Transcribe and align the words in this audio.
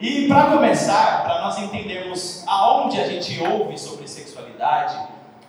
E 0.00 0.28
para 0.28 0.52
começar, 0.52 1.24
para 1.24 1.42
nós 1.42 1.58
entendermos 1.58 2.44
aonde 2.46 3.00
a 3.00 3.08
gente 3.08 3.42
ouve 3.42 3.76
sobre 3.76 4.06
sexualidade, 4.06 4.96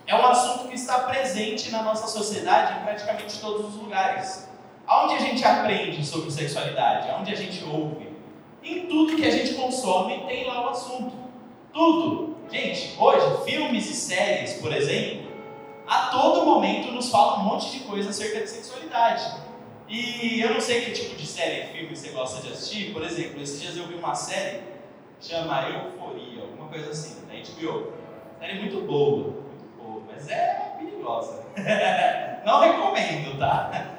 é 0.04 0.14
um 0.16 0.26
assunto 0.26 0.66
que 0.66 0.74
está 0.74 1.00
presente 1.00 1.70
na 1.70 1.84
nossa 1.84 2.08
sociedade 2.08 2.80
em 2.80 2.82
praticamente 2.82 3.38
todos 3.38 3.66
os 3.66 3.80
lugares. 3.80 4.48
Aonde 4.88 5.14
a 5.14 5.18
gente 5.20 5.44
aprende 5.44 6.04
sobre 6.04 6.32
sexualidade? 6.32 7.08
Aonde 7.10 7.32
a 7.32 7.36
gente 7.36 7.64
ouve? 7.64 8.08
Em 8.64 8.86
tudo 8.86 9.14
que 9.14 9.24
a 9.24 9.30
gente 9.30 9.54
consome 9.54 10.24
tem 10.26 10.48
lá 10.48 10.66
o 10.66 10.70
assunto. 10.70 11.14
Tudo. 11.72 12.36
Gente, 12.50 12.96
hoje, 12.98 13.44
filmes 13.44 13.88
e 13.88 13.94
séries, 13.94 14.54
por 14.54 14.72
exemplo, 14.72 15.30
a 15.86 16.06
todo 16.06 16.44
momento 16.44 16.90
nos 16.90 17.08
falam 17.08 17.42
um 17.42 17.44
monte 17.44 17.70
de 17.70 17.80
coisa 17.80 18.10
acerca 18.10 18.40
de 18.40 18.50
sexualidade. 18.50 19.22
E 19.90 20.40
eu 20.40 20.54
não 20.54 20.60
sei 20.60 20.82
que 20.82 20.92
tipo 20.92 21.16
de 21.16 21.26
série, 21.26 21.66
filme 21.72 21.96
você 21.96 22.10
gosta 22.10 22.40
de 22.40 22.52
assistir. 22.52 22.92
Por 22.92 23.02
exemplo, 23.02 23.42
esses 23.42 23.60
dias 23.60 23.76
eu 23.76 23.88
vi 23.88 23.94
uma 23.94 24.14
série 24.14 24.60
chama 25.20 25.68
Euforia, 25.68 26.42
alguma 26.42 26.68
coisa 26.68 26.90
assim, 26.90 27.26
da 27.26 27.34
HBO. 27.34 27.92
Série 28.38 28.60
muito 28.60 28.86
boa, 28.86 29.34
muito 29.34 29.76
boa, 29.76 30.02
mas 30.08 30.28
é 30.30 30.76
perigosa. 30.78 31.44
não 32.46 32.60
recomendo, 32.60 33.36
tá? 33.36 33.96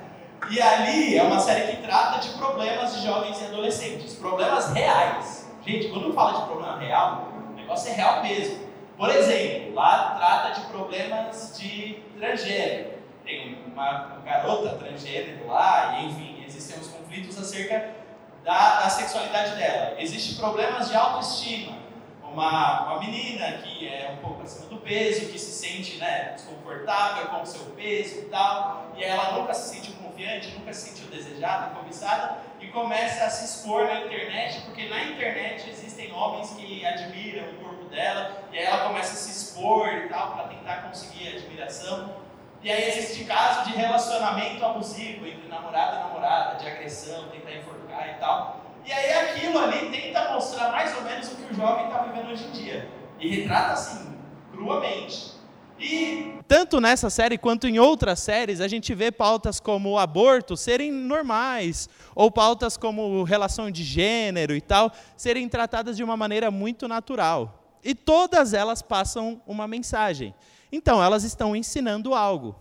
E 0.50 0.62
ali 0.62 1.18
é 1.18 1.24
uma 1.24 1.40
série 1.40 1.76
que 1.76 1.82
trata 1.84 2.20
de 2.20 2.38
problemas 2.38 2.96
de 2.96 3.06
jovens 3.06 3.42
e 3.42 3.46
adolescentes, 3.46 4.14
problemas 4.14 4.72
reais. 4.72 5.52
Gente, 5.66 5.90
quando 5.90 6.14
fala 6.14 6.40
de 6.40 6.46
problema 6.48 6.80
real, 6.80 7.28
o 7.52 7.54
negócio 7.54 7.92
é 7.92 7.96
real 7.96 8.24
mesmo. 8.24 8.60
Por 8.98 9.10
exemplo, 9.10 9.76
lá 9.76 10.16
trata 10.16 10.62
de 10.62 10.68
problemas 10.68 11.60
de 11.60 12.00
transgênero. 12.18 12.91
Tem 13.32 13.58
uma 13.66 14.20
garota 14.26 14.76
transgênero 14.76 15.48
lá, 15.48 16.00
e 16.00 16.08
enfim, 16.08 16.44
existem 16.46 16.78
os 16.78 16.90
conflitos 16.90 17.38
acerca 17.40 17.96
da, 18.44 18.82
da 18.82 18.90
sexualidade 18.90 19.56
dela. 19.56 19.96
Existem 19.98 20.36
problemas 20.36 20.90
de 20.90 20.98
autoestima. 20.98 21.78
Uma, 22.22 22.88
uma 22.88 23.00
menina 23.00 23.54
que 23.60 23.88
é 23.88 24.14
um 24.14 24.18
pouco 24.18 24.44
acima 24.44 24.68
do 24.68 24.78
peso, 24.78 25.32
que 25.32 25.40
se 25.40 25.66
sente 25.66 25.98
né, 25.98 26.34
desconfortável 26.36 27.28
com 27.28 27.42
o 27.42 27.46
seu 27.46 27.64
peso 27.68 28.20
e 28.20 28.26
tal, 28.26 28.92
e 28.98 29.04
ela 29.04 29.32
nunca 29.40 29.54
se 29.54 29.76
sentiu 29.76 29.94
confiante, 29.96 30.50
nunca 30.58 30.74
se 30.74 30.90
sentiu 30.90 31.10
desejada, 31.10 31.74
cobiçada, 31.74 32.38
e 32.60 32.68
começa 32.68 33.24
a 33.24 33.30
se 33.30 33.46
expor 33.46 33.86
na 33.86 34.02
internet, 34.02 34.62
porque 34.66 34.90
na 34.90 35.06
internet 35.06 35.70
existem 35.70 36.12
homens 36.12 36.52
que 36.52 36.86
admiram 36.86 37.50
o 37.50 37.56
corpo 37.64 37.86
dela, 37.86 38.44
e 38.52 38.60
aí 38.60 38.66
ela 38.66 38.88
começa 38.88 39.14
a 39.14 39.16
se 39.16 39.32
expor 39.32 39.88
e 39.88 40.10
tal, 40.10 40.34
para 40.34 40.50
tentar 40.50 40.84
conseguir 40.84 41.30
admiração. 41.30 42.21
E 42.64 42.70
aí 42.70 42.90
existe 42.90 43.24
caso 43.26 43.70
de 43.70 43.76
relacionamento 43.76 44.64
abusivo 44.64 45.26
entre 45.26 45.48
namorado 45.48 45.96
e 45.96 46.00
namorada, 46.00 46.60
de 46.60 46.68
agressão, 46.68 47.30
tentar 47.30 47.56
enforcar 47.56 48.16
e 48.16 48.20
tal. 48.20 48.62
E 48.86 48.92
aí 48.92 49.14
aquilo 49.14 49.58
ali 49.58 49.90
tenta 49.90 50.32
mostrar 50.32 50.72
mais 50.72 50.96
ou 50.96 51.04
menos 51.04 51.32
o 51.32 51.36
que 51.36 51.54
o 51.54 51.56
jovem 51.56 51.86
está 51.86 52.04
vivendo 52.04 52.32
hoje 52.32 52.46
em 52.46 52.52
dia. 52.52 52.90
E 53.20 53.28
retrata 53.30 53.74
assim, 53.74 54.16
cruamente. 54.52 55.32
E 55.80 56.40
tanto 56.48 56.80
nessa 56.80 57.10
série 57.10 57.38
quanto 57.38 57.68
em 57.68 57.80
outras 57.80 58.20
séries, 58.20 58.62
a 58.62 58.68
gente 58.68 58.94
vê 58.94 59.12
pautas 59.12 59.60
como 59.60 59.92
o 59.92 59.98
aborto 59.98 60.56
serem 60.56 60.92
normais, 60.92 61.90
ou 62.14 62.30
pautas 62.30 62.78
como 62.78 63.24
relação 63.24 63.72
de 63.72 63.84
gênero 63.84 64.56
e 64.56 64.62
tal, 64.62 64.92
serem 65.18 65.50
tratadas 65.50 65.98
de 65.98 66.04
uma 66.04 66.16
maneira 66.16 66.52
muito 66.52 66.88
natural. 66.88 67.80
E 67.84 67.96
todas 67.96 68.54
elas 68.54 68.84
passam 68.84 69.42
uma 69.48 69.68
mensagem. 69.68 70.36
Então, 70.72 71.04
elas 71.04 71.24
estão 71.24 71.56
ensinando 71.56 72.14
algo. 72.14 72.56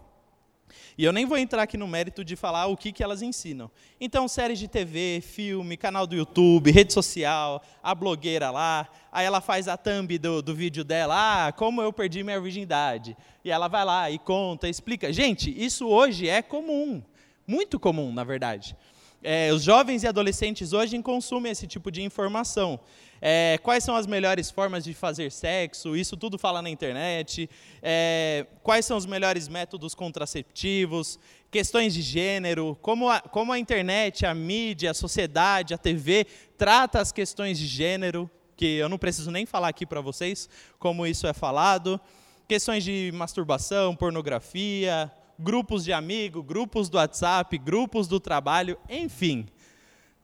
E 0.96 1.04
eu 1.04 1.12
nem 1.12 1.24
vou 1.24 1.38
entrar 1.38 1.62
aqui 1.62 1.76
no 1.76 1.88
mérito 1.88 2.24
de 2.24 2.36
falar 2.36 2.66
o 2.66 2.76
que, 2.76 2.92
que 2.92 3.02
elas 3.02 3.22
ensinam. 3.22 3.70
Então, 4.00 4.28
séries 4.28 4.58
de 4.58 4.68
TV, 4.68 5.22
filme, 5.22 5.76
canal 5.76 6.06
do 6.06 6.14
YouTube, 6.14 6.70
rede 6.70 6.92
social, 6.92 7.62
a 7.82 7.94
blogueira 7.94 8.50
lá, 8.50 8.88
aí 9.10 9.24
ela 9.24 9.40
faz 9.40 9.66
a 9.66 9.76
thumb 9.76 10.18
do, 10.18 10.42
do 10.42 10.54
vídeo 10.54 10.84
dela, 10.84 11.46
ah, 11.46 11.52
como 11.52 11.80
eu 11.80 11.92
perdi 11.92 12.22
minha 12.22 12.40
virgindade. 12.40 13.16
E 13.44 13.50
ela 13.50 13.68
vai 13.68 13.84
lá 13.84 14.10
e 14.10 14.18
conta, 14.18 14.68
explica. 14.68 15.12
Gente, 15.12 15.50
isso 15.50 15.86
hoje 15.88 16.28
é 16.28 16.42
comum, 16.42 17.02
muito 17.46 17.80
comum, 17.80 18.12
na 18.12 18.22
verdade. 18.22 18.76
É, 19.22 19.52
os 19.52 19.62
jovens 19.62 20.02
e 20.02 20.06
adolescentes 20.06 20.72
hoje 20.72 21.00
consumem 21.02 21.52
esse 21.52 21.66
tipo 21.66 21.90
de 21.90 22.02
informação. 22.02 22.80
É, 23.20 23.58
quais 23.62 23.84
são 23.84 23.94
as 23.94 24.06
melhores 24.06 24.50
formas 24.50 24.82
de 24.82 24.94
fazer 24.94 25.30
sexo? 25.30 25.94
Isso 25.94 26.16
tudo 26.16 26.38
fala 26.38 26.62
na 26.62 26.70
internet. 26.70 27.50
É, 27.82 28.46
quais 28.62 28.86
são 28.86 28.96
os 28.96 29.04
melhores 29.04 29.46
métodos 29.46 29.94
contraceptivos? 29.94 31.18
Questões 31.50 31.92
de 31.92 32.00
gênero, 32.00 32.78
como 32.80 33.10
a, 33.10 33.20
como 33.20 33.52
a 33.52 33.58
internet, 33.58 34.24
a 34.24 34.34
mídia, 34.34 34.92
a 34.92 34.94
sociedade, 34.94 35.74
a 35.74 35.78
TV 35.78 36.26
trata 36.56 36.98
as 36.98 37.12
questões 37.12 37.58
de 37.58 37.66
gênero, 37.66 38.30
que 38.56 38.76
eu 38.76 38.88
não 38.88 38.96
preciso 38.96 39.30
nem 39.30 39.44
falar 39.44 39.68
aqui 39.68 39.84
para 39.84 40.00
vocês 40.00 40.48
como 40.78 41.06
isso 41.06 41.26
é 41.26 41.34
falado. 41.34 42.00
Questões 42.48 42.82
de 42.82 43.12
masturbação, 43.14 43.94
pornografia, 43.94 45.12
grupos 45.40 45.84
de 45.84 45.92
amigos, 45.92 46.44
grupos 46.44 46.88
do 46.88 46.96
WhatsApp, 46.96 47.56
grupos 47.58 48.06
do 48.06 48.20
trabalho, 48.20 48.78
enfim. 48.88 49.46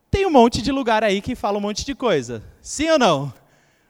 Tem 0.09 0.25
um 0.25 0.31
monte 0.31 0.61
de 0.61 0.71
lugar 0.71 1.03
aí 1.03 1.21
que 1.21 1.35
fala 1.35 1.57
um 1.57 1.61
monte 1.61 1.85
de 1.85 1.93
coisa. 1.93 2.43
Sim 2.61 2.89
ou 2.91 2.99
não? 2.99 3.33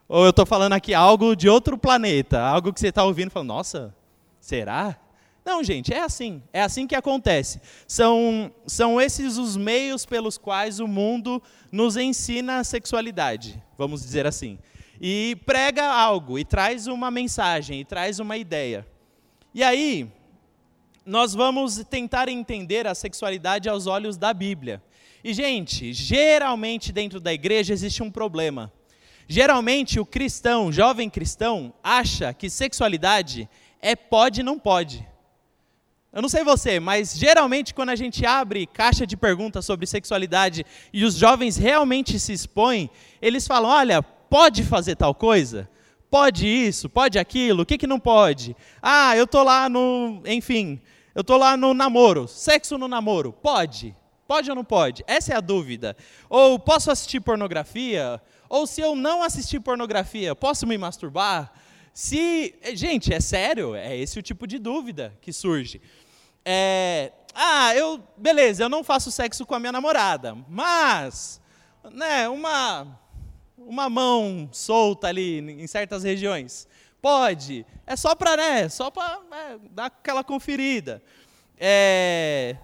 Ou 0.08 0.24
eu 0.24 0.30
estou 0.30 0.46
falando 0.46 0.74
aqui 0.74 0.94
algo 0.94 1.36
de 1.36 1.50
outro 1.50 1.78
planeta, 1.78 2.40
algo 2.40 2.72
que 2.72 2.80
você 2.80 2.88
está 2.88 3.04
ouvindo 3.04 3.28
e 3.28 3.32
falando, 3.32 3.50
nossa, 3.50 3.96
será? 4.40 4.98
Não, 5.46 5.64
gente, 5.64 5.94
é 5.94 6.02
assim. 6.02 6.42
É 6.52 6.62
assim 6.62 6.88
que 6.88 6.96
acontece. 6.96 7.62
São, 7.88 8.52
são 8.66 9.00
esses 9.00 9.38
os 9.38 9.56
meios 9.56 10.06
pelos 10.06 10.38
quais 10.38 10.80
o 10.80 10.88
mundo 10.88 11.42
nos 11.72 11.96
ensina 11.98 12.60
a 12.60 12.64
sexualidade, 12.64 13.62
vamos 13.78 14.02
dizer 14.02 14.26
assim. 14.26 14.58
E 15.00 15.38
prega 15.46 15.86
algo, 15.86 16.40
e 16.40 16.44
traz 16.44 16.88
uma 16.88 17.12
mensagem, 17.12 17.82
e 17.82 17.86
traz 17.86 18.20
uma 18.20 18.36
ideia. 18.36 18.86
E 19.54 19.64
aí, 19.64 20.12
nós 21.08 21.34
vamos 21.34 21.82
tentar 21.90 22.28
entender 22.28 22.86
a 22.86 22.94
sexualidade 22.94 23.70
aos 23.70 23.88
olhos 23.88 24.18
da 24.18 24.34
Bíblia. 24.34 24.84
E, 25.24 25.34
gente, 25.34 25.94
geralmente 25.94 26.92
dentro 26.92 27.22
da 27.22 27.34
igreja 27.34 27.74
existe 27.74 28.04
um 28.04 28.12
problema. 28.12 28.72
Geralmente 29.26 30.02
o 30.02 30.06
cristão, 30.06 30.70
jovem 30.70 31.10
cristão, 31.10 31.74
acha 31.82 32.34
que 32.34 32.50
sexualidade 32.50 33.50
é 33.82 33.96
pode 33.96 34.44
não 34.44 34.60
pode. 34.60 35.08
Eu 36.12 36.22
não 36.22 36.28
sei 36.28 36.44
você, 36.44 36.78
mas 36.78 37.18
geralmente 37.18 37.74
quando 37.74 37.90
a 37.90 37.96
gente 37.96 38.26
abre 38.26 38.68
caixa 38.68 39.08
de 39.08 39.16
perguntas 39.16 39.66
sobre 39.66 39.86
sexualidade 39.86 40.66
e 40.92 41.06
os 41.06 41.16
jovens 41.16 41.56
realmente 41.56 42.20
se 42.20 42.34
expõem, 42.34 42.90
eles 43.22 43.48
falam: 43.48 43.72
olha, 43.72 44.04
pode 44.04 44.64
fazer 44.64 44.98
tal 44.98 45.16
coisa? 45.16 45.70
Pode 46.10 46.48
isso? 46.48 46.90
Pode 46.90 47.20
aquilo? 47.20 47.64
O 47.64 47.66
que, 47.66 47.78
que 47.78 47.88
não 47.88 48.00
pode? 48.00 48.56
Ah, 48.82 49.16
eu 49.16 49.28
tô 49.28 49.44
lá 49.44 49.68
no. 49.68 50.22
Enfim, 50.26 50.82
eu 51.18 51.22
estou 51.22 51.36
lá 51.36 51.58
no 51.58 51.74
namoro. 51.74 52.28
Sexo 52.28 52.78
no 52.78 52.88
namoro. 52.88 53.34
Pode? 53.34 53.96
Pode 54.28 54.52
ou 54.52 54.56
não 54.56 54.64
pode? 54.64 55.04
Essa 55.08 55.34
é 55.34 55.36
a 55.36 55.42
dúvida. 55.42 55.98
Ou 56.30 56.60
posso 56.60 56.92
assistir 56.92 57.20
pornografia? 57.20 58.22
Ou 58.48 58.68
se 58.68 58.82
eu 58.82 58.96
não 58.96 59.24
assistir 59.24 59.60
pornografia, 59.60 60.36
posso 60.36 60.68
me 60.68 60.78
masturbar? 60.78 61.52
Se. 61.92 62.54
Gente, 62.76 63.12
é 63.12 63.20
sério? 63.20 63.74
É 63.74 63.98
esse 63.98 64.20
o 64.20 64.22
tipo 64.22 64.46
de 64.46 64.60
dúvida 64.60 65.12
que 65.20 65.34
surge. 65.34 65.82
É, 66.46 67.12
ah, 67.34 67.76
eu. 67.76 68.00
Beleza, 68.16 68.66
eu 68.66 68.70
não 68.70 68.84
faço 68.84 69.10
sexo 69.10 69.44
com 69.44 69.56
a 69.56 69.60
minha 69.60 69.72
namorada, 69.72 70.38
mas. 70.48 71.42
Né, 71.94 72.30
uma. 72.30 72.96
Uma 73.58 73.90
mão 73.90 74.48
solta 74.52 75.08
ali 75.08 75.40
em 75.40 75.66
certas 75.66 76.04
regiões. 76.04 76.68
Pode. 77.08 77.66
É 77.86 77.96
só 77.96 78.14
para, 78.14 78.36
né? 78.36 78.68
Só 78.68 78.92
para 78.92 79.22
né, 79.32 79.58
dar 79.72 79.86
aquela 79.86 80.26
conferida. 80.26 81.02
É... 81.58 82.58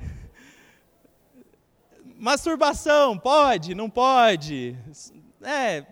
Masturbação, 2.16 3.18
pode? 3.18 3.74
Não 3.74 3.90
pode? 3.90 4.74
É, 5.42 5.84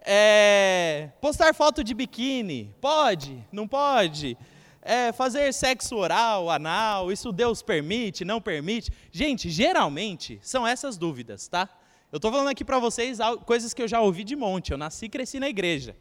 é, 0.00 1.10
postar 1.20 1.54
foto 1.54 1.84
de 1.84 1.92
biquíni, 1.92 2.74
pode? 2.80 3.44
Não 3.52 3.68
pode? 3.68 4.34
É, 4.80 5.12
fazer 5.12 5.52
sexo 5.52 5.96
oral, 5.96 6.48
anal, 6.48 7.12
isso 7.12 7.30
Deus 7.30 7.60
permite, 7.60 8.24
não 8.24 8.40
permite? 8.40 8.90
Gente, 9.12 9.50
geralmente 9.50 10.38
são 10.40 10.66
essas 10.66 10.96
dúvidas, 10.96 11.46
tá? 11.46 11.68
Eu 12.10 12.16
estou 12.16 12.30
falando 12.30 12.48
aqui 12.48 12.64
para 12.64 12.78
vocês 12.78 13.18
coisas 13.44 13.74
que 13.74 13.82
eu 13.82 13.88
já 13.88 14.00
ouvi 14.00 14.24
de 14.24 14.34
monte. 14.34 14.72
Eu 14.72 14.78
nasci 14.78 15.04
e 15.04 15.10
cresci 15.10 15.38
na 15.38 15.50
igreja. 15.50 15.94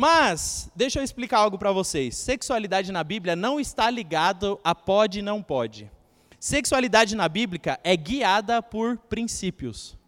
Mas, 0.00 0.70
deixa 0.76 1.00
eu 1.00 1.02
explicar 1.02 1.38
algo 1.38 1.58
para 1.58 1.72
vocês. 1.72 2.16
Sexualidade 2.16 2.92
na 2.92 3.02
Bíblia 3.02 3.34
não 3.34 3.58
está 3.58 3.90
ligado 3.90 4.56
a 4.62 4.72
pode 4.72 5.18
e 5.18 5.22
não 5.22 5.42
pode. 5.42 5.90
Sexualidade 6.38 7.16
na 7.16 7.28
Bíblia 7.28 7.80
é 7.82 7.96
guiada 7.96 8.62
por 8.62 8.96
princípios. 8.96 9.98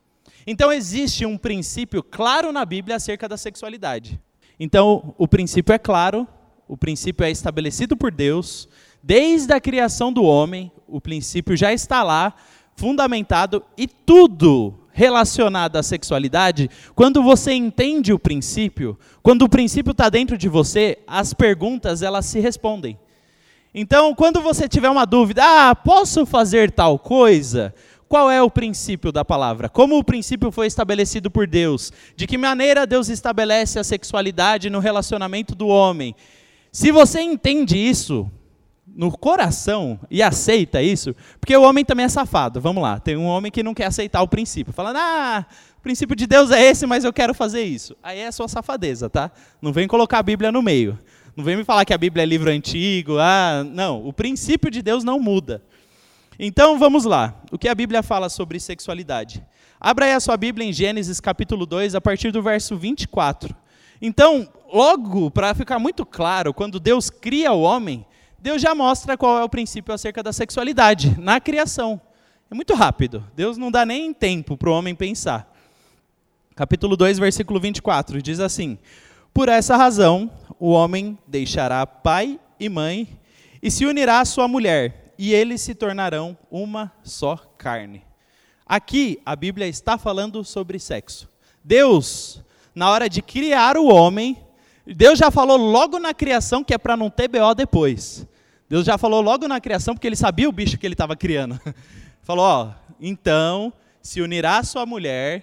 Então 0.46 0.72
existe 0.72 1.26
um 1.26 1.36
princípio 1.36 2.04
claro 2.04 2.52
na 2.52 2.64
Bíblia 2.64 2.98
acerca 2.98 3.28
da 3.28 3.36
sexualidade. 3.36 4.20
Então, 4.60 5.12
o 5.18 5.26
princípio 5.26 5.72
é 5.72 5.78
claro, 5.78 6.24
o 6.68 6.76
princípio 6.76 7.24
é 7.24 7.30
estabelecido 7.32 7.96
por 7.96 8.12
Deus, 8.12 8.68
desde 9.02 9.52
a 9.52 9.60
criação 9.60 10.12
do 10.12 10.22
homem, 10.22 10.70
o 10.86 11.00
princípio 11.00 11.56
já 11.56 11.72
está 11.72 12.04
lá, 12.04 12.32
fundamentado, 12.76 13.64
e 13.76 13.88
tudo 13.88 14.78
relacionada 15.00 15.78
à 15.78 15.82
sexualidade, 15.82 16.68
quando 16.94 17.22
você 17.22 17.54
entende 17.54 18.12
o 18.12 18.18
princípio, 18.18 18.98
quando 19.22 19.40
o 19.42 19.48
princípio 19.48 19.92
está 19.92 20.10
dentro 20.10 20.36
de 20.36 20.46
você, 20.46 20.98
as 21.06 21.32
perguntas 21.32 22.02
elas 22.02 22.26
se 22.26 22.38
respondem. 22.38 22.98
Então, 23.74 24.14
quando 24.14 24.42
você 24.42 24.68
tiver 24.68 24.90
uma 24.90 25.06
dúvida, 25.06 25.42
ah, 25.42 25.74
posso 25.74 26.26
fazer 26.26 26.70
tal 26.70 26.98
coisa? 26.98 27.74
Qual 28.10 28.30
é 28.30 28.42
o 28.42 28.50
princípio 28.50 29.10
da 29.10 29.24
palavra? 29.24 29.70
Como 29.70 29.96
o 29.96 30.04
princípio 30.04 30.50
foi 30.50 30.66
estabelecido 30.66 31.30
por 31.30 31.46
Deus? 31.46 31.90
De 32.14 32.26
que 32.26 32.36
maneira 32.36 32.86
Deus 32.86 33.08
estabelece 33.08 33.78
a 33.78 33.84
sexualidade 33.84 34.68
no 34.68 34.80
relacionamento 34.80 35.54
do 35.54 35.66
homem? 35.66 36.14
Se 36.70 36.92
você 36.92 37.22
entende 37.22 37.78
isso 37.78 38.30
no 39.00 39.10
coração 39.10 39.98
e 40.10 40.22
aceita 40.22 40.82
isso, 40.82 41.16
porque 41.40 41.56
o 41.56 41.62
homem 41.62 41.86
também 41.86 42.04
é 42.04 42.08
safado, 42.10 42.60
vamos 42.60 42.82
lá, 42.82 43.00
tem 43.00 43.16
um 43.16 43.24
homem 43.24 43.50
que 43.50 43.62
não 43.62 43.72
quer 43.72 43.86
aceitar 43.86 44.20
o 44.20 44.28
princípio, 44.28 44.74
falando, 44.74 44.96
ah, 44.96 45.46
o 45.78 45.80
princípio 45.80 46.14
de 46.14 46.26
Deus 46.26 46.50
é 46.50 46.62
esse, 46.62 46.84
mas 46.84 47.02
eu 47.02 47.10
quero 47.10 47.32
fazer 47.32 47.62
isso. 47.62 47.96
Aí 48.02 48.18
é 48.18 48.26
a 48.26 48.32
sua 48.32 48.46
safadeza, 48.46 49.08
tá? 49.08 49.30
Não 49.62 49.72
vem 49.72 49.88
colocar 49.88 50.18
a 50.18 50.22
Bíblia 50.22 50.52
no 50.52 50.60
meio. 50.60 50.98
Não 51.34 51.42
vem 51.42 51.56
me 51.56 51.64
falar 51.64 51.86
que 51.86 51.94
a 51.94 51.96
Bíblia 51.96 52.24
é 52.24 52.26
livro 52.26 52.50
antigo, 52.50 53.16
ah, 53.18 53.64
não, 53.64 54.06
o 54.06 54.12
princípio 54.12 54.70
de 54.70 54.82
Deus 54.82 55.02
não 55.02 55.18
muda. 55.18 55.62
Então 56.38 56.78
vamos 56.78 57.06
lá. 57.06 57.40
O 57.50 57.56
que 57.56 57.70
a 57.70 57.74
Bíblia 57.74 58.02
fala 58.02 58.28
sobre 58.28 58.60
sexualidade? 58.60 59.42
Abra 59.80 60.04
aí 60.04 60.12
a 60.12 60.20
sua 60.20 60.36
Bíblia 60.36 60.68
em 60.68 60.74
Gênesis 60.74 61.20
capítulo 61.20 61.64
2, 61.64 61.94
a 61.94 62.02
partir 62.02 62.30
do 62.32 62.42
verso 62.42 62.76
24. 62.76 63.56
Então, 64.02 64.46
logo, 64.70 65.30
para 65.30 65.54
ficar 65.54 65.78
muito 65.78 66.04
claro, 66.04 66.52
quando 66.52 66.78
Deus 66.78 67.08
cria 67.08 67.50
o 67.50 67.62
homem, 67.62 68.04
Deus 68.40 68.62
já 68.62 68.74
mostra 68.74 69.18
qual 69.18 69.38
é 69.38 69.44
o 69.44 69.48
princípio 69.48 69.92
acerca 69.92 70.22
da 70.22 70.32
sexualidade 70.32 71.14
na 71.20 71.38
criação. 71.38 72.00
É 72.50 72.54
muito 72.54 72.74
rápido. 72.74 73.24
Deus 73.36 73.58
não 73.58 73.70
dá 73.70 73.84
nem 73.84 74.14
tempo 74.14 74.56
para 74.56 74.70
o 74.70 74.72
homem 74.72 74.94
pensar. 74.94 75.54
Capítulo 76.56 76.96
2, 76.96 77.18
versículo 77.18 77.60
24, 77.60 78.20
diz 78.22 78.40
assim: 78.40 78.78
Por 79.32 79.48
essa 79.48 79.76
razão, 79.76 80.30
o 80.58 80.70
homem 80.70 81.18
deixará 81.26 81.86
pai 81.86 82.40
e 82.58 82.68
mãe 82.68 83.20
e 83.62 83.70
se 83.70 83.84
unirá 83.84 84.20
à 84.20 84.24
sua 84.24 84.48
mulher, 84.48 85.14
e 85.18 85.34
eles 85.34 85.60
se 85.60 85.74
tornarão 85.74 86.36
uma 86.50 86.90
só 87.02 87.36
carne. 87.58 88.02
Aqui 88.64 89.20
a 89.24 89.36
Bíblia 89.36 89.66
está 89.66 89.98
falando 89.98 90.42
sobre 90.44 90.78
sexo. 90.78 91.28
Deus, 91.62 92.42
na 92.74 92.90
hora 92.90 93.08
de 93.08 93.20
criar 93.20 93.76
o 93.76 93.86
homem, 93.86 94.38
Deus 94.86 95.18
já 95.18 95.30
falou 95.30 95.58
logo 95.58 95.98
na 95.98 96.14
criação 96.14 96.64
que 96.64 96.72
é 96.72 96.78
para 96.78 96.96
não 96.96 97.10
ter 97.10 97.28
BO 97.28 97.54
depois. 97.54 98.26
Deus 98.70 98.86
já 98.86 98.96
falou 98.96 99.20
logo 99.20 99.48
na 99.48 99.60
criação 99.60 99.94
porque 99.94 100.06
ele 100.06 100.14
sabia 100.14 100.48
o 100.48 100.52
bicho 100.52 100.78
que 100.78 100.86
ele 100.86 100.94
estava 100.94 101.16
criando. 101.16 101.60
Falou, 102.22 102.44
ó, 102.44 102.72
então 103.00 103.72
se 104.00 104.20
unirá 104.20 104.58
a 104.58 104.62
sua 104.62 104.86
mulher 104.86 105.42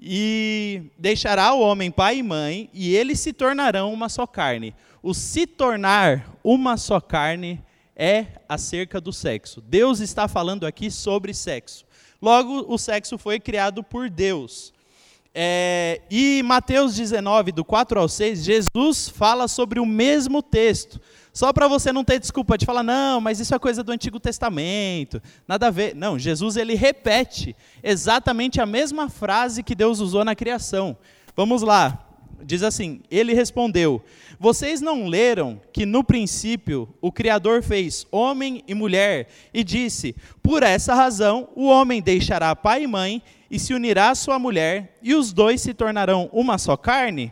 e 0.00 0.84
deixará 0.98 1.52
o 1.52 1.60
homem 1.60 1.90
pai 1.90 2.16
e 2.16 2.22
mãe 2.22 2.70
e 2.72 2.96
eles 2.96 3.20
se 3.20 3.34
tornarão 3.34 3.92
uma 3.92 4.08
só 4.08 4.26
carne. 4.26 4.74
O 5.02 5.12
se 5.12 5.46
tornar 5.46 6.34
uma 6.42 6.78
só 6.78 6.98
carne 6.98 7.62
é 7.94 8.24
acerca 8.48 9.02
do 9.02 9.12
sexo. 9.12 9.60
Deus 9.60 10.00
está 10.00 10.26
falando 10.26 10.64
aqui 10.64 10.90
sobre 10.90 11.34
sexo. 11.34 11.84
Logo, 12.22 12.64
o 12.72 12.78
sexo 12.78 13.18
foi 13.18 13.38
criado 13.38 13.82
por 13.82 14.08
Deus. 14.08 14.72
É, 15.34 16.00
e 16.10 16.42
Mateus 16.42 16.94
19, 16.96 17.52
do 17.52 17.62
4 17.62 18.00
ao 18.00 18.08
6, 18.08 18.42
Jesus 18.42 19.10
fala 19.10 19.46
sobre 19.46 19.78
o 19.78 19.84
mesmo 19.84 20.42
texto. 20.42 20.98
Só 21.36 21.52
para 21.52 21.68
você 21.68 21.92
não 21.92 22.02
ter 22.02 22.18
desculpa 22.18 22.56
de 22.56 22.64
falar, 22.64 22.82
não, 22.82 23.20
mas 23.20 23.38
isso 23.38 23.54
é 23.54 23.58
coisa 23.58 23.82
do 23.82 23.92
Antigo 23.92 24.18
Testamento, 24.18 25.20
nada 25.46 25.66
a 25.66 25.70
ver. 25.70 25.94
Não, 25.94 26.18
Jesus 26.18 26.56
ele 26.56 26.74
repete 26.74 27.54
exatamente 27.82 28.58
a 28.58 28.64
mesma 28.64 29.10
frase 29.10 29.62
que 29.62 29.74
Deus 29.74 30.00
usou 30.00 30.24
na 30.24 30.34
criação. 30.34 30.96
Vamos 31.36 31.60
lá, 31.60 32.06
diz 32.42 32.62
assim: 32.62 33.02
Ele 33.10 33.34
respondeu: 33.34 34.02
Vocês 34.40 34.80
não 34.80 35.08
leram 35.08 35.60
que 35.74 35.84
no 35.84 36.02
princípio 36.02 36.88
o 37.02 37.12
Criador 37.12 37.62
fez 37.62 38.06
homem 38.10 38.64
e 38.66 38.72
mulher 38.72 39.28
e 39.52 39.62
disse: 39.62 40.16
Por 40.42 40.62
essa 40.62 40.94
razão 40.94 41.50
o 41.54 41.66
homem 41.66 42.00
deixará 42.00 42.56
pai 42.56 42.84
e 42.84 42.86
mãe 42.86 43.22
e 43.50 43.58
se 43.58 43.74
unirá 43.74 44.08
à 44.08 44.14
sua 44.14 44.38
mulher, 44.38 44.96
e 45.02 45.14
os 45.14 45.34
dois 45.34 45.60
se 45.60 45.74
tornarão 45.74 46.30
uma 46.32 46.56
só 46.56 46.78
carne? 46.78 47.30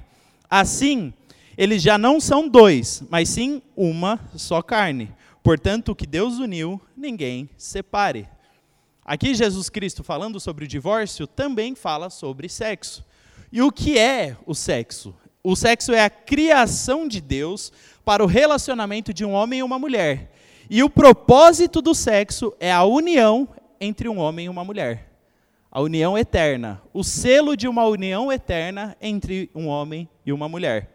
Assim, 0.51 1.15
eles 1.57 1.83
já 1.83 1.97
não 1.97 2.21
são 2.21 2.49
dois, 2.49 3.03
mas 3.09 3.29
sim 3.29 3.63
uma 3.77 4.19
só 4.35 4.63
carne. 4.63 5.13
Portanto, 5.43 5.91
o 5.91 5.95
que 5.95 6.07
Deus 6.07 6.39
uniu, 6.39 6.81
ninguém 6.97 7.49
separe. 7.57 8.29
Aqui, 9.05 9.35
Jesus 9.35 9.69
Cristo, 9.69 10.03
falando 10.03 10.41
sobre 10.41 10.65
o 10.65 10.69
divórcio, 10.69 11.27
também 11.27 11.75
fala 11.75 12.09
sobre 12.09 12.49
sexo. 12.49 13.05
E 13.53 13.61
o 13.61 13.71
que 13.71 13.99
é 13.99 14.37
o 14.47 14.55
sexo? 14.55 15.15
O 15.43 15.55
sexo 15.55 15.93
é 15.93 16.03
a 16.03 16.09
criação 16.09 17.07
de 17.07 17.21
Deus 17.21 17.71
para 18.03 18.25
o 18.25 18.27
relacionamento 18.27 19.13
de 19.13 19.25
um 19.25 19.33
homem 19.33 19.59
e 19.59 19.63
uma 19.63 19.79
mulher. 19.79 20.33
E 20.71 20.83
o 20.83 20.89
propósito 20.89 21.83
do 21.83 21.95
sexo 21.95 22.55
é 22.59 22.73
a 22.73 22.85
união 22.85 23.47
entre 23.79 24.09
um 24.09 24.19
homem 24.19 24.47
e 24.47 24.49
uma 24.49 24.65
mulher. 24.65 25.11
A 25.71 25.83
união 25.83 26.17
eterna. 26.17 26.81
O 26.95 27.05
selo 27.05 27.55
de 27.55 27.69
uma 27.69 27.85
união 27.85 28.33
eterna 28.33 28.97
entre 29.03 29.51
um 29.55 29.67
homem 29.67 30.09
e 30.25 30.33
uma 30.33 30.49
mulher. 30.49 30.94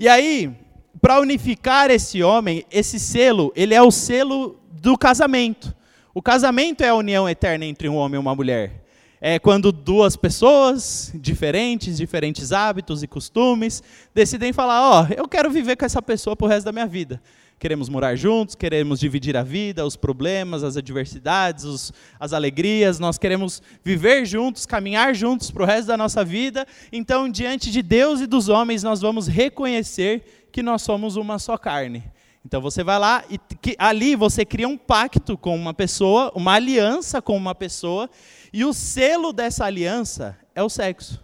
E 0.00 0.08
aí, 0.08 0.50
para 0.98 1.20
unificar 1.20 1.90
esse 1.90 2.22
homem, 2.22 2.64
esse 2.70 2.98
selo, 2.98 3.52
ele 3.54 3.74
é 3.74 3.82
o 3.82 3.90
selo 3.90 4.58
do 4.72 4.96
casamento. 4.96 5.76
O 6.14 6.22
casamento 6.22 6.82
é 6.82 6.88
a 6.88 6.94
união 6.94 7.28
eterna 7.28 7.66
entre 7.66 7.86
um 7.86 7.96
homem 7.96 8.16
e 8.16 8.18
uma 8.18 8.34
mulher 8.34 8.80
é 9.20 9.38
quando 9.38 9.70
duas 9.70 10.16
pessoas 10.16 11.12
diferentes, 11.14 11.98
diferentes 11.98 12.52
hábitos 12.52 13.02
e 13.02 13.06
costumes, 13.06 13.82
decidem 14.14 14.52
falar: 14.52 14.80
Ó, 14.80 15.02
oh, 15.02 15.12
eu 15.14 15.28
quero 15.28 15.50
viver 15.50 15.76
com 15.76 15.84
essa 15.84 16.00
pessoa 16.00 16.34
pro 16.34 16.46
resto 16.46 16.64
da 16.64 16.72
minha 16.72 16.86
vida. 16.86 17.20
Queremos 17.60 17.90
morar 17.90 18.16
juntos, 18.16 18.54
queremos 18.54 18.98
dividir 18.98 19.36
a 19.36 19.42
vida, 19.42 19.84
os 19.84 19.94
problemas, 19.94 20.64
as 20.64 20.78
adversidades, 20.78 21.64
os, 21.64 21.92
as 22.18 22.32
alegrias, 22.32 22.98
nós 22.98 23.18
queremos 23.18 23.62
viver 23.84 24.24
juntos, 24.24 24.64
caminhar 24.64 25.14
juntos 25.14 25.50
para 25.50 25.62
o 25.62 25.66
resto 25.66 25.88
da 25.88 25.96
nossa 25.98 26.24
vida. 26.24 26.66
Então, 26.90 27.28
diante 27.28 27.70
de 27.70 27.82
Deus 27.82 28.22
e 28.22 28.26
dos 28.26 28.48
homens, 28.48 28.82
nós 28.82 29.02
vamos 29.02 29.28
reconhecer 29.28 30.48
que 30.50 30.62
nós 30.62 30.80
somos 30.80 31.16
uma 31.16 31.38
só 31.38 31.58
carne. 31.58 32.02
Então 32.46 32.62
você 32.62 32.82
vai 32.82 32.98
lá 32.98 33.24
e 33.28 33.36
que, 33.36 33.76
ali 33.78 34.16
você 34.16 34.42
cria 34.42 34.66
um 34.66 34.78
pacto 34.78 35.36
com 35.36 35.54
uma 35.54 35.74
pessoa, 35.74 36.32
uma 36.34 36.54
aliança 36.54 37.20
com 37.20 37.36
uma 37.36 37.54
pessoa, 37.54 38.08
e 38.50 38.64
o 38.64 38.72
selo 38.72 39.34
dessa 39.34 39.66
aliança 39.66 40.34
é 40.54 40.62
o 40.62 40.70
sexo. 40.70 41.22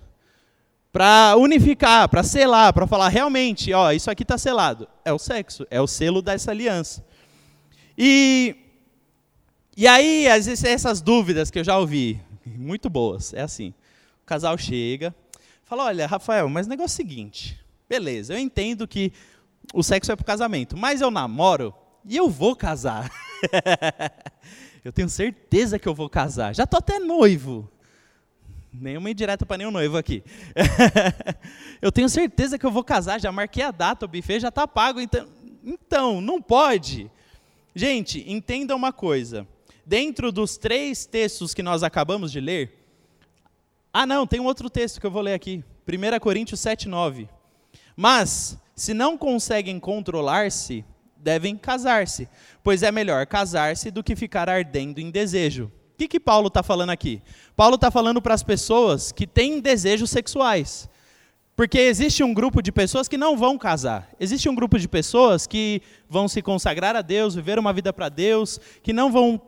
Para 0.96 1.36
unificar, 1.36 2.08
para 2.08 2.22
selar, 2.22 2.72
para 2.72 2.86
falar 2.86 3.10
realmente, 3.10 3.70
ó, 3.70 3.92
isso 3.92 4.10
aqui 4.10 4.22
está 4.22 4.38
selado. 4.38 4.88
É 5.04 5.12
o 5.12 5.18
sexo, 5.18 5.66
é 5.70 5.78
o 5.78 5.86
selo 5.86 6.22
dessa 6.22 6.52
aliança. 6.52 7.04
E, 7.98 8.56
e 9.76 9.86
aí, 9.86 10.26
às 10.26 10.46
vezes, 10.46 10.64
essas 10.64 11.02
dúvidas 11.02 11.50
que 11.50 11.58
eu 11.58 11.64
já 11.64 11.78
ouvi, 11.78 12.18
muito 12.46 12.88
boas, 12.88 13.34
é 13.34 13.42
assim. 13.42 13.74
O 14.22 14.24
casal 14.24 14.56
chega, 14.56 15.14
fala, 15.64 15.84
olha, 15.84 16.06
Rafael, 16.06 16.48
mas 16.48 16.66
o 16.66 16.70
negócio 16.70 16.98
é 16.98 17.04
o 17.04 17.08
seguinte, 17.08 17.60
beleza, 17.86 18.32
eu 18.32 18.38
entendo 18.38 18.88
que 18.88 19.12
o 19.74 19.82
sexo 19.82 20.10
é 20.10 20.16
para 20.16 20.22
o 20.22 20.26
casamento, 20.26 20.78
mas 20.78 21.02
eu 21.02 21.10
namoro 21.10 21.74
e 22.06 22.16
eu 22.16 22.30
vou 22.30 22.56
casar. 22.56 23.12
Eu 24.82 24.92
tenho 24.92 25.08
certeza 25.08 25.80
que 25.80 25.88
eu 25.88 25.94
vou 25.96 26.08
casar. 26.08 26.54
Já 26.54 26.62
estou 26.62 26.78
até 26.78 27.00
noivo. 27.00 27.68
Nenhuma 28.80 29.10
indireta 29.10 29.46
para 29.46 29.58
nenhum 29.58 29.70
noivo 29.70 29.96
aqui. 29.96 30.22
eu 31.80 31.90
tenho 31.90 32.08
certeza 32.08 32.58
que 32.58 32.66
eu 32.66 32.70
vou 32.70 32.84
casar, 32.84 33.20
já 33.20 33.32
marquei 33.32 33.62
a 33.62 33.70
data, 33.70 34.04
o 34.04 34.08
buffet 34.08 34.40
já 34.40 34.48
está 34.48 34.66
pago. 34.66 35.00
Então, 35.00 35.26
então, 35.64 36.20
não 36.20 36.40
pode. 36.40 37.10
Gente, 37.74 38.24
entenda 38.30 38.74
uma 38.76 38.92
coisa. 38.92 39.46
Dentro 39.84 40.30
dos 40.30 40.56
três 40.56 41.06
textos 41.06 41.54
que 41.54 41.62
nós 41.62 41.82
acabamos 41.82 42.30
de 42.32 42.40
ler, 42.40 42.72
ah, 43.92 44.04
não, 44.06 44.26
tem 44.26 44.40
um 44.40 44.44
outro 44.44 44.68
texto 44.68 45.00
que 45.00 45.06
eu 45.06 45.10
vou 45.10 45.22
ler 45.22 45.34
aqui. 45.34 45.64
1 45.88 46.18
Coríntios 46.20 46.60
7, 46.60 46.88
9. 46.88 47.28
Mas, 47.96 48.58
se 48.74 48.92
não 48.92 49.16
conseguem 49.16 49.80
controlar-se, 49.80 50.84
devem 51.16 51.56
casar-se, 51.56 52.28
pois 52.62 52.82
é 52.82 52.92
melhor 52.92 53.26
casar-se 53.26 53.90
do 53.90 54.04
que 54.04 54.14
ficar 54.14 54.48
ardendo 54.48 55.00
em 55.00 55.10
desejo. 55.10 55.72
O 55.96 55.98
que, 55.98 56.08
que 56.08 56.20
Paulo 56.20 56.48
está 56.48 56.62
falando 56.62 56.90
aqui? 56.90 57.22
Paulo 57.56 57.76
está 57.76 57.90
falando 57.90 58.20
para 58.20 58.34
as 58.34 58.42
pessoas 58.42 59.12
que 59.12 59.26
têm 59.26 59.60
desejos 59.60 60.10
sexuais. 60.10 60.90
Porque 61.56 61.78
existe 61.78 62.22
um 62.22 62.34
grupo 62.34 62.60
de 62.60 62.70
pessoas 62.70 63.08
que 63.08 63.16
não 63.16 63.34
vão 63.34 63.56
casar. 63.56 64.10
Existe 64.20 64.46
um 64.46 64.54
grupo 64.54 64.78
de 64.78 64.86
pessoas 64.86 65.46
que 65.46 65.80
vão 66.06 66.28
se 66.28 66.42
consagrar 66.42 66.94
a 66.94 67.00
Deus, 67.00 67.34
viver 67.34 67.58
uma 67.58 67.72
vida 67.72 67.94
para 67.94 68.10
Deus, 68.10 68.60
que 68.82 68.92
não 68.92 69.10
vão 69.10 69.40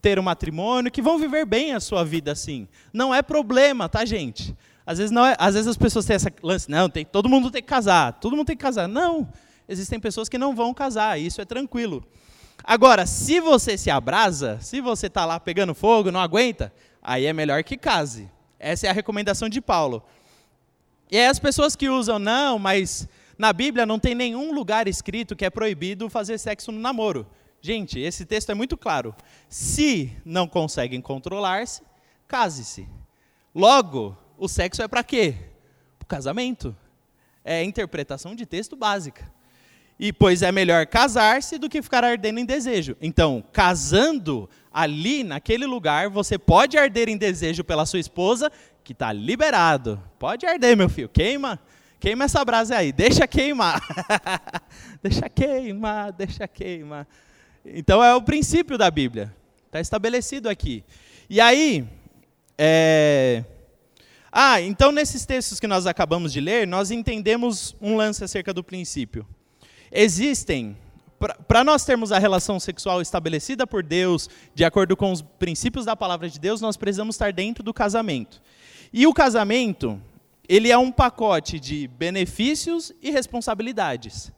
ter 0.00 0.20
um 0.20 0.22
matrimônio, 0.22 0.88
que 0.88 1.02
vão 1.02 1.18
viver 1.18 1.44
bem 1.44 1.72
a 1.72 1.80
sua 1.80 2.04
vida 2.04 2.30
assim. 2.30 2.68
Não 2.92 3.12
é 3.12 3.20
problema, 3.20 3.88
tá, 3.88 4.04
gente? 4.04 4.56
Às 4.86 4.98
vezes, 4.98 5.10
não 5.10 5.26
é, 5.26 5.34
às 5.36 5.54
vezes 5.54 5.66
as 5.66 5.76
pessoas 5.76 6.04
têm 6.04 6.14
essa 6.14 6.32
lance, 6.44 6.70
não, 6.70 6.88
tem, 6.88 7.04
todo 7.04 7.28
mundo 7.28 7.50
tem 7.50 7.60
que 7.60 7.68
casar, 7.68 8.12
todo 8.20 8.36
mundo 8.36 8.46
tem 8.46 8.56
que 8.56 8.62
casar. 8.62 8.86
Não, 8.86 9.28
existem 9.68 9.98
pessoas 9.98 10.28
que 10.28 10.38
não 10.38 10.54
vão 10.54 10.72
casar, 10.72 11.18
isso 11.18 11.40
é 11.40 11.44
tranquilo. 11.44 12.06
Agora, 12.70 13.06
se 13.06 13.40
você 13.40 13.78
se 13.78 13.90
abrasa, 13.90 14.58
se 14.60 14.78
você 14.82 15.06
está 15.06 15.24
lá 15.24 15.40
pegando 15.40 15.74
fogo, 15.74 16.12
não 16.12 16.20
aguenta, 16.20 16.70
aí 17.02 17.24
é 17.24 17.32
melhor 17.32 17.64
que 17.64 17.78
case. 17.78 18.30
Essa 18.58 18.86
é 18.86 18.90
a 18.90 18.92
recomendação 18.92 19.48
de 19.48 19.58
Paulo. 19.58 20.02
E 21.10 21.16
aí 21.16 21.24
as 21.28 21.38
pessoas 21.38 21.74
que 21.74 21.88
usam, 21.88 22.18
não, 22.18 22.58
mas 22.58 23.08
na 23.38 23.54
Bíblia 23.54 23.86
não 23.86 23.98
tem 23.98 24.14
nenhum 24.14 24.52
lugar 24.52 24.86
escrito 24.86 25.34
que 25.34 25.46
é 25.46 25.48
proibido 25.48 26.10
fazer 26.10 26.36
sexo 26.36 26.70
no 26.70 26.78
namoro. 26.78 27.26
Gente, 27.62 27.98
esse 27.98 28.26
texto 28.26 28.50
é 28.50 28.54
muito 28.54 28.76
claro. 28.76 29.16
Se 29.48 30.14
não 30.22 30.46
conseguem 30.46 31.00
controlar-se, 31.00 31.80
case-se. 32.28 32.86
Logo, 33.54 34.14
o 34.36 34.46
sexo 34.46 34.82
é 34.82 34.88
para 34.88 35.02
quê? 35.02 35.34
Para 35.98 36.04
o 36.04 36.06
casamento. 36.06 36.76
É 37.42 37.64
interpretação 37.64 38.34
de 38.34 38.44
texto 38.44 38.76
básica. 38.76 39.37
E 39.98 40.12
pois 40.12 40.42
é 40.42 40.52
melhor 40.52 40.86
casar-se 40.86 41.58
do 41.58 41.68
que 41.68 41.82
ficar 41.82 42.04
ardendo 42.04 42.38
em 42.38 42.44
desejo. 42.44 42.96
Então, 43.00 43.42
casando 43.52 44.48
ali 44.72 45.24
naquele 45.24 45.66
lugar, 45.66 46.08
você 46.08 46.38
pode 46.38 46.78
arder 46.78 47.08
em 47.08 47.16
desejo 47.16 47.64
pela 47.64 47.84
sua 47.84 47.98
esposa, 47.98 48.50
que 48.84 48.92
está 48.92 49.12
liberado. 49.12 50.00
Pode 50.16 50.46
arder, 50.46 50.76
meu 50.76 50.88
filho. 50.88 51.08
Queima, 51.08 51.58
queima 51.98 52.24
essa 52.24 52.44
brasa 52.44 52.76
aí. 52.76 52.92
Deixa 52.92 53.26
queimar. 53.26 53.82
deixa 55.02 55.28
queimar, 55.28 56.12
deixa 56.12 56.46
queimar. 56.46 57.06
Então 57.64 58.02
é 58.02 58.14
o 58.14 58.22
princípio 58.22 58.78
da 58.78 58.90
Bíblia. 58.90 59.34
Está 59.66 59.80
estabelecido 59.80 60.48
aqui. 60.48 60.84
E 61.28 61.40
aí, 61.40 61.84
é... 62.56 63.44
ah, 64.30 64.60
então 64.60 64.92
nesses 64.92 65.26
textos 65.26 65.58
que 65.58 65.66
nós 65.66 65.86
acabamos 65.86 66.32
de 66.32 66.40
ler, 66.40 66.66
nós 66.68 66.92
entendemos 66.92 67.74
um 67.80 67.96
lance 67.96 68.22
acerca 68.22 68.54
do 68.54 68.62
princípio. 68.62 69.26
Existem, 69.90 70.76
para 71.46 71.64
nós 71.64 71.84
termos 71.84 72.12
a 72.12 72.18
relação 72.18 72.60
sexual 72.60 73.02
estabelecida 73.02 73.66
por 73.66 73.82
Deus, 73.82 74.28
de 74.54 74.64
acordo 74.64 74.96
com 74.96 75.10
os 75.10 75.22
princípios 75.22 75.84
da 75.84 75.96
palavra 75.96 76.28
de 76.28 76.38
Deus, 76.38 76.60
nós 76.60 76.76
precisamos 76.76 77.14
estar 77.14 77.32
dentro 77.32 77.62
do 77.64 77.74
casamento. 77.74 78.40
E 78.92 79.06
o 79.06 79.14
casamento, 79.14 80.00
ele 80.48 80.70
é 80.70 80.78
um 80.78 80.92
pacote 80.92 81.58
de 81.58 81.88
benefícios 81.88 82.92
e 83.02 83.10
responsabilidades. 83.10 84.32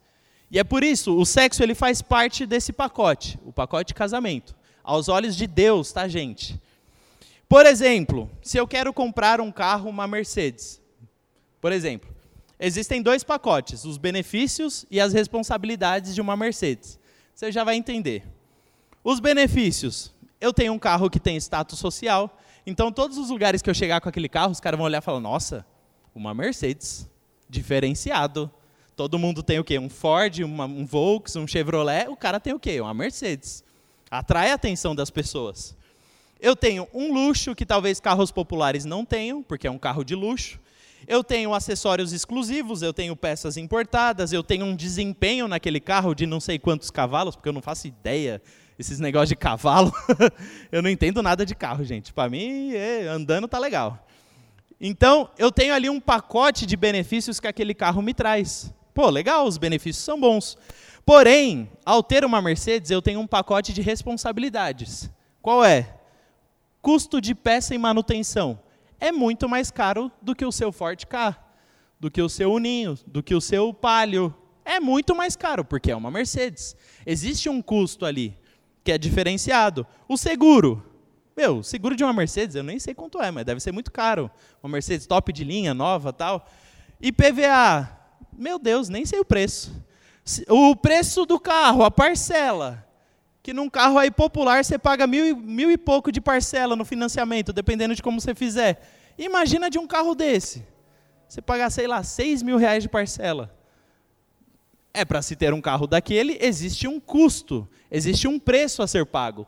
E 0.51 0.59
é 0.59 0.65
por 0.65 0.83
isso, 0.83 1.17
o 1.17 1.25
sexo 1.25 1.63
ele 1.63 1.75
faz 1.75 2.03
parte 2.03 2.45
desse 2.45 2.73
pacote, 2.73 3.39
o 3.45 3.53
pacote 3.53 3.95
casamento. 3.95 4.57
Aos 4.83 5.09
olhos 5.09 5.37
de 5.37 5.47
Deus, 5.47 5.93
tá, 5.93 6.09
gente? 6.09 6.61
Por 7.49 7.67
exemplo, 7.67 8.31
se 8.43 8.57
eu 8.59 8.67
quero 8.67 8.93
comprar 8.93 9.41
um 9.41 9.53
carro, 9.53 9.91
uma 9.91 10.07
Mercedes. 10.07 10.81
Por 11.61 11.71
exemplo, 11.73 12.09
existem 12.61 13.03
dois 13.03 13.25
pacotes, 13.25 13.85
os 13.85 13.97
benefícios 13.97 14.85
e 14.91 15.01
as 15.01 15.13
responsabilidades 15.13 16.15
de 16.15 16.21
uma 16.21 16.37
Mercedes. 16.37 17.01
Você 17.35 17.51
já 17.51 17.65
vai 17.65 17.75
entender. 17.75 18.23
Os 19.03 19.19
benefícios, 19.19 20.13
eu 20.39 20.53
tenho 20.53 20.75
um 20.75 20.79
carro 20.79 21.09
que 21.09 21.19
tem 21.19 21.37
status 21.39 21.79
social, 21.79 22.39
então 22.67 22.93
todos 22.93 23.17
os 23.17 23.31
lugares 23.31 23.63
que 23.63 23.71
eu 23.71 23.75
chegar 23.75 24.01
com 24.01 24.09
aquele 24.11 24.29
carro, 24.29 24.53
os 24.53 24.61
caras 24.61 24.77
vão 24.77 24.85
olhar 24.85 24.99
e 24.99 25.05
falar: 25.05 25.21
"Nossa, 25.21 25.65
uma 26.15 26.35
Mercedes, 26.35 27.09
diferenciado". 27.49 28.51
Todo 28.95 29.19
mundo 29.19 29.43
tem 29.43 29.59
o 29.59 29.65
quê? 29.65 29.79
Um 29.79 29.89
Ford, 29.89 30.41
uma, 30.41 30.67
um 30.67 30.85
Volkswagen, 30.85 31.45
um 31.45 31.49
Chevrolet. 31.49 32.09
O 32.11 32.17
cara 32.17 32.39
tem 32.39 32.53
o 32.53 32.61
quê? 32.61 32.79
Uma 32.83 32.93
Mercedes. 32.93 33.65
Atrai 34.11 34.51
a 34.51 34.55
atenção 34.55 34.95
das 34.95 35.09
pessoas. 35.09 35.75
Eu 36.39 36.55
tenho 36.55 36.87
um 36.93 37.11
luxo 37.11 37.55
que 37.55 37.65
talvez 37.65 37.99
carros 37.99 38.31
populares 38.31 38.85
não 38.85 39.03
tenham, 39.03 39.43
porque 39.43 39.67
é 39.67 39.71
um 39.71 39.79
carro 39.79 40.05
de 40.05 40.15
luxo. 40.15 40.61
Eu 41.07 41.25
tenho 41.25 41.55
acessórios 41.55 42.13
exclusivos, 42.13 42.83
eu 42.83 42.93
tenho 42.93 43.17
peças 43.17 43.57
importadas, 43.57 44.33
eu 44.33 44.43
tenho 44.43 44.67
um 44.67 44.77
desempenho 44.77 45.49
naquele 45.49 45.81
carro 45.81 46.15
de 46.15 46.27
não 46.27 46.41
sei 46.41 46.59
quantos 46.59 46.91
cavalos, 46.91 47.35
porque 47.35 47.49
eu 47.49 47.53
não 47.53 47.63
faço 47.63 47.87
ideia 47.87 48.41
esses 48.79 48.99
negócios 48.99 49.31
de 49.31 49.37
cavalo. 49.37 49.93
eu 50.73 50.83
não 50.83 50.89
entendo 50.89 51.23
nada 51.23 51.45
de 51.45 51.55
carro, 51.55 51.85
gente. 51.85 52.13
Para 52.13 52.31
mim, 52.31 52.73
é, 52.73 53.07
andando 53.07 53.47
tá 53.49 53.59
legal. 53.59 54.07
Então, 54.81 55.29
eu 55.37 55.53
tenho 55.53 55.75
ali 55.75 55.91
um 55.91 56.01
pacote 56.01 56.65
de 56.65 56.77
benefícios 56.77 57.39
que 57.39 57.47
aquele 57.47 57.75
carro 57.75 58.01
me 58.01 58.15
traz. 58.15 58.73
Pô, 58.95 59.11
legal, 59.11 59.47
os 59.47 59.59
benefícios 59.59 60.05
são 60.05 60.19
bons. 60.19 60.57
Porém, 61.05 61.71
ao 61.85 62.03
ter 62.03 62.25
uma 62.25 62.41
Mercedes, 62.41 62.91
eu 62.91 63.03
tenho 63.03 63.21
um 63.21 63.27
pacote 63.27 63.73
de 63.73 63.83
responsabilidades. 63.83 65.11
Qual 65.43 65.65
é? 65.65 65.95
Custo 66.81 67.21
de 67.21 67.35
peça 67.35 67.75
e 67.75 67.79
manutenção. 67.79 68.59
É 69.01 69.11
muito 69.11 69.49
mais 69.49 69.71
caro 69.71 70.13
do 70.21 70.37
que 70.37 70.45
o 70.45 70.53
seu 70.53 70.71
Ford 70.71 71.03
Ka, 71.07 71.37
do 71.99 72.11
que 72.11 72.21
o 72.21 72.29
seu 72.29 72.53
Uninho, 72.53 72.99
do 73.07 73.23
que 73.23 73.35
o 73.35 73.41
seu 73.41 73.73
Palio. 73.73 74.35
É 74.65 74.79
muito 74.79 75.15
mais 75.17 75.35
caro, 75.35 75.65
porque 75.65 75.91
é 75.91 75.97
uma 75.97 76.11
Mercedes. 76.11 76.77
Existe 77.07 77.49
um 77.49 77.63
custo 77.63 78.05
ali 78.05 78.39
que 78.85 78.93
é 78.93 78.99
diferenciado. 78.99 79.87
O 80.07 80.17
seguro. 80.17 80.85
Meu, 81.37 81.63
seguro 81.63 81.97
de 81.97 82.05
uma 82.05 82.13
Mercedes, 82.13 82.57
eu 82.57 82.63
nem 82.63 82.79
sei 82.79 82.93
quanto 82.93 83.21
é, 83.23 83.31
mas 83.31 83.47
deve 83.47 83.61
ser 83.61 83.73
muito 83.73 83.91
caro. 83.91 84.31
Uma 84.63 84.73
Mercedes 84.73 85.07
top 85.07 85.33
de 85.33 85.45
linha, 85.45 85.73
nova 85.73 86.13
tal. 86.13 86.47
IPVA, 87.01 87.89
meu 88.33 88.59
Deus, 88.59 88.91
nem 88.91 89.07
sei 89.07 89.19
o 89.19 89.25
preço. 89.25 89.73
O 90.49 90.77
preço 90.77 91.25
do 91.25 91.41
carro, 91.41 91.83
a 91.83 91.91
parcela. 91.91 92.87
Que 93.51 93.55
num 93.55 93.69
carro 93.69 93.99
aí 93.99 94.13
popular 94.13 94.65
você 94.65 94.79
paga 94.79 95.09
mil, 95.09 95.37
mil 95.37 95.73
e 95.73 95.77
pouco 95.77 96.13
de 96.13 96.21
parcela 96.21 96.77
no 96.77 96.85
financiamento, 96.85 97.53
dependendo 97.53 97.97
de 97.97 98.01
como 98.01 98.21
você 98.21 98.33
fizer. 98.33 98.81
Imagina 99.19 99.69
de 99.69 99.77
um 99.77 99.89
carro 99.89 100.15
desse. 100.15 100.65
Você 101.29 101.43
pagar, 101.43 101.69
sei 101.71 101.89
lá, 101.89 102.01
seis 102.05 102.45
mil 102.45 102.57
reais 102.57 102.85
de 102.85 102.89
parcela. 102.89 103.53
É 104.95 105.05
para 105.05 105.21
se 105.21 105.35
ter 105.35 105.53
um 105.53 105.61
carro 105.61 105.89
daquele, 105.89 106.39
existe 106.41 106.87
um 106.87 107.01
custo, 107.01 107.69
existe 107.91 108.29
um 108.29 108.39
preço 108.39 108.85
a 108.85 108.87
ser 108.87 109.05
pago. 109.05 109.45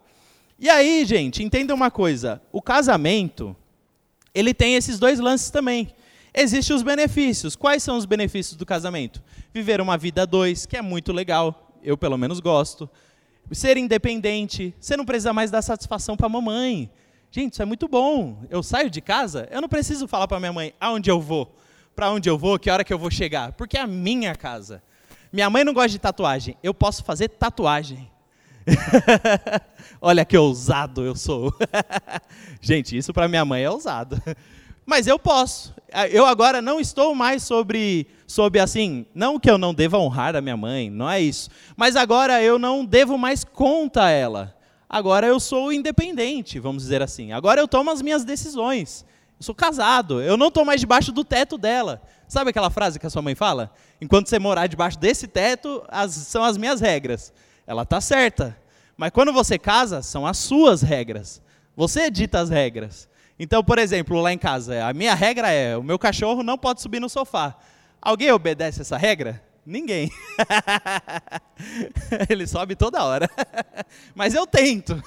E 0.58 0.68
aí, 0.68 1.04
gente, 1.04 1.40
entenda 1.40 1.72
uma 1.72 1.88
coisa: 1.88 2.42
o 2.50 2.60
casamento, 2.60 3.54
ele 4.34 4.52
tem 4.52 4.74
esses 4.74 4.98
dois 4.98 5.20
lances 5.20 5.48
também. 5.48 5.94
Existem 6.34 6.74
os 6.74 6.82
benefícios. 6.82 7.54
Quais 7.54 7.84
são 7.84 7.96
os 7.96 8.04
benefícios 8.04 8.56
do 8.56 8.66
casamento? 8.66 9.22
Viver 9.54 9.80
uma 9.80 9.96
vida 9.96 10.22
a 10.22 10.26
dois, 10.26 10.66
que 10.66 10.76
é 10.76 10.82
muito 10.82 11.12
legal, 11.12 11.72
eu 11.84 11.96
pelo 11.96 12.18
menos 12.18 12.40
gosto. 12.40 12.90
Ser 13.50 13.76
independente, 13.76 14.74
você 14.80 14.96
não 14.96 15.04
precisa 15.04 15.32
mais 15.32 15.50
dar 15.50 15.60
satisfação 15.60 16.16
para 16.16 16.26
a 16.26 16.30
mamãe. 16.30 16.90
Gente, 17.30 17.54
isso 17.54 17.62
é 17.62 17.64
muito 17.64 17.88
bom. 17.88 18.44
Eu 18.50 18.62
saio 18.62 18.90
de 18.90 19.00
casa, 19.00 19.48
eu 19.50 19.60
não 19.60 19.68
preciso 19.68 20.06
falar 20.06 20.28
para 20.28 20.38
minha 20.38 20.52
mãe 20.52 20.74
aonde 20.80 21.10
eu 21.10 21.20
vou, 21.20 21.54
para 21.94 22.10
onde 22.10 22.28
eu 22.28 22.38
vou, 22.38 22.58
que 22.58 22.70
hora 22.70 22.84
que 22.84 22.92
eu 22.92 22.98
vou 22.98 23.10
chegar, 23.10 23.52
porque 23.52 23.76
é 23.76 23.80
a 23.80 23.86
minha 23.86 24.34
casa. 24.34 24.82
Minha 25.32 25.48
mãe 25.48 25.64
não 25.64 25.72
gosta 25.72 25.88
de 25.88 25.98
tatuagem, 25.98 26.56
eu 26.62 26.74
posso 26.74 27.02
fazer 27.02 27.28
tatuagem. 27.28 28.10
Olha 30.00 30.24
que 30.24 30.36
ousado 30.36 31.04
eu 31.04 31.16
sou. 31.16 31.52
Gente, 32.60 32.96
isso 32.96 33.12
para 33.12 33.28
minha 33.28 33.44
mãe 33.44 33.62
é 33.62 33.70
ousado. 33.70 34.20
Mas 34.84 35.06
eu 35.06 35.18
posso. 35.18 35.74
Eu 36.10 36.26
agora 36.26 36.62
não 36.62 36.80
estou 36.80 37.14
mais 37.14 37.42
sobre, 37.42 38.06
sobre 38.26 38.58
assim, 38.58 39.04
não 39.14 39.38
que 39.38 39.50
eu 39.50 39.58
não 39.58 39.74
deva 39.74 39.98
honrar 39.98 40.34
a 40.34 40.40
minha 40.40 40.56
mãe, 40.56 40.90
não 40.90 41.08
é 41.08 41.20
isso. 41.20 41.50
Mas 41.76 41.96
agora 41.96 42.42
eu 42.42 42.58
não 42.58 42.84
devo 42.84 43.18
mais 43.18 43.44
conta 43.44 44.04
a 44.04 44.10
ela. 44.10 44.56
Agora 44.88 45.26
eu 45.26 45.38
sou 45.38 45.72
independente, 45.72 46.58
vamos 46.58 46.82
dizer 46.82 47.02
assim. 47.02 47.32
Agora 47.32 47.60
eu 47.60 47.68
tomo 47.68 47.90
as 47.90 48.02
minhas 48.02 48.24
decisões. 48.24 49.04
Eu 49.38 49.44
sou 49.44 49.54
casado, 49.54 50.20
eu 50.20 50.36
não 50.36 50.48
estou 50.48 50.64
mais 50.64 50.80
debaixo 50.80 51.12
do 51.12 51.24
teto 51.24 51.58
dela. 51.58 52.00
Sabe 52.28 52.50
aquela 52.50 52.70
frase 52.70 52.98
que 52.98 53.06
a 53.06 53.10
sua 53.10 53.22
mãe 53.22 53.34
fala? 53.34 53.72
Enquanto 54.00 54.28
você 54.28 54.38
morar 54.38 54.66
debaixo 54.66 54.98
desse 54.98 55.26
teto, 55.26 55.82
as, 55.88 56.12
são 56.12 56.42
as 56.42 56.56
minhas 56.56 56.80
regras. 56.80 57.32
Ela 57.66 57.82
está 57.82 58.00
certa. 58.00 58.56
Mas 58.96 59.10
quando 59.10 59.32
você 59.32 59.58
casa, 59.58 60.00
são 60.00 60.26
as 60.26 60.38
suas 60.38 60.80
regras. 60.80 61.42
Você 61.76 62.10
dita 62.10 62.40
as 62.40 62.48
regras. 62.48 63.08
Então, 63.38 63.62
por 63.64 63.78
exemplo, 63.78 64.20
lá 64.20 64.32
em 64.32 64.38
casa, 64.38 64.86
a 64.86 64.92
minha 64.92 65.14
regra 65.14 65.50
é: 65.50 65.76
o 65.76 65.82
meu 65.82 65.98
cachorro 65.98 66.42
não 66.42 66.58
pode 66.58 66.80
subir 66.80 67.00
no 67.00 67.08
sofá. 67.08 67.56
Alguém 68.00 68.30
obedece 68.32 68.80
essa 68.80 68.96
regra? 68.96 69.42
Ninguém. 69.64 70.10
Ele 72.28 72.46
sobe 72.48 72.74
toda 72.74 73.04
hora. 73.04 73.30
Mas 74.14 74.34
eu 74.34 74.44
tento. 74.44 75.00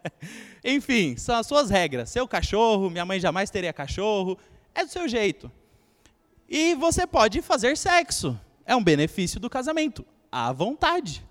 Enfim, 0.64 1.16
são 1.16 1.36
as 1.36 1.46
suas 1.46 1.68
regras. 1.68 2.08
Seu 2.08 2.26
cachorro, 2.26 2.88
minha 2.88 3.04
mãe 3.04 3.20
jamais 3.20 3.50
teria 3.50 3.72
cachorro. 3.72 4.38
É 4.74 4.84
do 4.84 4.90
seu 4.90 5.06
jeito. 5.06 5.52
E 6.48 6.74
você 6.74 7.06
pode 7.06 7.42
fazer 7.42 7.76
sexo. 7.76 8.38
É 8.64 8.74
um 8.74 8.82
benefício 8.82 9.38
do 9.38 9.50
casamento. 9.50 10.04
À 10.32 10.50
vontade. 10.50 11.24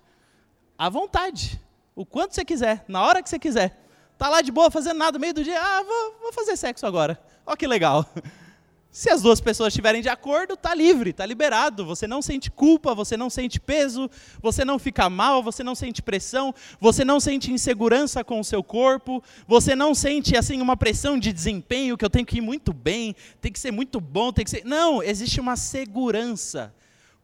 À 0.78 0.88
vontade. 0.88 1.60
O 1.96 2.06
quanto 2.06 2.34
você 2.34 2.44
quiser, 2.44 2.84
na 2.86 3.02
hora 3.02 3.22
que 3.22 3.28
você 3.28 3.38
quiser. 3.38 3.84
Tá 4.20 4.28
lá 4.28 4.42
de 4.42 4.52
boa 4.52 4.70
fazendo 4.70 4.98
nada, 4.98 5.18
meio 5.18 5.32
do 5.32 5.42
dia, 5.42 5.58
ah, 5.58 5.82
vou, 5.82 6.16
vou 6.20 6.30
fazer 6.30 6.54
sexo 6.54 6.84
agora. 6.84 7.18
Olha 7.46 7.56
que 7.56 7.66
legal. 7.66 8.04
Se 8.92 9.08
as 9.08 9.22
duas 9.22 9.40
pessoas 9.40 9.68
estiverem 9.68 10.02
de 10.02 10.10
acordo, 10.10 10.58
tá 10.58 10.74
livre, 10.74 11.10
tá 11.14 11.24
liberado. 11.24 11.86
Você 11.86 12.06
não 12.06 12.20
sente 12.20 12.50
culpa, 12.50 12.94
você 12.94 13.16
não 13.16 13.30
sente 13.30 13.58
peso, 13.58 14.10
você 14.42 14.62
não 14.62 14.78
fica 14.78 15.08
mal, 15.08 15.42
você 15.42 15.64
não 15.64 15.74
sente 15.74 16.02
pressão, 16.02 16.54
você 16.78 17.02
não 17.02 17.18
sente 17.18 17.50
insegurança 17.50 18.22
com 18.22 18.38
o 18.38 18.44
seu 18.44 18.62
corpo, 18.62 19.24
você 19.48 19.74
não 19.74 19.94
sente 19.94 20.36
assim 20.36 20.60
uma 20.60 20.76
pressão 20.76 21.18
de 21.18 21.32
desempenho 21.32 21.96
que 21.96 22.04
eu 22.04 22.10
tenho 22.10 22.26
que 22.26 22.38
ir 22.38 22.42
muito 22.42 22.74
bem, 22.74 23.16
tem 23.40 23.50
que 23.50 23.58
ser 23.58 23.70
muito 23.70 24.02
bom, 24.02 24.34
tem 24.34 24.44
que 24.44 24.50
ser. 24.50 24.66
Não, 24.66 25.02
existe 25.02 25.40
uma 25.40 25.56
segurança. 25.56 26.74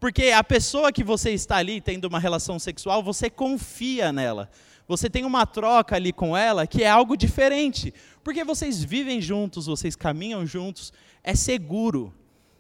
Porque 0.01 0.31
a 0.31 0.43
pessoa 0.43 0.91
que 0.91 1.05
você 1.05 1.33
está 1.33 1.57
ali 1.57 1.79
tendo 1.79 2.07
uma 2.07 2.19
relação 2.19 2.59
sexual, 2.59 3.03
você 3.03 3.29
confia 3.29 4.11
nela. 4.15 4.49
Você 4.89 5.11
tem 5.11 5.25
uma 5.25 5.45
troca 5.45 5.97
ali 5.97 6.13
com 6.13 6.37
ela 6.37 6.67
que 6.67 6.83
é 6.83 6.89
algo 6.89 7.17
diferente. 7.17 7.93
Porque 8.23 8.45
vocês 8.45 8.83
vivem 8.83 9.21
juntos, 9.21 9.67
vocês 9.67 9.97
caminham 9.97 10.47
juntos, 10.47 10.93
é 11.23 11.35
seguro. 11.35 12.13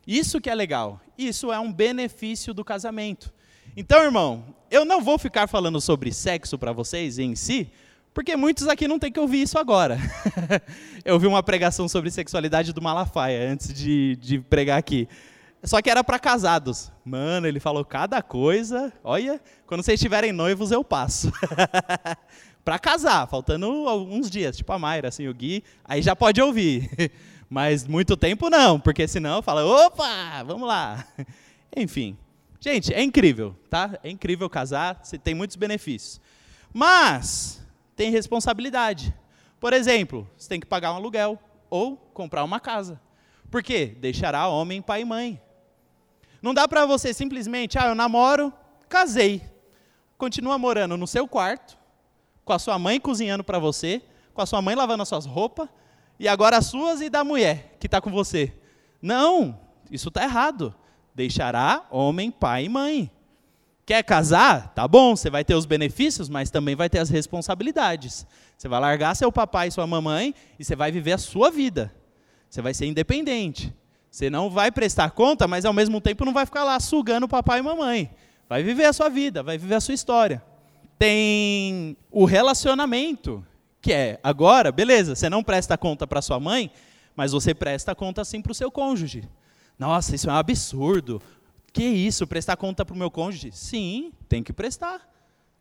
Isso 0.06 0.40
que 0.40 0.50
é 0.50 0.54
legal. 0.54 1.00
Isso 1.16 1.52
é 1.52 1.58
um 1.58 1.72
benefício 1.72 2.54
do 2.54 2.64
casamento. 2.64 3.32
Então, 3.76 4.02
irmão, 4.02 4.54
eu 4.70 4.84
não 4.84 5.00
vou 5.00 5.18
ficar 5.18 5.46
falando 5.46 5.80
sobre 5.80 6.12
sexo 6.12 6.58
para 6.58 6.72
vocês 6.72 7.18
em 7.18 7.34
si, 7.34 7.70
porque 8.14 8.34
muitos 8.36 8.68
aqui 8.68 8.88
não 8.88 8.98
têm 8.98 9.12
que 9.12 9.20
ouvir 9.20 9.42
isso 9.42 9.58
agora. 9.58 9.98
eu 11.04 11.14
ouvi 11.14 11.26
uma 11.26 11.42
pregação 11.42 11.88
sobre 11.88 12.10
sexualidade 12.10 12.72
do 12.72 12.80
Malafaia 12.80 13.50
antes 13.50 13.74
de, 13.74 14.16
de 14.16 14.38
pregar 14.40 14.78
aqui. 14.78 15.08
Só 15.66 15.82
que 15.82 15.90
era 15.90 16.04
para 16.04 16.18
casados. 16.18 16.92
Mano, 17.04 17.46
ele 17.46 17.58
falou 17.58 17.84
cada 17.84 18.22
coisa. 18.22 18.92
Olha, 19.02 19.40
quando 19.66 19.82
vocês 19.82 19.98
estiverem 19.98 20.30
noivos, 20.30 20.70
eu 20.70 20.84
passo. 20.84 21.30
para 22.64 22.78
casar, 22.78 23.26
faltando 23.26 23.66
alguns 23.88 24.30
dias, 24.30 24.56
tipo 24.56 24.72
a 24.72 24.78
Mayra, 24.78 25.08
assim, 25.08 25.26
o 25.26 25.34
Gui, 25.34 25.64
aí 25.84 26.00
já 26.02 26.14
pode 26.14 26.40
ouvir. 26.40 26.88
Mas 27.50 27.84
muito 27.86 28.16
tempo 28.16 28.48
não, 28.48 28.78
porque 28.78 29.08
senão 29.08 29.42
fala, 29.42 29.64
opa, 29.64 30.42
vamos 30.44 30.66
lá. 30.66 31.04
Enfim. 31.76 32.16
Gente, 32.60 32.94
é 32.94 33.02
incrível, 33.02 33.54
tá? 33.68 33.98
É 34.02 34.10
incrível 34.10 34.48
casar, 34.48 35.00
você 35.02 35.18
tem 35.18 35.34
muitos 35.34 35.56
benefícios. 35.56 36.20
Mas 36.72 37.60
tem 37.94 38.10
responsabilidade. 38.10 39.14
Por 39.60 39.72
exemplo, 39.72 40.28
você 40.36 40.48
tem 40.48 40.60
que 40.60 40.66
pagar 40.66 40.92
um 40.92 40.96
aluguel 40.96 41.38
ou 41.68 41.96
comprar 41.96 42.44
uma 42.44 42.60
casa. 42.60 43.00
Por 43.50 43.62
quê? 43.62 43.96
Deixará 44.00 44.48
homem, 44.48 44.82
pai 44.82 45.02
e 45.02 45.04
mãe. 45.04 45.40
Não 46.42 46.54
dá 46.54 46.66
para 46.68 46.86
você 46.86 47.12
simplesmente, 47.12 47.78
ah, 47.78 47.88
eu 47.88 47.94
namoro, 47.94 48.52
casei. 48.88 49.42
Continua 50.18 50.58
morando 50.58 50.96
no 50.96 51.06
seu 51.06 51.26
quarto, 51.28 51.76
com 52.44 52.52
a 52.52 52.58
sua 52.58 52.78
mãe 52.78 53.00
cozinhando 53.00 53.44
para 53.44 53.58
você, 53.58 54.02
com 54.32 54.40
a 54.40 54.46
sua 54.46 54.62
mãe 54.62 54.74
lavando 54.74 55.02
as 55.02 55.08
suas 55.08 55.26
roupas, 55.26 55.68
e 56.18 56.28
agora 56.28 56.56
as 56.56 56.66
suas 56.66 57.00
e 57.00 57.10
da 57.10 57.22
mulher 57.22 57.76
que 57.78 57.86
está 57.86 58.00
com 58.00 58.10
você. 58.10 58.52
Não, 59.02 59.58
isso 59.90 60.08
está 60.08 60.22
errado. 60.22 60.74
Deixará 61.14 61.86
homem, 61.90 62.30
pai 62.30 62.64
e 62.64 62.68
mãe. 62.68 63.10
Quer 63.84 64.02
casar? 64.02 64.74
Tá 64.74 64.88
bom, 64.88 65.14
você 65.14 65.30
vai 65.30 65.44
ter 65.44 65.54
os 65.54 65.64
benefícios, 65.64 66.28
mas 66.28 66.50
também 66.50 66.74
vai 66.74 66.90
ter 66.90 66.98
as 66.98 67.08
responsabilidades. 67.08 68.26
Você 68.58 68.68
vai 68.68 68.80
largar 68.80 69.14
seu 69.14 69.30
papai 69.30 69.68
e 69.68 69.70
sua 69.70 69.86
mamãe 69.86 70.34
e 70.58 70.64
você 70.64 70.74
vai 70.74 70.90
viver 70.90 71.12
a 71.12 71.18
sua 71.18 71.50
vida. 71.50 71.94
Você 72.50 72.60
vai 72.60 72.74
ser 72.74 72.86
independente. 72.86 73.72
Você 74.16 74.30
não 74.30 74.48
vai 74.48 74.72
prestar 74.72 75.10
conta, 75.10 75.46
mas 75.46 75.66
ao 75.66 75.74
mesmo 75.74 76.00
tempo 76.00 76.24
não 76.24 76.32
vai 76.32 76.46
ficar 76.46 76.64
lá 76.64 76.80
sugando 76.80 77.28
papai 77.28 77.58
e 77.58 77.62
mamãe. 77.62 78.10
Vai 78.48 78.62
viver 78.62 78.86
a 78.86 78.92
sua 78.94 79.10
vida, 79.10 79.42
vai 79.42 79.58
viver 79.58 79.74
a 79.74 79.80
sua 79.80 79.92
história. 79.92 80.42
Tem 80.98 81.94
o 82.10 82.24
relacionamento, 82.24 83.44
que 83.78 83.92
é 83.92 84.18
agora, 84.22 84.72
beleza, 84.72 85.14
você 85.14 85.28
não 85.28 85.44
presta 85.44 85.76
conta 85.76 86.06
para 86.06 86.22
sua 86.22 86.40
mãe, 86.40 86.70
mas 87.14 87.32
você 87.32 87.54
presta 87.54 87.94
conta 87.94 88.24
sim 88.24 88.40
para 88.40 88.52
o 88.52 88.54
seu 88.54 88.70
cônjuge. 88.70 89.28
Nossa, 89.78 90.14
isso 90.14 90.30
é 90.30 90.32
um 90.32 90.36
absurdo. 90.36 91.20
Que 91.70 91.84
isso, 91.84 92.26
prestar 92.26 92.56
conta 92.56 92.86
para 92.86 92.94
o 92.94 92.98
meu 92.98 93.10
cônjuge? 93.10 93.52
Sim, 93.52 94.14
tem 94.30 94.42
que 94.42 94.50
prestar. 94.50 95.06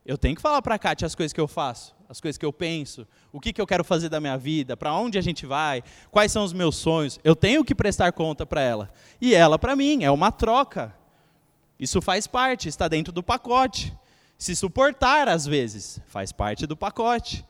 Eu 0.06 0.20
tenho 0.20 0.36
que 0.36 0.42
falar 0.42 0.62
para 0.62 0.76
a 0.76 0.80
Kátia 0.80 1.08
as 1.08 1.16
coisas 1.16 1.34
que 1.34 1.42
eu 1.42 1.48
faço, 1.48 1.96
as 2.08 2.22
coisas 2.22 2.38
que 2.38 2.46
eu 2.46 2.54
penso, 2.54 3.08
o 3.34 3.40
que, 3.40 3.52
que 3.52 3.60
eu 3.60 3.66
quero 3.66 3.84
fazer 3.84 4.08
da 4.08 4.20
minha 4.20 4.38
vida, 4.38 4.78
para 4.78 4.94
onde 4.94 5.18
a 5.18 5.22
gente 5.22 5.48
vai, 5.48 5.84
quais 6.12 6.32
são 6.32 6.44
os 6.44 6.54
meus 6.54 6.76
sonhos. 6.76 7.20
Eu 7.24 7.36
tenho 7.36 7.66
que 7.66 7.74
prestar 7.74 8.12
conta 8.12 8.46
para 8.46 8.62
ela. 8.62 8.92
E 9.20 9.34
ela 9.34 9.58
para 9.58 9.76
mim, 9.76 10.04
é 10.04 10.12
uma 10.12 10.32
troca. 10.32 10.96
Isso 11.80 12.02
faz 12.04 12.28
parte, 12.28 12.70
está 12.70 12.88
dentro 12.88 13.12
do 13.12 13.24
pacote. 13.24 13.98
Se 14.38 14.56
suportar, 14.56 15.28
às 15.28 15.48
vezes, 15.48 16.00
faz 16.06 16.32
parte 16.32 16.68
do 16.68 16.78
pacote. 16.78 17.44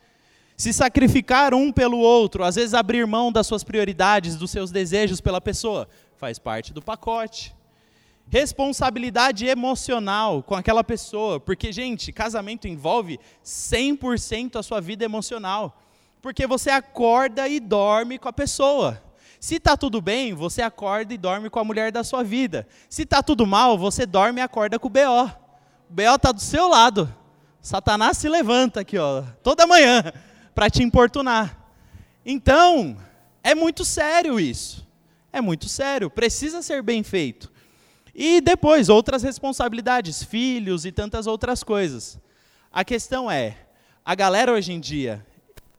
Se 0.56 0.72
sacrificar 0.72 1.54
um 1.54 1.74
pelo 1.74 1.98
outro, 1.98 2.42
às 2.42 2.56
vezes 2.56 2.74
abrir 2.74 3.06
mão 3.06 3.34
das 3.34 3.46
suas 3.48 3.66
prioridades, 3.66 4.38
dos 4.38 4.50
seus 4.50 4.72
desejos 4.72 5.20
pela 5.20 5.42
pessoa, 5.42 5.90
faz 6.16 6.40
parte 6.40 6.72
do 6.72 6.82
pacote 6.82 7.54
responsabilidade 8.30 9.46
emocional 9.46 10.42
com 10.42 10.56
aquela 10.56 10.84
pessoa, 10.84 11.40
porque, 11.40 11.72
gente, 11.72 12.12
casamento 12.12 12.68
envolve 12.68 13.20
100% 13.44 14.58
a 14.58 14.64
sua 14.64 14.82
vida 14.82 15.06
emocional, 15.06 15.80
porque 16.22 16.48
você 16.48 16.70
acorda 16.70 17.48
e 17.48 17.60
dorme 17.60 18.18
com 18.18 18.28
a 18.28 18.34
pessoa. 18.34 19.02
Se 19.40 19.56
está 19.56 19.78
tudo 19.78 20.02
bem, 20.02 20.34
você 20.34 20.62
acorda 20.62 21.14
e 21.14 21.18
dorme 21.18 21.50
com 21.50 21.60
a 21.60 21.64
mulher 21.64 21.92
da 21.92 22.04
sua 22.04 22.24
vida. 22.24 22.68
Se 22.90 23.04
está 23.04 23.22
tudo 23.22 23.46
mal, 23.46 23.78
você 23.78 24.06
dorme 24.06 24.42
e 24.42 24.44
acorda 24.44 24.80
com 24.80 24.88
o 24.88 24.90
BO. 24.90 25.32
O 25.90 25.94
BO 25.94 26.16
está 26.16 26.32
do 26.32 26.42
seu 26.42 26.68
lado. 26.68 27.14
Satanás 27.62 28.18
se 28.18 28.28
levanta 28.28 28.80
aqui, 28.80 28.98
ó, 28.98 29.24
toda 29.44 29.68
manhã, 29.68 30.04
para 30.54 30.70
te 30.70 30.82
importunar. 30.82 31.58
Então, 32.26 32.98
é 33.44 33.54
muito 33.54 33.86
sério 33.86 34.40
isso. 34.40 34.86
É 35.32 35.42
muito 35.42 35.68
sério, 35.68 36.10
precisa 36.10 36.62
ser 36.62 36.82
bem 36.82 37.04
feito. 37.04 37.52
E 38.18 38.40
depois, 38.40 38.88
outras 38.88 39.24
responsabilidades, 39.24 40.24
filhos 40.24 40.86
e 40.86 40.92
tantas 40.92 41.28
outras 41.28 41.62
coisas. 41.62 42.18
A 42.72 42.86
questão 42.86 43.30
é: 43.30 43.58
a 44.06 44.16
galera 44.16 44.54
hoje 44.54 44.72
em 44.72 44.80
dia, 44.80 45.26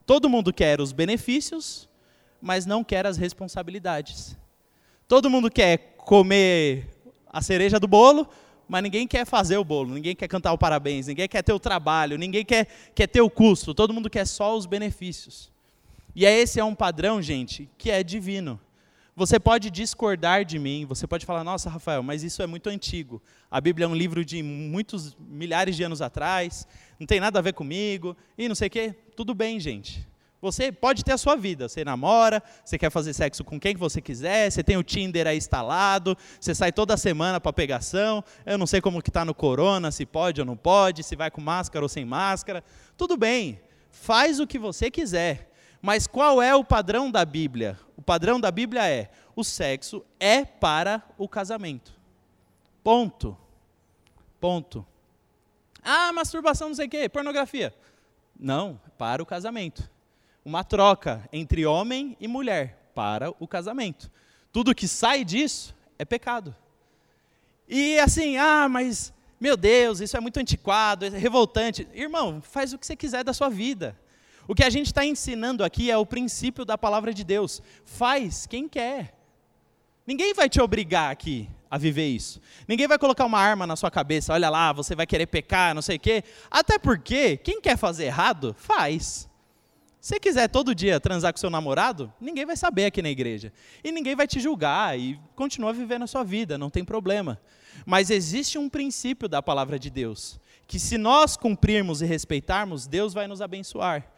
todo 0.05 0.29
mundo 0.29 0.53
quer 0.53 0.79
os 0.79 0.93
benefícios, 0.93 1.89
mas 2.39 2.67
não 2.67 2.85
quer 2.85 3.07
as 3.07 3.17
responsabilidades. 3.17 4.37
Todo 5.09 5.31
mundo 5.31 5.51
quer 5.51 5.95
comer 5.97 6.91
a 7.33 7.41
cereja 7.41 7.81
do 7.81 7.89
bolo, 7.89 8.29
mas 8.69 8.83
ninguém 8.83 9.07
quer 9.07 9.25
fazer 9.25 9.57
o 9.57 9.65
bolo, 9.65 9.95
ninguém 9.95 10.15
quer 10.15 10.29
cantar 10.29 10.53
o 10.53 10.59
parabéns, 10.59 11.07
ninguém 11.07 11.27
quer 11.27 11.43
ter 11.43 11.55
o 11.55 11.59
trabalho, 11.59 12.19
ninguém 12.19 12.45
quer, 12.45 12.67
quer 12.95 13.07
ter 13.07 13.23
o 13.23 13.31
custo, 13.31 13.73
todo 13.73 13.95
mundo 13.95 14.11
quer 14.11 14.27
só 14.27 14.55
os 14.55 14.67
benefícios. 14.67 15.51
E 16.15 16.27
é 16.27 16.39
esse 16.39 16.61
é 16.61 16.65
um 16.65 16.75
padrão, 16.75 17.23
gente, 17.23 17.69
que 17.79 17.91
é 17.91 18.03
divino. 18.03 18.61
Você 19.19 19.41
pode 19.41 19.71
discordar 19.71 20.45
de 20.45 20.59
mim, 20.59 20.85
você 20.85 21.07
pode 21.07 21.25
falar, 21.25 21.43
nossa, 21.43 21.71
Rafael, 21.71 22.03
mas 22.03 22.23
isso 22.23 22.43
é 22.43 22.47
muito 22.47 22.69
antigo. 22.69 23.23
A 23.51 23.63
Bíblia 23.63 23.87
é 23.87 23.89
um 23.89 23.95
livro 23.95 24.23
de 24.23 24.43
muitos 24.43 25.17
milhares 25.19 25.75
de 25.75 25.83
anos 25.83 26.03
atrás, 26.03 26.69
não 27.01 27.07
tem 27.07 27.19
nada 27.19 27.39
a 27.39 27.43
ver 27.43 27.55
comigo, 27.55 28.15
e 28.37 28.47
não 28.47 28.55
sei 28.55 28.69
o 28.69 28.71
quê. 28.71 28.95
Tudo 29.17 29.35
bem, 29.35 29.59
gente. 29.59 30.07
Você 30.39 30.71
pode 30.71 31.03
ter 31.03 31.13
a 31.13 31.17
sua 31.17 31.35
vida, 31.35 31.67
você 31.67 31.83
namora, 31.83 32.43
você 32.63 32.77
quer 32.77 32.91
fazer 32.91 33.15
sexo 33.15 33.43
com 33.43 33.59
quem 33.59 33.75
você 33.75 34.03
quiser, 34.03 34.51
você 34.51 34.63
tem 34.63 34.77
o 34.77 34.83
Tinder 34.83 35.27
aí 35.27 35.39
instalado, 35.39 36.15
você 36.39 36.55
sai 36.55 36.71
toda 36.71 36.95
semana 36.99 37.41
para 37.41 37.55
pegação, 37.55 38.23
eu 38.45 38.59
não 38.59 38.67
sei 38.67 38.83
como 38.83 39.01
que 39.01 39.09
está 39.09 39.25
no 39.25 39.35
corona, 39.35 39.91
se 39.91 40.05
pode 40.05 40.43
ou 40.43 40.47
não 40.47 40.59
pode, 40.59 41.03
se 41.03 41.17
vai 41.17 41.31
com 41.31 41.41
máscara 41.41 41.83
ou 41.83 41.89
sem 41.89 42.05
máscara, 42.05 42.63
tudo 42.99 43.17
bem, 43.17 43.59
faz 43.91 44.39
o 44.41 44.47
que 44.47 44.59
você 44.59 44.91
quiser, 44.91 45.56
mas 45.81 46.07
qual 46.07 46.43
é 46.43 46.55
o 46.55 46.65
padrão 46.65 47.11
da 47.11 47.25
Bíblia? 47.25 47.79
O 47.97 48.03
padrão 48.03 48.41
da 48.41 48.51
Bíblia 48.51 48.89
é: 48.89 49.11
o 49.35 49.45
sexo 49.45 50.05
é 50.19 50.45
para 50.45 51.03
o 51.19 51.29
casamento. 51.29 51.93
Ponto. 52.83 53.37
Ponto. 54.41 54.87
Ah, 55.83 56.13
masturbação, 56.13 56.69
não 56.69 56.75
sei 56.75 56.87
o 56.87 56.91
quê, 56.91 57.09
pornografia. 57.09 57.75
Não, 58.39 58.81
para 58.99 59.23
o 59.23 59.27
casamento. 59.27 59.89
Uma 60.45 60.63
troca 60.63 61.29
entre 61.33 61.67
homem 61.67 62.17
e 62.21 62.29
mulher 62.29 62.91
para 62.95 63.31
o 63.39 63.47
casamento. 63.47 64.11
Tudo 64.53 64.75
que 64.75 64.89
sai 64.89 65.25
disso 65.25 65.75
é 65.99 66.05
pecado. 66.05 66.55
E 67.69 67.99
assim, 67.99 68.37
ah, 68.37 68.69
mas 68.69 69.13
meu 69.39 69.57
Deus, 69.57 70.01
isso 70.01 70.17
é 70.17 70.21
muito 70.21 70.39
antiquado, 70.41 71.05
é 71.05 71.09
revoltante. 71.09 71.87
Irmão, 71.93 72.41
faz 72.41 72.73
o 72.73 72.79
que 72.79 72.87
você 72.87 72.97
quiser 72.97 73.23
da 73.23 73.35
sua 73.35 73.49
vida. 73.49 73.99
O 74.49 74.55
que 74.55 74.63
a 74.63 74.71
gente 74.71 74.87
está 74.87 75.05
ensinando 75.05 75.65
aqui 75.65 75.91
é 75.91 75.97
o 75.97 76.07
princípio 76.07 76.65
da 76.65 76.79
palavra 76.79 77.13
de 77.13 77.25
Deus. 77.25 77.63
Faz 77.85 78.47
quem 78.47 78.69
quer. 78.69 79.15
Ninguém 80.07 80.33
vai 80.35 80.49
te 80.49 80.61
obrigar 80.61 81.11
aqui 81.11 81.49
a 81.69 81.77
viver 81.77 82.07
isso. 82.07 82.41
Ninguém 82.69 82.87
vai 82.87 82.99
colocar 82.99 83.25
uma 83.25 83.41
arma 83.41 83.67
na 83.67 83.75
sua 83.75 83.91
cabeça, 83.91 84.33
olha 84.33 84.49
lá, 84.49 84.73
você 84.73 84.95
vai 84.95 85.07
querer 85.07 85.27
pecar, 85.27 85.75
não 85.75 85.83
sei 85.83 85.97
o 85.97 86.01
quê. 86.01 86.23
Até 86.51 86.79
porque, 86.79 87.37
quem 87.37 87.61
quer 87.61 87.77
fazer 87.77 88.05
errado, 88.05 88.55
faz. 88.57 89.29
Se 90.01 90.21
quiser 90.21 90.49
todo 90.49 90.73
dia 90.73 91.01
transar 91.01 91.33
com 91.33 91.39
seu 91.41 91.51
namorado, 91.51 92.13
ninguém 92.21 92.47
vai 92.47 92.57
saber 92.57 92.85
aqui 92.85 93.03
na 93.03 93.11
igreja. 93.11 93.53
E 93.83 93.91
ninguém 93.91 94.15
vai 94.15 94.29
te 94.29 94.39
julgar 94.39 94.97
e 94.97 95.19
continua 95.35 95.73
vivendo 95.73 96.05
a 96.05 96.07
sua 96.07 96.23
vida, 96.23 96.57
não 96.57 96.71
tem 96.71 96.85
problema. 96.85 97.41
Mas 97.85 98.11
existe 98.11 98.57
um 98.57 98.69
princípio 98.69 99.29
da 99.29 99.43
palavra 99.43 99.77
de 99.77 99.91
Deus, 99.91 100.39
que 100.69 100.79
se 100.79 100.97
nós 100.97 101.37
cumprirmos 101.37 102.01
e 102.01 102.07
respeitarmos, 102.07 102.87
Deus 102.87 103.13
vai 103.13 103.27
nos 103.27 103.43
abençoar. 103.43 104.09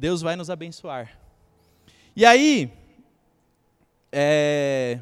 Deus 0.00 0.22
vai 0.22 0.34
nos 0.34 0.48
abençoar. 0.48 1.20
E 2.16 2.24
aí, 2.24 2.72
é, 4.10 4.98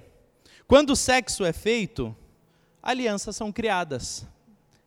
quando 0.67 0.91
o 0.91 0.97
sexo 0.97 1.45
é 1.45 1.53
feito, 1.53 2.17
alianças 2.83 3.37
são 3.37 3.53
criadas. 3.53 4.27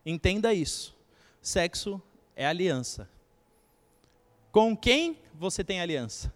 Entenda 0.06 0.54
isso. 0.54 0.93
Sexo 1.41 2.02
é 2.36 2.45
aliança. 2.45 3.08
Com 4.52 4.76
quem 4.76 5.17
você 5.34 5.63
tem 5.63 5.80
aliança? 5.80 6.34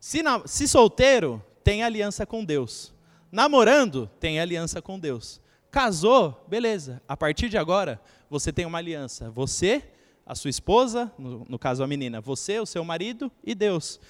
Se, 0.00 0.20
na, 0.20 0.44
se 0.44 0.66
solteiro, 0.66 1.40
tem 1.62 1.84
aliança 1.84 2.26
com 2.26 2.44
Deus. 2.44 2.92
Namorando, 3.30 4.10
tem 4.18 4.40
aliança 4.40 4.82
com 4.82 4.98
Deus. 4.98 5.40
Casou, 5.70 6.44
beleza. 6.48 7.00
A 7.06 7.16
partir 7.16 7.48
de 7.48 7.56
agora, 7.56 8.00
você 8.28 8.52
tem 8.52 8.66
uma 8.66 8.78
aliança. 8.78 9.30
Você, 9.30 9.88
a 10.26 10.34
sua 10.34 10.50
esposa, 10.50 11.12
no, 11.18 11.44
no 11.48 11.58
caso 11.58 11.82
a 11.82 11.86
menina, 11.86 12.20
você, 12.20 12.58
o 12.58 12.66
seu 12.66 12.84
marido 12.84 13.30
e 13.42 13.54
Deus. 13.54 14.00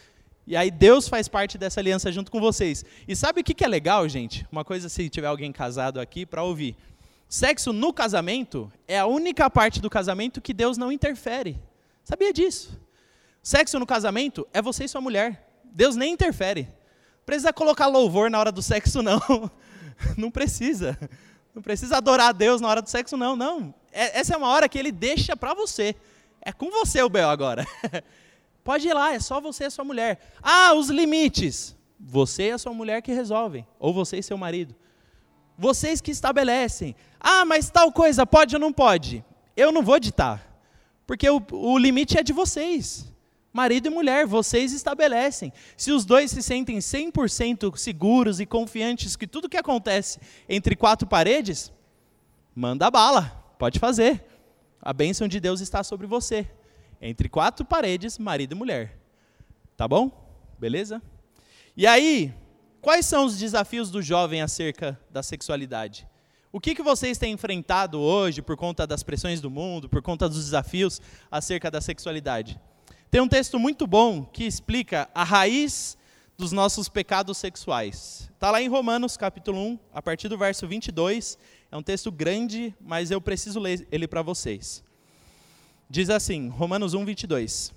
E 0.47 0.57
aí 0.57 0.71
Deus 0.71 1.09
faz 1.09 1.27
parte 1.27 1.57
dessa 1.57 1.81
aliança 1.81 2.13
junto 2.13 2.31
com 2.31 2.41
vocês. 2.41 2.85
E 3.09 3.17
sabe 3.17 3.41
o 3.41 3.45
que, 3.45 3.55
que 3.55 3.65
é 3.65 3.69
legal, 3.69 4.09
gente? 4.09 4.47
Uma 4.53 4.65
coisa 4.65 4.89
se 4.89 5.09
tiver 5.09 5.27
alguém 5.27 5.51
casado 5.51 5.99
aqui 5.99 6.27
para 6.27 6.43
ouvir. 6.43 6.77
Sexo 7.29 7.73
no 7.73 7.93
casamento 7.93 8.71
é 8.87 8.99
a 8.99 9.07
única 9.07 9.49
parte 9.49 9.81
do 9.81 9.89
casamento 9.89 10.41
que 10.41 10.53
Deus 10.53 10.77
não 10.77 10.93
interfere. 10.93 11.61
Sabia 12.05 12.33
disso? 12.33 12.79
Sexo 13.43 13.79
no 13.79 13.87
casamento 13.87 14.47
é 14.53 14.61
você 14.61 14.85
e 14.85 14.89
sua 14.89 15.01
mulher. 15.01 15.49
Deus 15.65 15.97
nem 15.97 16.13
interfere. 16.13 16.69
Precisa 17.25 17.53
colocar 17.53 17.87
louvor 17.87 18.31
na 18.31 18.39
hora 18.39 18.53
do 18.53 18.63
sexo, 18.63 19.01
não. 19.03 19.21
Não 20.17 20.31
precisa. 20.31 20.99
Não 21.55 21.63
precisa 21.63 21.97
adorar 21.97 22.29
a 22.29 22.33
Deus 22.33 22.61
na 22.61 22.69
hora 22.69 22.83
do 22.83 22.91
sexo, 22.91 23.17
não. 23.17 23.35
Não. 23.35 23.75
É, 23.95 24.19
essa 24.19 24.35
é 24.35 24.37
uma 24.37 24.49
hora 24.49 24.69
que 24.69 24.77
ele 24.77 24.91
deixa 24.91 25.37
para 25.37 25.55
você. 25.55 25.95
É 26.43 26.53
com 26.53 26.69
você 26.71 27.01
o 27.01 27.09
Bel 27.09 27.31
agora. 27.31 27.65
Pode 28.65 28.89
ir 28.89 28.93
lá, 28.93 29.15
é 29.15 29.21
só 29.21 29.41
você 29.41 29.67
e 29.67 29.71
sua 29.71 29.85
mulher. 29.85 30.19
Ah, 30.43 30.75
os 30.75 30.89
limites. 30.89 31.77
Você 32.01 32.49
e 32.49 32.51
a 32.51 32.59
sua 32.59 32.75
mulher 32.75 33.01
que 33.01 33.13
resolvem. 33.13 33.65
Ou 33.79 33.95
você 33.95 34.19
e 34.19 34.23
seu 34.23 34.37
marido. 34.37 34.75
Vocês 35.57 36.01
que 36.01 36.11
estabelecem. 36.11 36.97
Ah, 37.21 37.45
mas 37.45 37.71
tal 37.71 37.93
coisa 37.93 38.27
pode 38.27 38.57
ou 38.57 38.61
não 38.61 38.73
pode? 38.73 39.25
Eu 39.57 39.71
não 39.71 39.83
vou 39.83 40.01
ditar. 40.01 40.45
Porque 41.07 41.29
o, 41.31 41.41
o 41.53 41.79
limite 41.79 42.19
é 42.19 42.23
de 42.23 42.33
vocês. 42.33 43.07
Marido 43.53 43.87
e 43.87 43.91
mulher, 43.91 44.27
vocês 44.27 44.73
estabelecem. 44.73 45.53
Se 45.77 45.93
os 45.93 46.05
dois 46.05 46.33
se 46.33 46.43
sentem 46.43 46.79
100% 46.79 47.77
seguros 47.77 48.41
e 48.41 48.47
confiantes 48.47 49.15
que 49.15 49.29
tudo 49.29 49.49
que 49.49 49.57
acontece 49.57 50.19
entre 50.49 50.75
quatro 50.75 51.07
paredes, 51.07 51.73
manda 52.53 52.91
bala, 52.91 53.44
pode 53.59 53.79
fazer. 53.79 54.25
A 54.81 54.93
bênção 54.93 55.27
de 55.27 55.41
Deus 55.41 55.61
está 55.61 55.83
sobre 55.83 56.07
você. 56.07 56.47
Entre 57.01 57.29
quatro 57.29 57.65
paredes, 57.65 58.19
marido 58.19 58.53
e 58.53 58.59
mulher. 58.59 58.99
Tá 59.77 59.89
bom? 59.89 60.11
Beleza? 60.59 61.03
E 61.77 61.87
aí, 61.87 62.33
quais 62.81 63.07
são 63.07 63.25
os 63.25 63.39
desafios 63.39 63.91
do 63.91 64.01
jovem 64.01 64.41
acerca 64.43 64.99
da 65.11 65.23
sexualidade? 65.23 66.07
O 66.53 66.61
que, 66.61 66.75
que 66.75 66.83
vocês 66.83 67.19
têm 67.19 67.33
enfrentado 67.33 68.01
hoje 68.01 68.41
por 68.41 68.57
conta 68.57 68.87
das 68.87 69.03
pressões 69.03 69.41
do 69.41 69.51
mundo, 69.51 69.89
por 69.89 70.01
conta 70.01 70.29
dos 70.29 70.45
desafios 70.45 71.01
acerca 71.31 71.71
da 71.71 71.81
sexualidade? 71.81 72.61
Tem 73.11 73.21
um 73.21 73.29
texto 73.29 73.59
muito 73.59 73.87
bom 73.87 74.25
que 74.25 74.45
explica 74.45 75.09
a 75.15 75.25
raiz 75.25 75.99
dos 76.37 76.53
nossos 76.53 76.89
pecados 76.89 77.39
sexuais. 77.39 78.31
Está 78.35 78.51
lá 78.51 78.61
em 78.61 78.69
Romanos, 78.69 79.17
capítulo 79.17 79.59
1, 79.59 79.79
a 79.93 80.03
partir 80.03 80.29
do 80.29 80.37
verso 80.37 80.67
22. 80.67 81.39
É 81.71 81.77
um 81.77 81.83
texto 81.83 82.11
grande, 82.11 82.75
mas 82.81 83.11
eu 83.11 83.21
preciso 83.21 83.61
ler 83.61 83.87
ele 83.91 84.09
para 84.09 84.23
vocês. 84.23 84.83
Diz 85.89 86.11
assim, 86.11 86.49
Romanos 86.49 86.95
1, 86.95 87.05
22. 87.05 87.73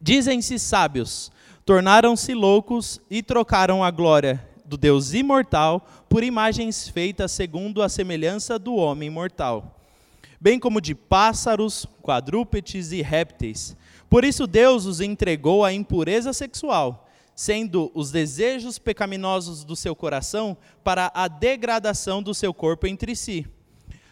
Dizem-se 0.00 0.58
sábios, 0.58 1.32
tornaram-se 1.64 2.34
loucos 2.34 3.00
e 3.10 3.22
trocaram 3.22 3.82
a 3.82 3.90
glória 3.90 4.46
do 4.64 4.76
Deus 4.76 5.12
imortal 5.12 5.86
por 6.08 6.22
imagens 6.22 6.88
feitas 6.88 7.32
segundo 7.32 7.82
a 7.82 7.88
semelhança 7.88 8.58
do 8.58 8.74
homem 8.74 9.10
mortal, 9.10 9.80
bem 10.40 10.58
como 10.58 10.80
de 10.80 10.94
pássaros, 10.94 11.86
quadrúpedes 12.02 12.92
e 12.92 13.02
répteis 13.02 13.76
por 14.14 14.24
isso 14.24 14.46
Deus 14.46 14.86
os 14.86 15.00
entregou 15.00 15.64
à 15.64 15.72
impureza 15.72 16.32
sexual, 16.32 17.03
sendo 17.34 17.90
os 17.94 18.10
desejos 18.10 18.78
pecaminosos 18.78 19.64
do 19.64 19.74
seu 19.74 19.94
coração 19.94 20.56
para 20.82 21.10
a 21.14 21.28
degradação 21.28 22.22
do 22.22 22.34
seu 22.34 22.54
corpo 22.54 22.86
entre 22.86 23.16
si. 23.16 23.46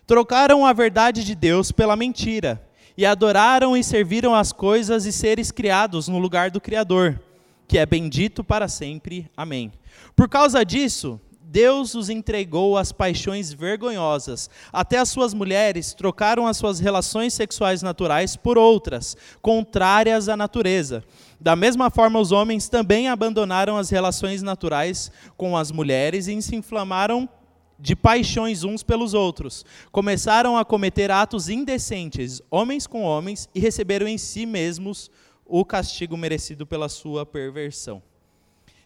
Trocaram 0.06 0.66
a 0.66 0.72
verdade 0.72 1.24
de 1.24 1.34
Deus 1.34 1.70
pela 1.70 1.96
mentira, 1.96 2.60
e 2.96 3.06
adoraram 3.06 3.76
e 3.76 3.82
serviram 3.82 4.34
as 4.34 4.52
coisas 4.52 5.06
e 5.06 5.12
seres 5.12 5.50
criados 5.50 6.08
no 6.08 6.18
lugar 6.18 6.50
do 6.50 6.60
Criador, 6.60 7.20
que 7.66 7.78
é 7.78 7.86
bendito 7.86 8.44
para 8.44 8.68
sempre. 8.68 9.30
Amém. 9.36 9.72
Por 10.14 10.28
causa 10.28 10.64
disso, 10.64 11.18
Deus 11.40 11.94
os 11.94 12.08
entregou 12.08 12.78
às 12.78 12.92
paixões 12.92 13.52
vergonhosas. 13.52 14.48
Até 14.72 14.98
as 14.98 15.10
suas 15.10 15.34
mulheres 15.34 15.92
trocaram 15.92 16.46
as 16.46 16.56
suas 16.56 16.80
relações 16.80 17.34
sexuais 17.34 17.82
naturais 17.82 18.36
por 18.36 18.56
outras, 18.56 19.16
contrárias 19.42 20.28
à 20.28 20.36
natureza. 20.36 21.04
Da 21.42 21.56
mesma 21.56 21.90
forma, 21.90 22.20
os 22.20 22.30
homens 22.30 22.68
também 22.68 23.08
abandonaram 23.08 23.76
as 23.76 23.90
relações 23.90 24.42
naturais 24.42 25.10
com 25.36 25.56
as 25.56 25.72
mulheres 25.72 26.28
e 26.28 26.40
se 26.40 26.54
inflamaram 26.54 27.28
de 27.76 27.96
paixões 27.96 28.62
uns 28.62 28.84
pelos 28.84 29.12
outros. 29.12 29.64
Começaram 29.90 30.56
a 30.56 30.64
cometer 30.64 31.10
atos 31.10 31.48
indecentes, 31.48 32.40
homens 32.48 32.86
com 32.86 33.02
homens, 33.02 33.48
e 33.52 33.58
receberam 33.58 34.06
em 34.06 34.16
si 34.16 34.46
mesmos 34.46 35.10
o 35.44 35.64
castigo 35.64 36.16
merecido 36.16 36.64
pela 36.64 36.88
sua 36.88 37.26
perversão. 37.26 38.00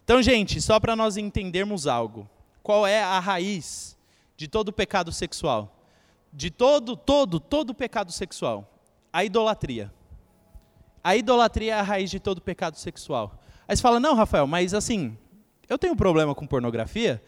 Então, 0.02 0.22
gente, 0.22 0.58
só 0.62 0.80
para 0.80 0.96
nós 0.96 1.18
entendermos 1.18 1.86
algo 1.86 2.26
qual 2.62 2.86
é 2.86 3.02
a 3.02 3.20
raiz 3.20 3.98
de 4.34 4.48
todo 4.48 4.72
pecado 4.72 5.12
sexual? 5.12 5.78
De 6.32 6.50
todo, 6.50 6.96
todo, 6.96 7.38
todo 7.38 7.74
pecado 7.74 8.10
sexual? 8.10 8.80
A 9.12 9.22
idolatria. 9.26 9.92
A 11.06 11.14
idolatria 11.14 11.72
é 11.72 11.78
a 11.78 11.82
raiz 11.82 12.10
de 12.10 12.18
todo 12.18 12.40
pecado 12.40 12.76
sexual. 12.76 13.40
Aí 13.68 13.76
você 13.76 13.80
fala, 13.80 14.00
não, 14.00 14.16
Rafael, 14.16 14.44
mas 14.44 14.74
assim, 14.74 15.16
eu 15.68 15.78
tenho 15.78 15.92
um 15.92 15.96
problema 15.96 16.34
com 16.34 16.44
pornografia, 16.44 17.22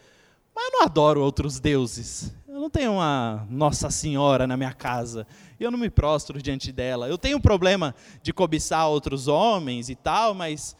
mas 0.53 0.65
eu 0.65 0.71
não 0.71 0.83
adoro 0.83 1.21
outros 1.23 1.61
deuses. 1.61 2.35
Eu 2.45 2.59
não 2.59 2.69
tenho 2.69 2.91
uma 2.91 3.47
Nossa 3.49 3.89
Senhora 3.89 4.45
na 4.45 4.57
minha 4.57 4.73
casa. 4.73 5.25
Eu 5.57 5.71
não 5.71 5.79
me 5.79 5.89
prostro 5.89 6.41
diante 6.41 6.73
dela. 6.73 7.07
Eu 7.07 7.17
tenho 7.17 7.37
um 7.37 7.39
problema 7.41 7.95
de 8.21 8.33
cobiçar 8.33 8.85
outros 8.89 9.29
homens 9.29 9.89
e 9.89 9.95
tal, 9.95 10.33
mas 10.33 10.75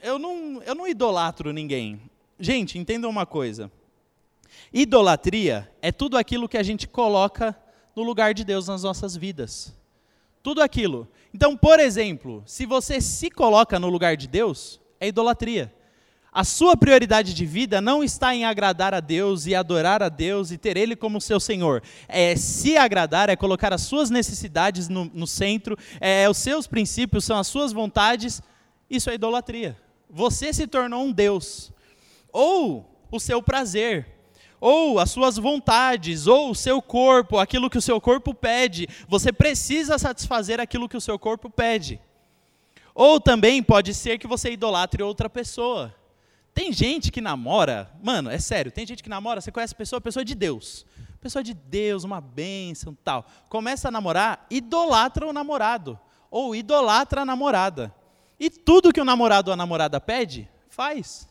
eu 0.00 0.16
não, 0.16 0.62
eu 0.62 0.76
não 0.76 0.86
idolatro 0.86 1.52
ninguém. 1.52 2.00
Gente, 2.38 2.78
entendam 2.78 3.10
uma 3.10 3.26
coisa. 3.26 3.72
Idolatria 4.72 5.68
é 5.82 5.90
tudo 5.90 6.16
aquilo 6.16 6.48
que 6.48 6.56
a 6.56 6.62
gente 6.62 6.86
coloca 6.86 7.56
no 7.96 8.04
lugar 8.04 8.32
de 8.32 8.44
Deus 8.44 8.68
nas 8.68 8.84
nossas 8.84 9.16
vidas. 9.16 9.74
Tudo 10.44 10.62
aquilo. 10.62 11.08
Então, 11.36 11.54
por 11.54 11.78
exemplo, 11.78 12.42
se 12.46 12.64
você 12.64 12.98
se 12.98 13.30
coloca 13.30 13.78
no 13.78 13.90
lugar 13.90 14.16
de 14.16 14.26
Deus, 14.26 14.80
é 14.98 15.08
idolatria. 15.08 15.70
A 16.32 16.42
sua 16.44 16.74
prioridade 16.74 17.34
de 17.34 17.44
vida 17.44 17.78
não 17.78 18.02
está 18.02 18.34
em 18.34 18.46
agradar 18.46 18.94
a 18.94 19.00
Deus 19.00 19.44
e 19.44 19.54
adorar 19.54 20.02
a 20.02 20.08
Deus 20.08 20.50
e 20.50 20.56
ter 20.56 20.78
Ele 20.78 20.96
como 20.96 21.20
seu 21.20 21.38
Senhor. 21.38 21.82
É 22.08 22.34
se 22.36 22.78
agradar, 22.78 23.28
é 23.28 23.36
colocar 23.36 23.70
as 23.70 23.82
suas 23.82 24.08
necessidades 24.08 24.88
no, 24.88 25.10
no 25.12 25.26
centro, 25.26 25.76
é 26.00 26.26
os 26.26 26.38
seus 26.38 26.66
princípios, 26.66 27.26
são 27.26 27.36
as 27.36 27.48
suas 27.48 27.70
vontades. 27.70 28.40
Isso 28.88 29.10
é 29.10 29.14
idolatria. 29.14 29.76
Você 30.08 30.54
se 30.54 30.66
tornou 30.66 31.04
um 31.04 31.12
Deus. 31.12 31.70
Ou 32.32 32.98
o 33.10 33.20
seu 33.20 33.42
prazer 33.42 34.06
ou 34.60 34.98
as 34.98 35.10
suas 35.10 35.36
vontades, 35.36 36.26
ou 36.26 36.50
o 36.50 36.54
seu 36.54 36.80
corpo, 36.80 37.38
aquilo 37.38 37.70
que 37.70 37.78
o 37.78 37.82
seu 37.82 38.00
corpo 38.00 38.34
pede. 38.34 38.88
Você 39.08 39.32
precisa 39.32 39.98
satisfazer 39.98 40.60
aquilo 40.60 40.88
que 40.88 40.96
o 40.96 41.00
seu 41.00 41.18
corpo 41.18 41.50
pede. 41.50 42.00
Ou 42.94 43.20
também 43.20 43.62
pode 43.62 43.92
ser 43.92 44.18
que 44.18 44.26
você 44.26 44.50
idolatre 44.50 45.02
outra 45.02 45.28
pessoa. 45.28 45.94
Tem 46.54 46.72
gente 46.72 47.12
que 47.12 47.20
namora, 47.20 47.90
mano, 48.02 48.30
é 48.30 48.38
sério, 48.38 48.72
tem 48.72 48.86
gente 48.86 49.02
que 49.02 49.10
namora, 49.10 49.42
você 49.42 49.52
conhece 49.52 49.74
a 49.74 49.76
pessoa, 49.76 49.98
a 49.98 50.00
pessoa 50.00 50.24
de 50.24 50.34
Deus. 50.34 50.86
Pessoa 51.20 51.42
de 51.42 51.52
Deus, 51.52 52.04
uma 52.04 52.20
bênção, 52.20 52.96
tal. 53.04 53.26
Começa 53.48 53.88
a 53.88 53.90
namorar, 53.90 54.46
idolatra 54.50 55.26
o 55.26 55.32
namorado. 55.32 55.98
Ou 56.30 56.54
idolatra 56.54 57.22
a 57.22 57.24
namorada. 57.24 57.94
E 58.38 58.48
tudo 58.48 58.92
que 58.92 59.00
o 59.00 59.04
namorado 59.04 59.50
ou 59.50 59.52
a 59.52 59.56
namorada 59.56 60.00
pede, 60.00 60.48
faz. 60.68 61.28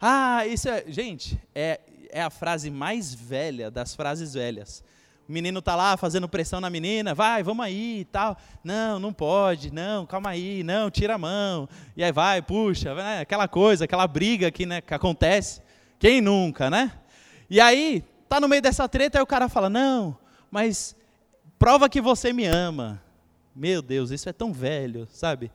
Ah, 0.00 0.46
isso 0.46 0.68
é. 0.68 0.84
Gente, 0.86 1.40
é, 1.54 1.80
é 2.10 2.22
a 2.22 2.30
frase 2.30 2.70
mais 2.70 3.14
velha 3.14 3.70
das 3.70 3.94
frases 3.94 4.34
velhas. 4.34 4.82
O 5.28 5.32
menino 5.32 5.58
está 5.58 5.76
lá 5.76 5.96
fazendo 5.96 6.26
pressão 6.26 6.58
na 6.58 6.70
menina, 6.70 7.14
vai, 7.14 7.42
vamos 7.42 7.64
aí 7.64 8.00
e 8.00 8.04
tal. 8.06 8.36
Não, 8.64 8.98
não 8.98 9.12
pode, 9.12 9.70
não, 9.70 10.06
calma 10.06 10.30
aí, 10.30 10.62
não, 10.62 10.90
tira 10.90 11.16
a 11.16 11.18
mão. 11.18 11.68
E 11.94 12.02
aí 12.02 12.10
vai, 12.10 12.40
puxa, 12.40 12.94
né, 12.94 13.20
aquela 13.20 13.46
coisa, 13.46 13.84
aquela 13.84 14.06
briga 14.06 14.50
que, 14.50 14.64
né, 14.64 14.80
que 14.80 14.94
acontece. 14.94 15.60
Quem 15.98 16.20
nunca, 16.20 16.70
né? 16.70 16.92
E 17.50 17.60
aí, 17.60 18.02
tá 18.28 18.40
no 18.40 18.48
meio 18.48 18.62
dessa 18.62 18.88
treta, 18.88 19.18
aí 19.18 19.22
o 19.22 19.26
cara 19.26 19.48
fala: 19.48 19.68
Não, 19.68 20.16
mas 20.50 20.96
prova 21.58 21.88
que 21.88 22.00
você 22.00 22.32
me 22.32 22.46
ama. 22.46 23.02
Meu 23.54 23.82
Deus, 23.82 24.10
isso 24.10 24.28
é 24.28 24.32
tão 24.32 24.52
velho, 24.52 25.08
sabe? 25.10 25.50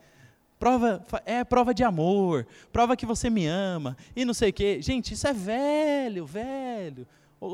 Prova, 0.63 1.05
é 1.25 1.43
prova 1.43 1.73
de 1.73 1.83
amor, 1.83 2.47
prova 2.71 2.95
que 2.95 3.05
você 3.05 3.29
me 3.29 3.45
ama, 3.45 3.97
e 4.15 4.23
não 4.23 4.33
sei 4.33 4.49
o 4.49 4.53
quê. 4.53 4.81
Gente, 4.81 5.13
isso 5.13 5.27
é 5.27 5.33
velho, 5.33 6.25
velho. 6.25 7.05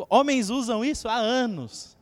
Homens 0.07 0.51
usam 0.51 0.85
isso 0.85 1.07
há 1.07 1.15
anos. 1.15 1.97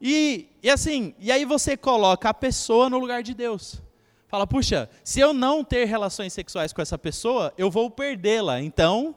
E, 0.00 0.48
e 0.62 0.70
assim, 0.70 1.14
e 1.18 1.30
aí 1.30 1.44
você 1.44 1.76
coloca 1.76 2.30
a 2.30 2.32
pessoa 2.32 2.88
no 2.88 2.98
lugar 2.98 3.22
de 3.22 3.34
Deus. 3.34 3.82
Fala, 4.28 4.46
puxa, 4.46 4.88
se 5.04 5.20
eu 5.20 5.34
não 5.34 5.62
ter 5.62 5.84
relações 5.84 6.32
sexuais 6.32 6.72
com 6.72 6.80
essa 6.80 6.96
pessoa, 6.96 7.52
eu 7.58 7.70
vou 7.70 7.90
perdê-la. 7.90 8.62
Então, 8.62 9.14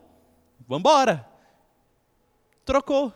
vamos 0.68 0.82
embora. 0.82 1.26
Trocou. 2.66 3.14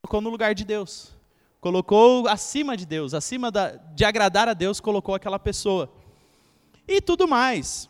colocou 0.00 0.22
no 0.22 0.30
lugar 0.30 0.54
de 0.54 0.64
Deus. 0.64 1.14
Colocou 1.60 2.26
acima 2.26 2.74
de 2.74 2.86
Deus, 2.86 3.12
acima 3.12 3.50
da, 3.50 3.72
de 3.72 4.02
agradar 4.02 4.48
a 4.48 4.54
Deus, 4.54 4.80
colocou 4.80 5.14
aquela 5.14 5.38
pessoa. 5.38 5.99
E 6.90 7.00
tudo 7.00 7.28
mais. 7.28 7.88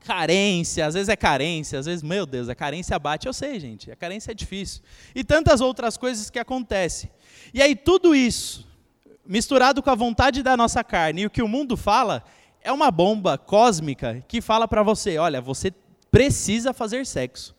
Carência, 0.00 0.86
às 0.86 0.94
vezes 0.94 1.10
é 1.10 1.16
carência, 1.16 1.78
às 1.78 1.84
vezes, 1.84 2.02
meu 2.02 2.24
Deus, 2.24 2.48
a 2.48 2.54
carência 2.54 2.98
bate. 2.98 3.26
Eu 3.26 3.34
sei, 3.34 3.60
gente, 3.60 3.90
a 3.90 3.96
carência 3.96 4.30
é 4.30 4.34
difícil. 4.34 4.82
E 5.14 5.22
tantas 5.22 5.60
outras 5.60 5.98
coisas 5.98 6.30
que 6.30 6.38
acontecem. 6.38 7.10
E 7.52 7.60
aí, 7.60 7.76
tudo 7.76 8.14
isso, 8.14 8.66
misturado 9.26 9.82
com 9.82 9.90
a 9.90 9.94
vontade 9.94 10.42
da 10.42 10.56
nossa 10.56 10.82
carne 10.82 11.22
e 11.22 11.26
o 11.26 11.30
que 11.30 11.42
o 11.42 11.48
mundo 11.48 11.76
fala, 11.76 12.24
é 12.62 12.72
uma 12.72 12.90
bomba 12.90 13.36
cósmica 13.36 14.24
que 14.26 14.40
fala 14.40 14.66
para 14.66 14.82
você: 14.82 15.18
olha, 15.18 15.42
você 15.42 15.70
precisa 16.10 16.72
fazer 16.72 17.04
sexo. 17.04 17.54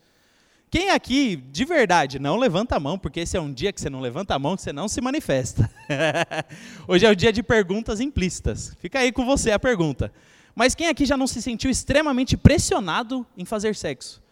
Quem 0.68 0.90
aqui, 0.90 1.36
de 1.36 1.64
verdade, 1.64 2.18
não 2.18 2.36
levanta 2.36 2.74
a 2.74 2.80
mão, 2.80 2.98
porque 2.98 3.20
esse 3.20 3.36
é 3.36 3.40
um 3.40 3.52
dia 3.52 3.72
que 3.72 3.80
você 3.80 3.88
não 3.88 4.00
levanta 4.00 4.34
a 4.34 4.38
mão, 4.38 4.56
que 4.56 4.62
você 4.62 4.72
não 4.72 4.88
se 4.88 5.00
manifesta. 5.00 5.70
Hoje 6.88 7.06
é 7.06 7.10
o 7.10 7.14
dia 7.14 7.32
de 7.32 7.40
perguntas 7.40 8.00
implícitas. 8.00 8.74
Fica 8.80 8.98
aí 8.98 9.12
com 9.12 9.24
você 9.24 9.52
a 9.52 9.60
pergunta. 9.60 10.12
Mas 10.56 10.74
quem 10.74 10.88
aqui 10.88 11.04
já 11.04 11.18
não 11.18 11.26
se 11.26 11.42
sentiu 11.42 11.70
extremamente 11.70 12.34
pressionado 12.34 13.26
em 13.36 13.44
fazer 13.44 13.76
sexo? 13.76 14.22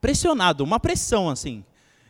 Pressionado, 0.00 0.64
uma 0.64 0.80
pressão 0.80 1.28
assim. 1.28 1.62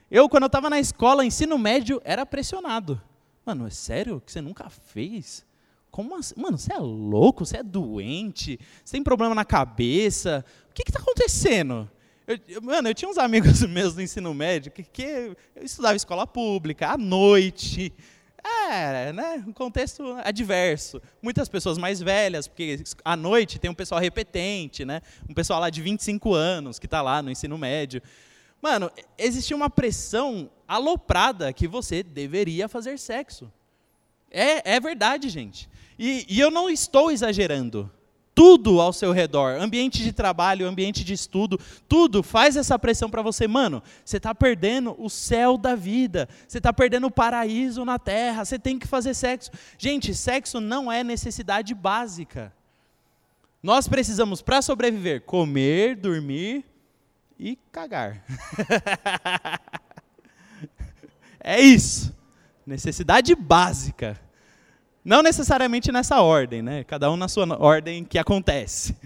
Eu, 0.08 0.28
quando 0.28 0.44
eu 0.44 0.46
estava 0.46 0.70
na 0.70 0.78
escola, 0.78 1.24
ensino 1.24 1.58
médio, 1.58 2.00
era 2.04 2.24
pressionado. 2.24 3.02
Mano, 3.44 3.66
é 3.66 3.70
sério 3.70 4.22
que 4.24 4.30
você 4.30 4.40
nunca 4.40 4.70
fez? 4.70 5.44
Como 5.90 6.14
assim? 6.14 6.34
Mano, 6.36 6.56
você 6.56 6.72
é 6.72 6.78
louco? 6.78 7.44
Você 7.44 7.56
é 7.56 7.62
doente? 7.64 8.60
Você 8.84 8.92
tem 8.92 9.02
problema 9.02 9.34
na 9.34 9.44
cabeça? 9.44 10.44
O 10.70 10.72
que 10.72 10.84
está 10.86 11.00
acontecendo? 11.00 11.90
Eu, 12.24 12.38
eu, 12.46 12.62
mano, 12.62 12.88
eu 12.88 12.94
tinha 12.94 13.08
uns 13.08 13.18
amigos 13.18 13.62
meus 13.66 13.94
do 13.94 14.02
ensino 14.02 14.32
médio 14.32 14.70
que, 14.70 14.84
que 14.84 15.02
eu 15.56 15.64
estudava 15.64 15.96
escola 15.96 16.24
pública, 16.24 16.90
à 16.90 16.96
noite. 16.96 17.92
É, 18.46 19.12
né? 19.12 19.44
Um 19.46 19.52
contexto 19.52 20.16
adverso. 20.24 21.00
Muitas 21.22 21.48
pessoas 21.48 21.78
mais 21.78 22.00
velhas, 22.00 22.46
porque 22.46 22.82
à 23.04 23.16
noite 23.16 23.58
tem 23.58 23.70
um 23.70 23.74
pessoal 23.74 24.00
repetente, 24.00 24.84
né? 24.84 25.02
Um 25.28 25.34
pessoal 25.34 25.60
lá 25.60 25.70
de 25.70 25.80
25 25.80 26.34
anos 26.34 26.78
que 26.78 26.86
está 26.86 27.02
lá 27.02 27.22
no 27.22 27.30
ensino 27.30 27.56
médio. 27.58 28.02
Mano, 28.60 28.90
existia 29.18 29.56
uma 29.56 29.70
pressão 29.70 30.50
aloprada 30.66 31.52
que 31.52 31.68
você 31.68 32.02
deveria 32.02 32.68
fazer 32.68 32.98
sexo. 32.98 33.52
É, 34.30 34.74
é 34.74 34.80
verdade, 34.80 35.28
gente. 35.28 35.68
E, 35.98 36.26
e 36.28 36.40
eu 36.40 36.50
não 36.50 36.68
estou 36.68 37.10
exagerando. 37.10 37.90
Tudo 38.36 38.82
ao 38.82 38.92
seu 38.92 39.12
redor, 39.12 39.58
ambiente 39.58 40.04
de 40.04 40.12
trabalho, 40.12 40.68
ambiente 40.68 41.02
de 41.02 41.14
estudo, 41.14 41.58
tudo 41.88 42.22
faz 42.22 42.54
essa 42.54 42.78
pressão 42.78 43.08
para 43.08 43.22
você. 43.22 43.48
Mano, 43.48 43.82
você 44.04 44.18
está 44.18 44.34
perdendo 44.34 44.94
o 44.98 45.08
céu 45.08 45.56
da 45.56 45.74
vida, 45.74 46.28
você 46.46 46.58
está 46.58 46.70
perdendo 46.70 47.06
o 47.06 47.10
paraíso 47.10 47.82
na 47.82 47.98
terra, 47.98 48.44
você 48.44 48.58
tem 48.58 48.78
que 48.78 48.86
fazer 48.86 49.14
sexo. 49.14 49.50
Gente, 49.78 50.14
sexo 50.14 50.60
não 50.60 50.92
é 50.92 51.02
necessidade 51.02 51.74
básica. 51.74 52.52
Nós 53.62 53.88
precisamos, 53.88 54.42
para 54.42 54.60
sobreviver, 54.60 55.22
comer, 55.22 55.96
dormir 55.96 56.62
e 57.40 57.56
cagar. 57.72 58.22
é 61.40 61.58
isso. 61.58 62.14
Necessidade 62.66 63.34
básica. 63.34 64.20
Não 65.06 65.22
necessariamente 65.22 65.92
nessa 65.92 66.20
ordem, 66.20 66.60
né? 66.62 66.82
Cada 66.82 67.08
um 67.08 67.16
na 67.16 67.28
sua 67.28 67.46
ordem 67.62 68.04
que 68.04 68.18
acontece. 68.18 68.96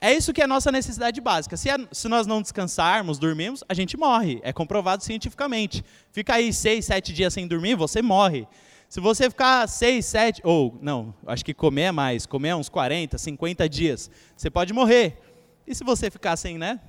É 0.00 0.14
isso 0.14 0.32
que 0.32 0.40
é 0.40 0.44
a 0.44 0.46
nossa 0.46 0.70
necessidade 0.70 1.20
básica. 1.20 1.56
Se, 1.56 1.68
a, 1.68 1.76
se, 1.90 2.06
nós 2.06 2.24
não 2.24 2.40
descansarmos, 2.40 3.18
dormirmos, 3.18 3.64
a 3.68 3.74
gente 3.74 3.96
morre. 3.96 4.38
É 4.44 4.52
comprovado 4.52 5.02
cientificamente. 5.02 5.84
Fica 6.12 6.34
aí 6.34 6.52
seis, 6.52 6.84
sete 6.84 7.12
dias 7.12 7.34
sem 7.34 7.48
dormir, 7.48 7.74
você 7.74 8.00
morre. 8.00 8.46
Se 8.88 9.00
você 9.00 9.28
ficar 9.28 9.66
seis, 9.66 10.06
sete, 10.06 10.40
ou 10.44 10.78
não, 10.80 11.12
acho 11.26 11.44
que 11.44 11.52
comer 11.52 11.82
é 11.82 11.92
mais, 11.92 12.24
comer 12.24 12.50
é 12.50 12.54
uns 12.54 12.68
40, 12.68 13.18
50 13.18 13.68
dias, 13.68 14.08
você 14.36 14.48
pode 14.48 14.72
morrer. 14.72 15.20
E 15.66 15.74
se 15.74 15.82
você 15.82 16.12
ficar 16.12 16.36
sem, 16.36 16.56
né, 16.56 16.80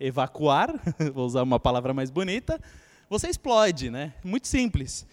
evacuar, 0.00 0.72
vou 1.12 1.26
usar 1.26 1.42
uma 1.42 1.60
palavra 1.60 1.92
mais 1.92 2.10
bonita, 2.10 2.58
você 3.10 3.28
explode, 3.28 3.90
né? 3.90 4.14
Muito 4.24 4.48
simples. 4.48 5.06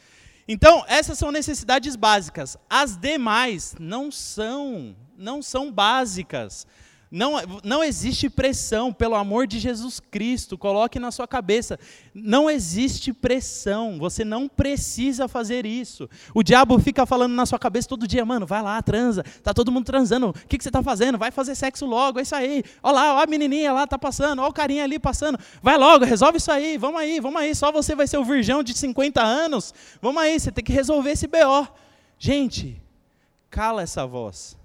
Então, 0.47 0.83
essas 0.87 1.17
são 1.17 1.31
necessidades 1.31 1.95
básicas. 1.95 2.55
As 2.69 2.95
demais 2.95 3.75
não 3.79 4.11
são, 4.11 4.95
não 5.17 5.41
são 5.41 5.71
básicas. 5.71 6.67
Não, 7.11 7.35
não 7.63 7.83
existe 7.83 8.29
pressão, 8.29 8.91
pelo 8.91 9.15
amor 9.15 9.45
de 9.45 9.59
Jesus 9.59 9.99
Cristo, 9.99 10.57
coloque 10.57 10.99
na 10.99 11.11
sua 11.11 11.27
cabeça. 11.27 11.79
Não 12.13 12.49
existe 12.49 13.13
pressão, 13.13 13.97
você 13.99 14.25
não 14.25 14.47
precisa 14.47 15.27
fazer 15.27 15.65
isso. 15.65 16.09
O 16.33 16.41
diabo 16.41 16.77
fica 16.79 17.05
falando 17.05 17.33
na 17.33 17.45
sua 17.45 17.59
cabeça 17.59 17.87
todo 17.87 18.07
dia, 18.07 18.25
mano, 18.25 18.45
vai 18.45 18.61
lá, 18.61 18.81
transa, 18.81 19.23
tá 19.43 19.53
todo 19.53 19.71
mundo 19.71 19.85
transando, 19.85 20.29
o 20.29 20.33
que, 20.33 20.57
que 20.57 20.63
você 20.63 20.69
está 20.69 20.81
fazendo? 20.81 21.17
Vai 21.17 21.31
fazer 21.31 21.53
sexo 21.55 21.85
logo, 21.85 22.19
é 22.19 22.23
isso 22.23 22.35
aí. 22.35 22.63
Olha 22.81 22.93
lá, 22.93 23.15
ó 23.15 23.23
a 23.23 23.27
menininha 23.27 23.71
lá 23.71 23.85
tá 23.85 23.99
passando, 23.99 24.41
ó 24.41 24.49
o 24.49 24.53
carinha 24.53 24.83
ali 24.83 24.97
passando, 24.97 25.39
vai 25.61 25.77
logo, 25.77 26.05
resolve 26.05 26.37
isso 26.37 26.51
aí, 26.51 26.77
vamos 26.77 26.99
aí, 26.99 27.19
vamos 27.19 27.39
aí, 27.39 27.53
só 27.53 27.71
você 27.71 27.95
vai 27.95 28.07
ser 28.07 28.17
o 28.17 28.25
virgão 28.25 28.63
de 28.63 28.73
50 28.73 29.21
anos, 29.21 29.73
vamos 30.01 30.21
aí, 30.21 30.39
você 30.39 30.51
tem 30.51 30.63
que 30.63 30.73
resolver 30.73 31.11
esse 31.11 31.27
BO. 31.27 31.67
Gente, 32.17 32.81
cala 33.49 33.83
essa 33.83 34.05
voz, 34.07 34.57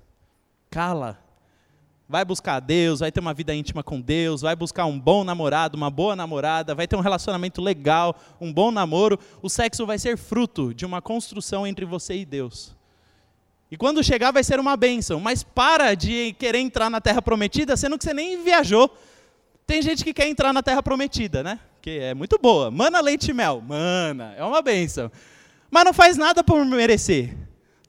cala 0.71 1.30
vai 2.11 2.25
buscar 2.25 2.59
Deus, 2.59 2.99
vai 2.99 3.13
ter 3.13 3.21
uma 3.21 3.33
vida 3.33 3.55
íntima 3.55 3.85
com 3.85 4.01
Deus, 4.01 4.41
vai 4.41 4.57
buscar 4.57 4.85
um 4.85 4.99
bom 4.99 5.23
namorado, 5.23 5.77
uma 5.77 5.89
boa 5.89 6.17
namorada, 6.17 6.75
vai 6.75 6.89
ter 6.89 6.97
um 6.97 7.01
relacionamento 7.01 7.63
legal, 7.63 8.17
um 8.41 8.53
bom 8.53 8.73
namoro, 8.73 9.17
o 9.41 9.49
sexo 9.49 9.87
vai 9.87 9.97
ser 9.97 10.19
fruto 10.19 10.75
de 10.75 10.85
uma 10.85 11.01
construção 11.01 11.65
entre 11.65 11.85
você 11.85 12.17
e 12.17 12.25
Deus. 12.25 12.75
E 13.71 13.77
quando 13.77 14.03
chegar 14.03 14.33
vai 14.33 14.43
ser 14.43 14.59
uma 14.59 14.77
bênção, 14.77 15.21
mas 15.21 15.45
para 15.45 15.95
de 15.95 16.33
querer 16.33 16.59
entrar 16.59 16.91
na 16.91 17.01
terra 17.01 17.23
prometida, 17.23 17.77
sendo 17.77 17.97
que 17.97 18.03
você 18.03 18.13
nem 18.13 18.43
viajou. 18.43 18.93
Tem 19.65 19.81
gente 19.81 20.03
que 20.03 20.13
quer 20.13 20.27
entrar 20.27 20.53
na 20.53 20.65
terra 20.65 20.83
prometida, 20.83 21.45
né? 21.45 21.61
Que 21.81 22.01
é 22.01 22.13
muito 22.13 22.37
boa. 22.43 22.73
Mana 22.73 23.01
leite 23.01 23.31
e 23.31 23.33
mel. 23.33 23.63
Mana, 23.65 24.35
é 24.37 24.43
uma 24.43 24.61
bênção. 24.61 25.13
Mas 25.71 25.85
não 25.85 25.93
faz 25.93 26.17
nada 26.17 26.43
por 26.43 26.67
merecer 26.67 27.37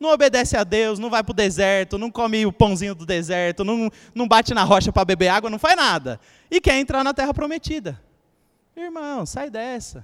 não 0.01 0.09
obedece 0.09 0.57
a 0.57 0.63
Deus, 0.63 0.97
não 0.97 1.11
vai 1.11 1.23
para 1.23 1.31
o 1.31 1.35
deserto, 1.35 1.95
não 1.95 2.09
come 2.09 2.43
o 2.43 2.51
pãozinho 2.51 2.95
do 2.95 3.05
deserto, 3.05 3.63
não, 3.63 3.91
não 4.15 4.27
bate 4.27 4.51
na 4.51 4.63
rocha 4.63 4.91
para 4.91 5.05
beber 5.05 5.27
água, 5.27 5.47
não 5.47 5.59
faz 5.59 5.75
nada. 5.75 6.19
E 6.49 6.59
quer 6.59 6.79
entrar 6.79 7.03
na 7.03 7.13
terra 7.13 7.31
prometida. 7.31 8.01
Irmão, 8.75 9.27
sai 9.27 9.51
dessa. 9.51 10.03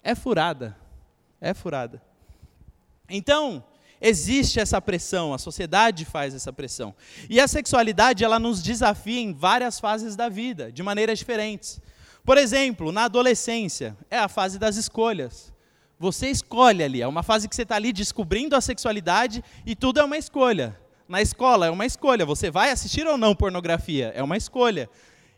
É 0.00 0.14
furada. 0.14 0.76
É 1.40 1.52
furada. 1.52 2.00
Então, 3.08 3.64
existe 4.00 4.60
essa 4.60 4.80
pressão, 4.80 5.34
a 5.34 5.38
sociedade 5.38 6.04
faz 6.04 6.32
essa 6.32 6.52
pressão. 6.52 6.94
E 7.28 7.40
a 7.40 7.48
sexualidade, 7.48 8.22
ela 8.22 8.38
nos 8.38 8.62
desafia 8.62 9.20
em 9.20 9.32
várias 9.32 9.80
fases 9.80 10.14
da 10.14 10.28
vida, 10.28 10.70
de 10.70 10.84
maneiras 10.84 11.18
diferentes. 11.18 11.80
Por 12.24 12.38
exemplo, 12.38 12.92
na 12.92 13.04
adolescência, 13.04 13.96
é 14.08 14.18
a 14.18 14.28
fase 14.28 14.56
das 14.56 14.76
escolhas. 14.76 15.52
Você 15.98 16.28
escolhe 16.28 16.82
ali, 16.82 17.00
é 17.00 17.06
uma 17.06 17.22
fase 17.22 17.48
que 17.48 17.56
você 17.56 17.62
está 17.62 17.76
ali 17.76 17.92
descobrindo 17.92 18.54
a 18.54 18.60
sexualidade 18.60 19.42
e 19.64 19.74
tudo 19.74 19.98
é 19.98 20.04
uma 20.04 20.18
escolha. 20.18 20.78
Na 21.08 21.22
escola 21.22 21.66
é 21.66 21.70
uma 21.70 21.86
escolha, 21.86 22.26
você 22.26 22.50
vai 22.50 22.70
assistir 22.70 23.06
ou 23.06 23.16
não 23.16 23.34
pornografia? 23.34 24.12
É 24.14 24.22
uma 24.22 24.36
escolha. 24.36 24.90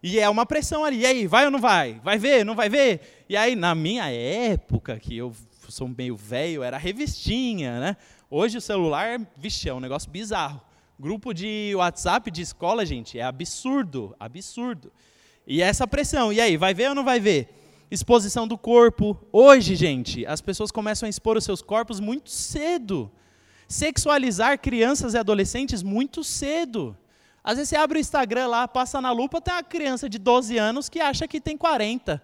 E 0.03 0.19
é 0.19 0.29
uma 0.29 0.47
pressão 0.47 0.85
ali, 0.85 1.01
e 1.01 1.07
aí, 1.07 1.27
vai 1.27 1.45
ou 1.45 1.51
não 1.51 1.61
vai? 1.61 2.01
Vai 2.03 2.19
ver, 2.19 2.45
não 2.45 2.55
vai 2.55 2.69
ver? 2.69 3.25
E 3.29 3.37
aí, 3.37 3.55
na 3.55 3.75
minha 3.75 4.11
época, 4.11 4.99
que 4.99 5.17
eu 5.17 5.33
sou 5.69 5.89
meio 5.89 6.17
velho, 6.17 6.63
era 6.63 6.79
revistinha, 6.79 7.79
né? 7.81 7.97
Hoje 8.31 8.59
o 8.59 8.61
celular, 8.61 9.21
vixe, 9.37 9.69
é 9.69 9.75
um 9.75 9.81
negócio 9.81 10.11
bizarro. 10.11 10.61
Grupo 10.99 11.33
de 11.33 11.73
WhatsApp 11.77 12.31
de 12.31 12.43
escola, 12.43 12.87
gente, 12.87 13.19
é 13.19 13.23
absurdo, 13.23 14.15
absurdo. 14.19 14.93
E 15.47 15.63
essa 15.63 15.87
pressão, 15.87 16.33
e 16.33 16.41
aí, 16.41 16.57
vai 16.57 16.75
ver 16.75 16.89
ou 16.91 16.95
não 16.95 17.05
vai 17.05 17.21
ver? 17.21 17.49
Exposição 17.91 18.47
do 18.47 18.59
corpo. 18.59 19.19
Hoje, 19.33 19.75
gente, 19.75 20.27
as 20.27 20.41
pessoas 20.41 20.71
começam 20.71 21.07
a 21.07 21.11
expor 21.11 21.37
os 21.37 21.45
seus 21.45 21.63
corpos 21.63 22.01
muito 22.01 22.31
cedo. 22.31 23.11
Sexualizar 23.67 24.59
crianças 24.59 25.15
e 25.15 25.19
adolescentes 25.19 25.83
muito 25.83 26.23
cedo. 26.23 26.97
Às 27.43 27.57
vezes 27.57 27.71
você 27.71 27.77
abre 27.77 27.99
o 27.99 28.01
Instagram 28.01 28.47
lá, 28.47 28.69
passa 28.69 29.01
na 29.01 29.11
lupa, 29.11 29.41
tem 29.41 29.55
uma 29.55 29.63
criança 29.63 30.09
de 30.09 30.19
12 30.19 30.59
anos 30.59 30.89
que 30.89 31.01
acha 31.01 31.27
que 31.27 31.41
tem 31.41 31.57
40. 31.57 32.23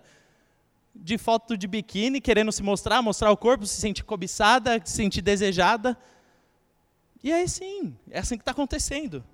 De 0.94 1.18
foto 1.18 1.56
de 1.56 1.66
biquíni, 1.66 2.20
querendo 2.20 2.52
se 2.52 2.62
mostrar, 2.62 3.02
mostrar 3.02 3.30
o 3.30 3.36
corpo, 3.36 3.66
se 3.66 3.80
sentir 3.80 4.04
cobiçada, 4.04 4.80
se 4.84 4.92
sentir 4.92 5.22
desejada. 5.22 5.96
E 7.22 7.32
aí 7.32 7.48
sim, 7.48 7.96
é 8.10 8.18
assim 8.18 8.36
que 8.36 8.42
está 8.42 8.52
acontecendo. 8.52 9.24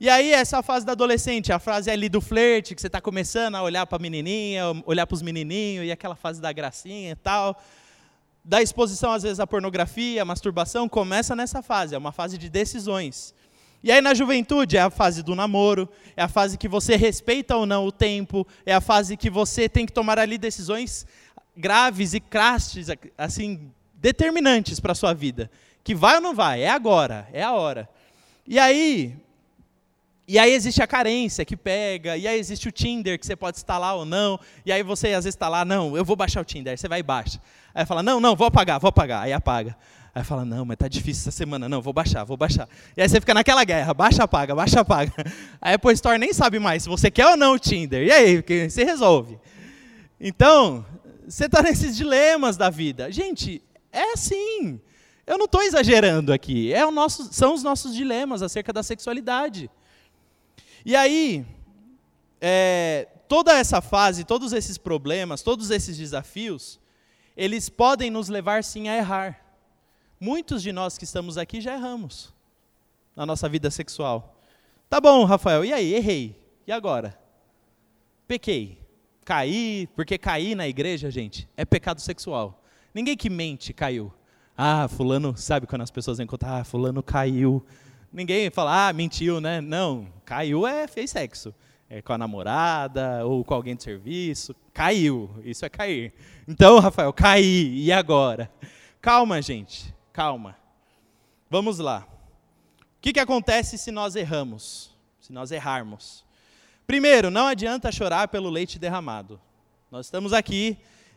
E 0.00 0.08
aí, 0.08 0.32
essa 0.32 0.62
fase 0.62 0.86
da 0.86 0.92
adolescente, 0.92 1.52
a 1.52 1.58
fase 1.58 1.90
ali 1.90 2.08
do 2.08 2.20
flerte, 2.20 2.72
que 2.72 2.80
você 2.80 2.86
está 2.86 3.00
começando 3.00 3.56
a 3.56 3.62
olhar 3.62 3.84
para 3.84 3.96
a 3.96 3.98
menininha, 3.98 4.62
olhar 4.86 5.04
para 5.08 5.14
os 5.16 5.22
menininhos, 5.22 5.86
e 5.86 5.90
aquela 5.90 6.14
fase 6.14 6.40
da 6.40 6.52
gracinha 6.52 7.10
e 7.10 7.16
tal. 7.16 7.60
Da 8.44 8.62
exposição, 8.62 9.10
às 9.10 9.24
vezes, 9.24 9.40
à 9.40 9.46
pornografia, 9.46 10.22
à 10.22 10.24
masturbação, 10.24 10.88
começa 10.88 11.34
nessa 11.34 11.62
fase, 11.62 11.96
é 11.96 11.98
uma 11.98 12.12
fase 12.12 12.38
de 12.38 12.48
decisões. 12.48 13.34
E 13.82 13.90
aí, 13.90 14.00
na 14.00 14.14
juventude, 14.14 14.76
é 14.76 14.82
a 14.82 14.88
fase 14.88 15.20
do 15.20 15.34
namoro, 15.34 15.88
é 16.16 16.22
a 16.22 16.28
fase 16.28 16.56
que 16.56 16.68
você 16.68 16.94
respeita 16.94 17.56
ou 17.56 17.66
não 17.66 17.84
o 17.84 17.90
tempo, 17.90 18.46
é 18.64 18.72
a 18.72 18.80
fase 18.80 19.16
que 19.16 19.28
você 19.28 19.68
tem 19.68 19.84
que 19.84 19.92
tomar 19.92 20.16
ali 20.16 20.38
decisões 20.38 21.08
graves 21.56 22.14
e 22.14 22.20
crastes, 22.20 22.86
assim, 23.16 23.68
determinantes 23.94 24.78
para 24.78 24.92
a 24.92 24.94
sua 24.94 25.12
vida. 25.12 25.50
Que 25.82 25.92
vai 25.92 26.14
ou 26.14 26.20
não 26.20 26.36
vai? 26.36 26.62
É 26.62 26.70
agora, 26.70 27.28
é 27.32 27.42
a 27.42 27.52
hora. 27.52 27.88
E 28.46 28.60
aí, 28.60 29.16
e 30.28 30.38
aí 30.38 30.52
existe 30.52 30.82
a 30.82 30.86
carência 30.86 31.42
que 31.42 31.56
pega, 31.56 32.14
e 32.14 32.28
aí 32.28 32.38
existe 32.38 32.68
o 32.68 32.70
Tinder 32.70 33.18
que 33.18 33.26
você 33.26 33.34
pode 33.34 33.56
instalar 33.56 33.96
ou 33.96 34.04
não, 34.04 34.38
e 34.66 34.70
aí 34.70 34.82
você 34.82 35.08
às 35.08 35.24
vezes 35.24 35.34
está 35.34 35.48
lá, 35.48 35.64
não, 35.64 35.96
eu 35.96 36.04
vou 36.04 36.14
baixar 36.14 36.42
o 36.42 36.44
Tinder, 36.44 36.72
aí 36.72 36.76
você 36.76 36.86
vai 36.86 37.00
e 37.00 37.02
baixa. 37.02 37.40
Aí 37.74 37.86
fala, 37.86 38.02
não, 38.02 38.20
não, 38.20 38.36
vou 38.36 38.46
apagar, 38.46 38.78
vou 38.78 38.90
apagar, 38.90 39.22
aí 39.22 39.32
apaga. 39.32 39.74
Aí 40.14 40.22
fala, 40.22 40.44
não, 40.44 40.66
mas 40.66 40.76
tá 40.76 40.86
difícil 40.86 41.22
essa 41.22 41.30
semana, 41.30 41.66
não, 41.66 41.80
vou 41.80 41.94
baixar, 41.94 42.24
vou 42.24 42.36
baixar. 42.36 42.68
E 42.94 43.00
aí 43.00 43.08
você 43.08 43.20
fica 43.20 43.32
naquela 43.32 43.64
guerra, 43.64 43.94
baixa, 43.94 44.22
apaga, 44.22 44.54
baixa, 44.54 44.80
apaga. 44.80 45.12
Aí 45.62 45.74
a 45.82 45.92
Store 45.92 46.18
nem 46.18 46.34
sabe 46.34 46.58
mais 46.58 46.82
se 46.82 46.90
você 46.90 47.10
quer 47.10 47.26
ou 47.26 47.36
não 47.36 47.54
o 47.54 47.58
Tinder. 47.58 48.06
E 48.06 48.12
aí, 48.12 48.68
você 48.68 48.84
resolve. 48.84 49.38
Então, 50.20 50.84
você 51.26 51.46
está 51.46 51.62
nesses 51.62 51.96
dilemas 51.96 52.56
da 52.56 52.68
vida. 52.68 53.10
Gente, 53.10 53.62
é 53.90 54.12
assim. 54.12 54.80
Eu 55.26 55.38
não 55.38 55.46
estou 55.46 55.62
exagerando 55.62 56.32
aqui. 56.32 56.72
É 56.72 56.90
nosso, 56.90 57.32
são 57.32 57.54
os 57.54 57.62
nossos 57.62 57.94
dilemas 57.94 58.42
acerca 58.42 58.72
da 58.72 58.82
sexualidade. 58.82 59.70
E 60.88 60.96
aí, 60.96 61.44
é, 62.40 63.06
toda 63.28 63.52
essa 63.52 63.82
fase, 63.82 64.24
todos 64.24 64.54
esses 64.54 64.78
problemas, 64.78 65.42
todos 65.42 65.70
esses 65.70 65.98
desafios, 65.98 66.80
eles 67.36 67.68
podem 67.68 68.10
nos 68.10 68.30
levar 68.30 68.64
sim 68.64 68.88
a 68.88 68.96
errar. 68.96 69.38
Muitos 70.18 70.62
de 70.62 70.72
nós 70.72 70.96
que 70.96 71.04
estamos 71.04 71.36
aqui 71.36 71.60
já 71.60 71.74
erramos 71.74 72.32
na 73.14 73.26
nossa 73.26 73.46
vida 73.50 73.70
sexual. 73.70 74.40
Tá 74.88 74.98
bom, 74.98 75.26
Rafael, 75.26 75.62
e 75.62 75.74
aí? 75.74 75.92
Errei. 75.92 76.42
E 76.66 76.72
agora? 76.72 77.20
Pequei. 78.26 78.78
Caí, 79.26 79.90
porque 79.94 80.16
cair 80.16 80.54
na 80.54 80.66
igreja, 80.66 81.10
gente, 81.10 81.46
é 81.54 81.66
pecado 81.66 82.00
sexual. 82.00 82.64
Ninguém 82.94 83.14
que 83.14 83.28
mente 83.28 83.74
caiu. 83.74 84.10
Ah, 84.56 84.88
fulano, 84.88 85.36
sabe 85.36 85.66
quando 85.66 85.82
as 85.82 85.90
pessoas 85.90 86.16
vêm 86.16 86.26
contar, 86.26 86.60
ah, 86.60 86.64
fulano 86.64 87.02
caiu 87.02 87.62
Ninguém 88.12 88.50
fala, 88.50 88.88
ah, 88.88 88.92
mentiu, 88.92 89.40
né? 89.40 89.60
Não, 89.60 90.06
caiu 90.24 90.66
é 90.66 90.86
fez 90.86 91.10
sexo. 91.10 91.54
É 91.90 92.02
com 92.02 92.12
a 92.12 92.18
namorada 92.18 93.24
ou 93.24 93.42
com 93.42 93.54
alguém 93.54 93.74
de 93.74 93.82
serviço. 93.82 94.54
Caiu, 94.74 95.30
isso 95.42 95.64
é 95.64 95.70
cair. 95.70 96.12
Então, 96.46 96.78
Rafael, 96.80 97.12
caí, 97.12 97.78
e 97.78 97.90
agora? 97.90 98.50
Calma, 99.00 99.40
gente, 99.40 99.94
calma. 100.12 100.56
Vamos 101.48 101.78
lá. 101.78 102.06
O 102.80 103.00
que, 103.00 103.12
que 103.12 103.20
acontece 103.20 103.78
se 103.78 103.90
nós 103.90 104.16
erramos? 104.16 104.94
Se 105.20 105.32
nós 105.32 105.50
errarmos? 105.50 106.24
Primeiro, 106.86 107.30
não 107.30 107.46
adianta 107.46 107.92
chorar 107.92 108.28
pelo 108.28 108.50
leite 108.50 108.78
derramado. 108.78 109.40
Nós 109.90 110.06
estamos 110.06 110.34
aqui, 110.34 110.76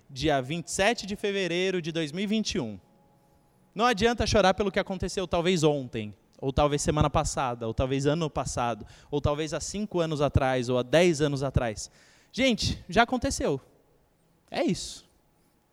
dia 0.10 0.42
27 0.42 1.06
de 1.06 1.18
fevereiro 1.18 1.82
de 1.82 1.92
2021. 1.92 2.80
Não 3.76 3.86
adianta 3.86 4.28
chorar 4.28 4.54
pelo 4.54 4.72
que 4.72 4.80
aconteceu 4.80 5.28
talvez 5.28 5.64
ontem 5.64 6.14
ou 6.42 6.52
talvez 6.52 6.82
semana 6.82 7.10
passada, 7.10 7.68
ou 7.68 7.74
talvez 7.74 8.08
ano 8.08 8.30
passado, 8.30 8.86
ou 9.12 9.22
talvez 9.22 9.54
há 9.54 9.60
cinco 9.60 10.00
anos 10.00 10.20
atrás, 10.20 10.68
ou 10.68 10.80
há 10.80 10.82
dez 10.82 11.22
anos 11.22 11.44
atrás. 11.44 11.92
Gente, 12.32 12.84
já 12.90 13.04
aconteceu. 13.04 13.62
É 14.50 14.64
isso. 14.64 15.08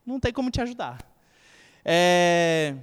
Não 0.04 0.20
tem 0.20 0.32
como 0.32 0.50
te 0.50 0.60
ajudar. 0.60 0.98
É... 1.84 2.74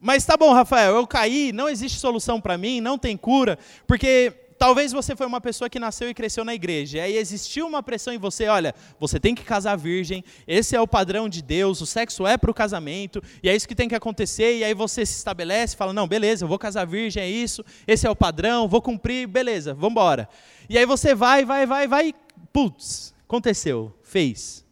Mas 0.00 0.24
tá 0.24 0.36
bom, 0.36 0.52
Rafael, 0.52 0.96
eu 0.96 1.06
caí, 1.06 1.52
não 1.52 1.68
existe 1.68 1.98
solução 1.98 2.40
para 2.40 2.58
mim, 2.58 2.80
não 2.80 2.98
tem 2.98 3.16
cura, 3.16 3.58
porque 3.86 4.43
talvez 4.64 4.92
você 4.92 5.14
foi 5.14 5.26
uma 5.26 5.42
pessoa 5.42 5.68
que 5.68 5.78
nasceu 5.78 6.08
e 6.08 6.14
cresceu 6.14 6.42
na 6.42 6.54
igreja, 6.54 6.96
e 6.96 7.00
aí 7.02 7.18
existiu 7.18 7.66
uma 7.66 7.82
pressão 7.82 8.14
em 8.14 8.18
você, 8.18 8.48
olha, 8.48 8.74
você 8.98 9.20
tem 9.20 9.34
que 9.34 9.44
casar 9.44 9.76
virgem, 9.76 10.24
esse 10.46 10.74
é 10.74 10.80
o 10.80 10.88
padrão 10.88 11.28
de 11.28 11.42
Deus, 11.42 11.82
o 11.82 11.86
sexo 11.86 12.26
é 12.26 12.38
para 12.38 12.50
o 12.50 12.54
casamento, 12.54 13.22
e 13.42 13.48
é 13.50 13.54
isso 13.54 13.68
que 13.68 13.74
tem 13.74 13.90
que 13.90 13.94
acontecer, 13.94 14.56
e 14.56 14.64
aí 14.64 14.72
você 14.72 15.04
se 15.04 15.18
estabelece, 15.18 15.76
fala, 15.76 15.92
não, 15.92 16.08
beleza, 16.08 16.44
eu 16.44 16.48
vou 16.48 16.58
casar 16.58 16.86
virgem, 16.86 17.22
é 17.22 17.28
isso, 17.28 17.62
esse 17.86 18.06
é 18.06 18.10
o 18.10 18.16
padrão, 18.16 18.66
vou 18.66 18.80
cumprir, 18.80 19.26
beleza, 19.26 19.74
vamos 19.74 19.90
embora. 19.90 20.26
E 20.66 20.78
aí 20.78 20.86
você 20.86 21.14
vai, 21.14 21.44
vai, 21.44 21.66
vai, 21.66 21.86
vai, 21.86 22.14
putz, 22.50 23.14
aconteceu, 23.28 23.92
fez, 24.02 24.64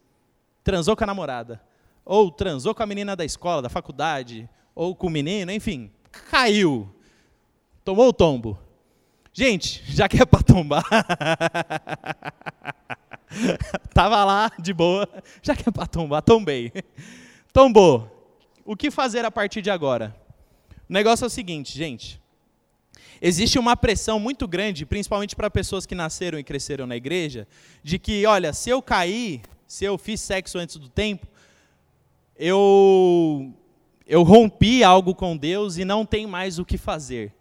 transou 0.65 0.97
com 0.97 1.05
a 1.05 1.07
namorada, 1.07 1.61
ou 2.03 2.31
transou 2.31 2.75
com 2.75 2.83
a 2.83 2.87
menina 2.87 3.15
da 3.15 3.27
escola, 3.27 3.61
da 3.61 3.69
faculdade, 3.69 4.49
ou 4.75 4.97
com 4.97 5.09
o 5.09 5.11
menino, 5.11 5.53
enfim, 5.53 5.91
caiu, 6.31 6.89
tomou 7.85 8.09
o 8.09 8.13
tombo. 8.15 8.59
Gente, 9.35 9.83
já 9.87 10.07
que 10.09 10.21
é 10.21 10.27
para 10.27 10.43
tombar, 10.43 10.85
tava 13.95 14.23
lá 14.25 14.53
de 14.59 14.75
boa, 14.75 15.09
já 15.43 15.57
que 15.57 15.67
é 15.67 15.73
para 15.73 15.87
tombar, 15.87 16.21
tombei. 16.21 16.71
Tombou. 17.51 18.11
O 18.63 18.77
que 18.77 18.91
fazer 18.91 19.25
a 19.25 19.31
partir 19.31 19.63
de 19.63 19.71
agora? 19.71 20.15
O 20.87 20.93
negócio 20.93 21.25
é 21.25 21.29
o 21.29 21.31
seguinte, 21.31 21.77
gente. 21.77 22.21
Existe 23.23 23.59
uma 23.59 23.75
pressão 23.75 24.21
muito 24.21 24.47
grande, 24.47 24.85
principalmente 24.85 25.35
para 25.35 25.49
pessoas 25.49 25.87
que 25.87 25.95
nasceram 25.95 26.39
e 26.39 26.45
cresceram 26.45 26.87
na 26.87 26.97
igreja, 26.97 27.49
de 27.83 27.99
que, 27.99 28.27
olha, 28.27 28.53
se 28.53 28.69
eu 28.69 28.83
cair, 28.83 29.41
se 29.67 29.87
eu 29.87 29.97
fiz 29.97 30.21
sexo 30.21 30.59
antes 30.59 30.77
do 30.77 30.91
tempo, 30.91 31.27
eu 32.37 33.51
eu 34.07 34.23
rompi 34.25 34.85
algo 34.85 35.15
com 35.15 35.35
Deus 35.35 35.79
e 35.79 35.87
não 35.87 36.05
tem 36.05 36.27
mais 36.27 36.59
o 36.59 36.67
que 36.67 36.77
fazer. 36.77 37.33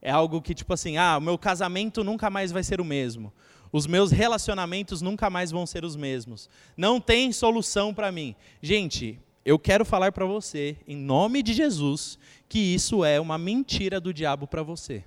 É 0.00 0.10
algo 0.10 0.40
que, 0.40 0.54
tipo 0.54 0.72
assim, 0.72 0.96
ah, 0.96 1.18
o 1.18 1.20
meu 1.20 1.36
casamento 1.36 2.04
nunca 2.04 2.30
mais 2.30 2.52
vai 2.52 2.62
ser 2.62 2.80
o 2.80 2.84
mesmo. 2.84 3.32
Os 3.72 3.86
meus 3.86 4.10
relacionamentos 4.10 5.02
nunca 5.02 5.28
mais 5.28 5.50
vão 5.50 5.66
ser 5.66 5.84
os 5.84 5.96
mesmos. 5.96 6.48
Não 6.76 7.00
tem 7.00 7.32
solução 7.32 7.92
para 7.92 8.10
mim. 8.10 8.34
Gente, 8.62 9.20
eu 9.44 9.58
quero 9.58 9.84
falar 9.84 10.12
para 10.12 10.24
você, 10.24 10.76
em 10.86 10.96
nome 10.96 11.42
de 11.42 11.52
Jesus, 11.52 12.18
que 12.48 12.58
isso 12.58 13.04
é 13.04 13.20
uma 13.20 13.36
mentira 13.36 14.00
do 14.00 14.12
diabo 14.12 14.46
para 14.46 14.62
você. 14.62 15.04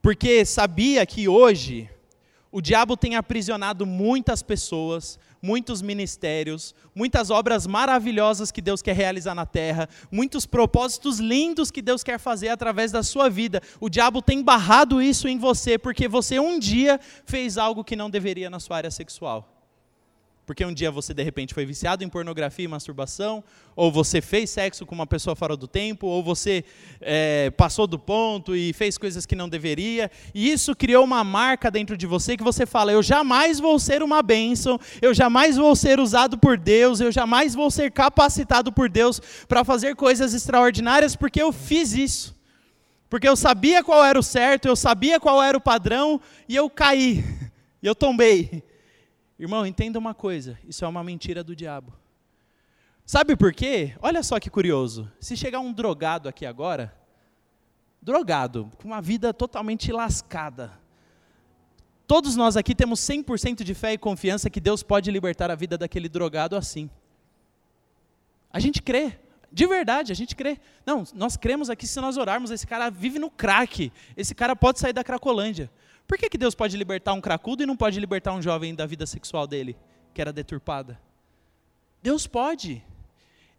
Porque 0.00 0.44
sabia 0.44 1.06
que 1.06 1.28
hoje 1.28 1.88
o 2.50 2.60
diabo 2.60 2.96
tem 2.96 3.16
aprisionado 3.16 3.86
muitas 3.86 4.42
pessoas, 4.42 5.18
muitos 5.42 5.82
ministérios, 5.82 6.72
muitas 6.94 7.28
obras 7.28 7.66
maravilhosas 7.66 8.52
que 8.52 8.62
Deus 8.62 8.80
quer 8.80 8.94
realizar 8.94 9.34
na 9.34 9.44
terra, 9.44 9.88
muitos 10.10 10.46
propósitos 10.46 11.18
lindos 11.18 11.70
que 11.70 11.82
Deus 11.82 12.04
quer 12.04 12.18
fazer 12.18 12.48
através 12.48 12.92
da 12.92 13.02
sua 13.02 13.28
vida. 13.28 13.60
O 13.80 13.88
diabo 13.88 14.22
tem 14.22 14.42
barrado 14.42 15.02
isso 15.02 15.26
em 15.26 15.36
você 15.36 15.76
porque 15.76 16.06
você 16.06 16.38
um 16.38 16.58
dia 16.58 17.00
fez 17.26 17.58
algo 17.58 17.82
que 17.82 17.96
não 17.96 18.08
deveria 18.08 18.48
na 18.48 18.60
sua 18.60 18.76
área 18.76 18.90
sexual. 18.90 19.51
Porque 20.44 20.64
um 20.64 20.74
dia 20.74 20.90
você 20.90 21.14
de 21.14 21.22
repente 21.22 21.54
foi 21.54 21.64
viciado 21.64 22.02
em 22.02 22.08
pornografia 22.08 22.64
e 22.64 22.68
masturbação, 22.68 23.44
ou 23.76 23.92
você 23.92 24.20
fez 24.20 24.50
sexo 24.50 24.84
com 24.84 24.94
uma 24.94 25.06
pessoa 25.06 25.36
fora 25.36 25.56
do 25.56 25.68
tempo, 25.68 26.06
ou 26.08 26.22
você 26.22 26.64
é, 27.00 27.50
passou 27.50 27.86
do 27.86 27.96
ponto 27.98 28.56
e 28.56 28.72
fez 28.72 28.98
coisas 28.98 29.24
que 29.24 29.36
não 29.36 29.48
deveria, 29.48 30.10
e 30.34 30.50
isso 30.50 30.74
criou 30.74 31.04
uma 31.04 31.22
marca 31.22 31.70
dentro 31.70 31.96
de 31.96 32.06
você 32.06 32.36
que 32.36 32.42
você 32.42 32.66
fala: 32.66 32.90
eu 32.90 33.02
jamais 33.02 33.60
vou 33.60 33.78
ser 33.78 34.02
uma 34.02 34.20
bênção, 34.20 34.80
eu 35.00 35.14
jamais 35.14 35.56
vou 35.56 35.76
ser 35.76 36.00
usado 36.00 36.36
por 36.36 36.58
Deus, 36.58 37.00
eu 37.00 37.12
jamais 37.12 37.54
vou 37.54 37.70
ser 37.70 37.92
capacitado 37.92 38.72
por 38.72 38.88
Deus 38.88 39.20
para 39.46 39.64
fazer 39.64 39.94
coisas 39.94 40.34
extraordinárias 40.34 41.14
porque 41.14 41.40
eu 41.40 41.52
fiz 41.52 41.92
isso. 41.92 42.42
Porque 43.08 43.28
eu 43.28 43.36
sabia 43.36 43.84
qual 43.84 44.02
era 44.02 44.18
o 44.18 44.22
certo, 44.22 44.66
eu 44.66 44.74
sabia 44.74 45.20
qual 45.20 45.42
era 45.42 45.56
o 45.56 45.60
padrão, 45.60 46.20
e 46.48 46.56
eu 46.56 46.68
caí, 46.68 47.22
e 47.80 47.86
eu 47.86 47.94
tombei. 47.94 48.71
Irmão, 49.42 49.66
entenda 49.66 49.98
uma 49.98 50.14
coisa: 50.14 50.56
isso 50.68 50.84
é 50.84 50.88
uma 50.88 51.02
mentira 51.02 51.42
do 51.42 51.56
diabo. 51.56 51.92
Sabe 53.04 53.34
por 53.34 53.52
quê? 53.52 53.92
Olha 54.00 54.22
só 54.22 54.38
que 54.38 54.48
curioso. 54.48 55.10
Se 55.18 55.36
chegar 55.36 55.58
um 55.58 55.72
drogado 55.72 56.28
aqui 56.28 56.46
agora, 56.46 56.96
drogado, 58.00 58.70
com 58.78 58.86
uma 58.86 59.02
vida 59.02 59.34
totalmente 59.34 59.90
lascada, 59.90 60.72
todos 62.06 62.36
nós 62.36 62.56
aqui 62.56 62.72
temos 62.72 63.00
100% 63.00 63.64
de 63.64 63.74
fé 63.74 63.94
e 63.94 63.98
confiança 63.98 64.48
que 64.48 64.60
Deus 64.60 64.84
pode 64.84 65.10
libertar 65.10 65.50
a 65.50 65.56
vida 65.56 65.76
daquele 65.76 66.08
drogado 66.08 66.54
assim. 66.54 66.88
A 68.48 68.60
gente 68.60 68.80
crê, 68.80 69.18
de 69.50 69.66
verdade, 69.66 70.12
a 70.12 70.14
gente 70.14 70.36
crê. 70.36 70.60
Não, 70.86 71.02
nós 71.14 71.36
cremos 71.36 71.68
aqui 71.68 71.84
se 71.84 72.00
nós 72.00 72.16
orarmos, 72.16 72.52
esse 72.52 72.64
cara 72.64 72.90
vive 72.90 73.18
no 73.18 73.28
crack, 73.28 73.92
esse 74.16 74.36
cara 74.36 74.54
pode 74.54 74.78
sair 74.78 74.92
da 74.92 75.02
Cracolândia. 75.02 75.68
Por 76.12 76.18
que, 76.18 76.28
que 76.28 76.36
Deus 76.36 76.54
pode 76.54 76.76
libertar 76.76 77.14
um 77.14 77.22
cracudo 77.22 77.62
e 77.62 77.66
não 77.66 77.74
pode 77.74 77.98
libertar 77.98 78.34
um 78.34 78.42
jovem 78.42 78.74
da 78.74 78.84
vida 78.84 79.06
sexual 79.06 79.46
dele, 79.46 79.74
que 80.12 80.20
era 80.20 80.30
deturpada? 80.30 81.00
Deus 82.02 82.26
pode. 82.26 82.84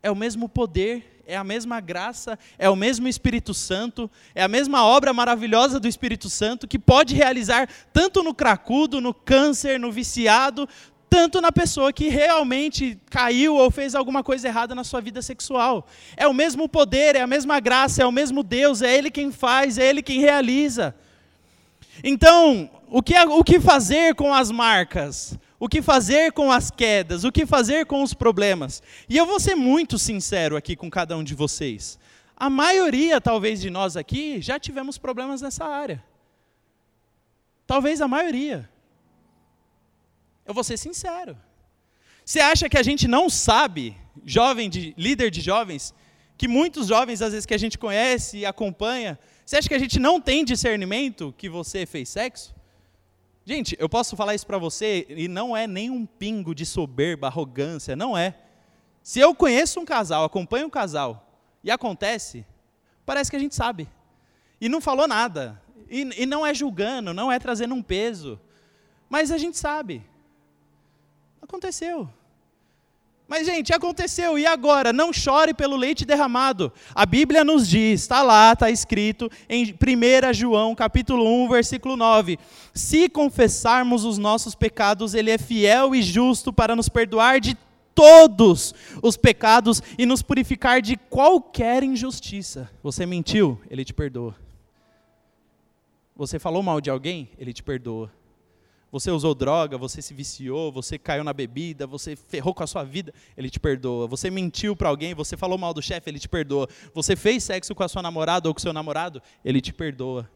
É 0.03 0.11
o 0.11 0.15
mesmo 0.15 0.47
poder, 0.47 1.23
é 1.25 1.35
a 1.35 1.43
mesma 1.43 1.79
graça, 1.79 2.37
é 2.59 2.69
o 2.69 2.75
mesmo 2.75 3.07
Espírito 3.07 3.55
Santo, 3.55 4.07
é 4.35 4.43
a 4.43 4.47
mesma 4.47 4.85
obra 4.85 5.11
maravilhosa 5.11 5.79
do 5.79 5.87
Espírito 5.87 6.29
Santo 6.29 6.67
que 6.67 6.77
pode 6.77 7.15
realizar 7.15 7.67
tanto 7.91 8.21
no 8.21 8.35
cracudo, 8.35 9.01
no 9.01 9.15
câncer, 9.15 9.79
no 9.79 9.91
viciado, 9.91 10.69
tanto 11.09 11.41
na 11.41 11.51
pessoa 11.51 11.91
que 11.91 12.07
realmente 12.07 12.99
caiu 13.09 13.55
ou 13.55 13.71
fez 13.71 13.95
alguma 13.95 14.23
coisa 14.23 14.47
errada 14.47 14.75
na 14.75 14.83
sua 14.83 15.01
vida 15.01 15.23
sexual. 15.23 15.87
É 16.15 16.27
o 16.27 16.33
mesmo 16.35 16.69
poder, 16.69 17.15
é 17.15 17.21
a 17.21 17.25
mesma 17.25 17.59
graça, 17.59 18.03
é 18.03 18.05
o 18.05 18.11
mesmo 18.11 18.43
Deus, 18.43 18.83
é 18.83 18.95
Ele 18.95 19.09
quem 19.09 19.31
faz, 19.31 19.79
é 19.79 19.89
Ele 19.89 20.03
quem 20.03 20.19
realiza. 20.19 20.95
Então, 22.01 22.69
o 22.87 23.01
que, 23.01 23.19
o 23.19 23.43
que 23.43 23.59
fazer 23.59 24.15
com 24.15 24.33
as 24.33 24.49
marcas? 24.49 25.37
O 25.59 25.67
que 25.67 25.81
fazer 25.81 26.31
com 26.31 26.51
as 26.51 26.71
quedas? 26.71 27.23
O 27.23 27.31
que 27.31 27.45
fazer 27.45 27.85
com 27.85 28.03
os 28.03 28.13
problemas? 28.13 28.81
E 29.09 29.17
eu 29.17 29.25
vou 29.25 29.39
ser 29.39 29.55
muito 29.55 29.97
sincero 29.97 30.55
aqui 30.55 30.75
com 30.75 30.89
cada 30.89 31.17
um 31.17 31.23
de 31.23 31.35
vocês. 31.35 31.99
A 32.35 32.49
maioria, 32.49 33.21
talvez, 33.21 33.61
de 33.61 33.69
nós 33.69 33.95
aqui 33.95 34.41
já 34.41 34.59
tivemos 34.59 34.97
problemas 34.97 35.41
nessa 35.41 35.65
área. 35.65 36.03
Talvez 37.65 38.01
a 38.01 38.07
maioria. 38.07 38.69
Eu 40.45 40.53
vou 40.53 40.63
ser 40.63 40.77
sincero. 40.77 41.37
Você 42.25 42.39
acha 42.39 42.69
que 42.69 42.77
a 42.77 42.83
gente 42.83 43.07
não 43.07 43.29
sabe, 43.29 43.95
jovem 44.25 44.69
de 44.69 44.93
líder 44.97 45.29
de 45.29 45.41
jovens, 45.41 45.93
que 46.37 46.47
muitos 46.47 46.87
jovens 46.87 47.21
às 47.21 47.31
vezes 47.31 47.45
que 47.45 47.53
a 47.53 47.57
gente 47.57 47.77
conhece 47.77 48.39
e 48.39 48.45
acompanha, 48.45 49.17
você 49.45 49.57
acha 49.57 49.67
que 49.67 49.73
a 49.73 49.79
gente 49.79 49.99
não 49.99 50.21
tem 50.21 50.45
discernimento 50.45 51.33
que 51.37 51.49
você 51.49 51.85
fez 51.85 52.09
sexo? 52.09 52.55
Gente, 53.45 53.75
eu 53.77 53.89
posso 53.89 54.15
falar 54.15 54.35
isso 54.35 54.47
para 54.47 54.57
você 54.57 55.05
e 55.09 55.27
não 55.27 55.55
é 55.55 55.67
nem 55.67 55.89
um 55.89 56.05
pingo 56.05 56.55
de 56.55 56.65
soberba, 56.65 57.27
arrogância, 57.27 57.95
não 57.95 58.17
é. 58.17 58.37
Se 59.01 59.19
eu 59.19 59.35
conheço 59.35 59.81
um 59.81 59.85
casal, 59.85 60.23
acompanho 60.23 60.67
um 60.67 60.69
casal 60.69 61.27
e 61.61 61.69
acontece, 61.69 62.45
parece 63.05 63.29
que 63.29 63.35
a 63.35 63.39
gente 63.39 63.53
sabe. 63.53 63.89
E 64.61 64.69
não 64.69 64.79
falou 64.79 65.07
nada. 65.09 65.61
E, 65.89 66.23
e 66.23 66.25
não 66.25 66.45
é 66.45 66.53
julgando, 66.53 67.13
não 67.13 67.29
é 67.29 67.37
trazendo 67.37 67.75
um 67.75 67.83
peso. 67.83 68.39
Mas 69.09 69.29
a 69.29 69.37
gente 69.37 69.57
sabe. 69.57 70.01
Aconteceu. 71.41 72.09
Mas, 73.27 73.47
gente, 73.47 73.73
aconteceu, 73.73 74.37
e 74.37 74.45
agora? 74.45 74.91
Não 74.91 75.13
chore 75.13 75.53
pelo 75.53 75.75
leite 75.75 76.05
derramado. 76.05 76.71
A 76.93 77.05
Bíblia 77.05 77.43
nos 77.43 77.67
diz, 77.67 78.01
está 78.01 78.21
lá, 78.21 78.53
está 78.53 78.69
escrito 78.69 79.29
em 79.49 79.73
1 79.73 80.33
João, 80.33 80.75
capítulo 80.75 81.25
1, 81.45 81.49
versículo 81.49 81.95
9: 81.95 82.37
Se 82.73 83.07
confessarmos 83.07 84.03
os 84.03 84.17
nossos 84.17 84.55
pecados, 84.55 85.13
Ele 85.13 85.31
é 85.31 85.37
fiel 85.37 85.95
e 85.95 86.01
justo 86.01 86.51
para 86.51 86.75
nos 86.75 86.89
perdoar 86.89 87.39
de 87.39 87.57
todos 87.95 88.73
os 89.01 89.15
pecados 89.15 89.81
e 89.97 90.05
nos 90.05 90.21
purificar 90.21 90.81
de 90.81 90.97
qualquer 90.97 91.83
injustiça. 91.83 92.69
Você 92.81 93.05
mentiu? 93.05 93.59
Ele 93.69 93.85
te 93.85 93.93
perdoa. 93.93 94.35
Você 96.15 96.37
falou 96.37 96.61
mal 96.61 96.79
de 96.79 96.89
alguém? 96.89 97.29
Ele 97.37 97.53
te 97.53 97.63
perdoa. 97.63 98.11
Você 98.93 99.09
usou 99.09 99.33
droga, 99.33 99.75
você 99.75 100.03
se 100.03 100.13
viciou, 100.13 100.71
você 100.71 100.99
caiu 100.99 101.23
na 101.23 101.33
bebida, 101.33 101.87
você 101.87 102.15
ferrou 102.15 102.53
com 102.53 102.61
a 102.61 102.67
sua 102.67 102.83
vida, 102.83 103.11
ele 103.35 103.49
te 103.49 103.59
perdoa. 103.59 104.05
Você 104.05 104.29
mentiu 104.29 104.75
para 104.75 104.87
alguém, 104.87 105.15
você 105.15 105.35
falou 105.35 105.57
mal 105.57 105.73
do 105.73 105.81
chefe, 105.81 106.11
ele 106.11 106.19
te 106.19 106.29
perdoa. 106.29 106.69
Você 106.93 107.15
fez 107.15 107.43
sexo 107.43 107.73
com 107.73 107.81
a 107.81 107.87
sua 107.87 108.03
namorada 108.03 108.47
ou 108.47 108.53
com 108.53 108.61
seu 108.61 108.71
namorado, 108.71 109.19
ele 109.43 109.59
te 109.61 109.73
perdoa. 109.73 110.29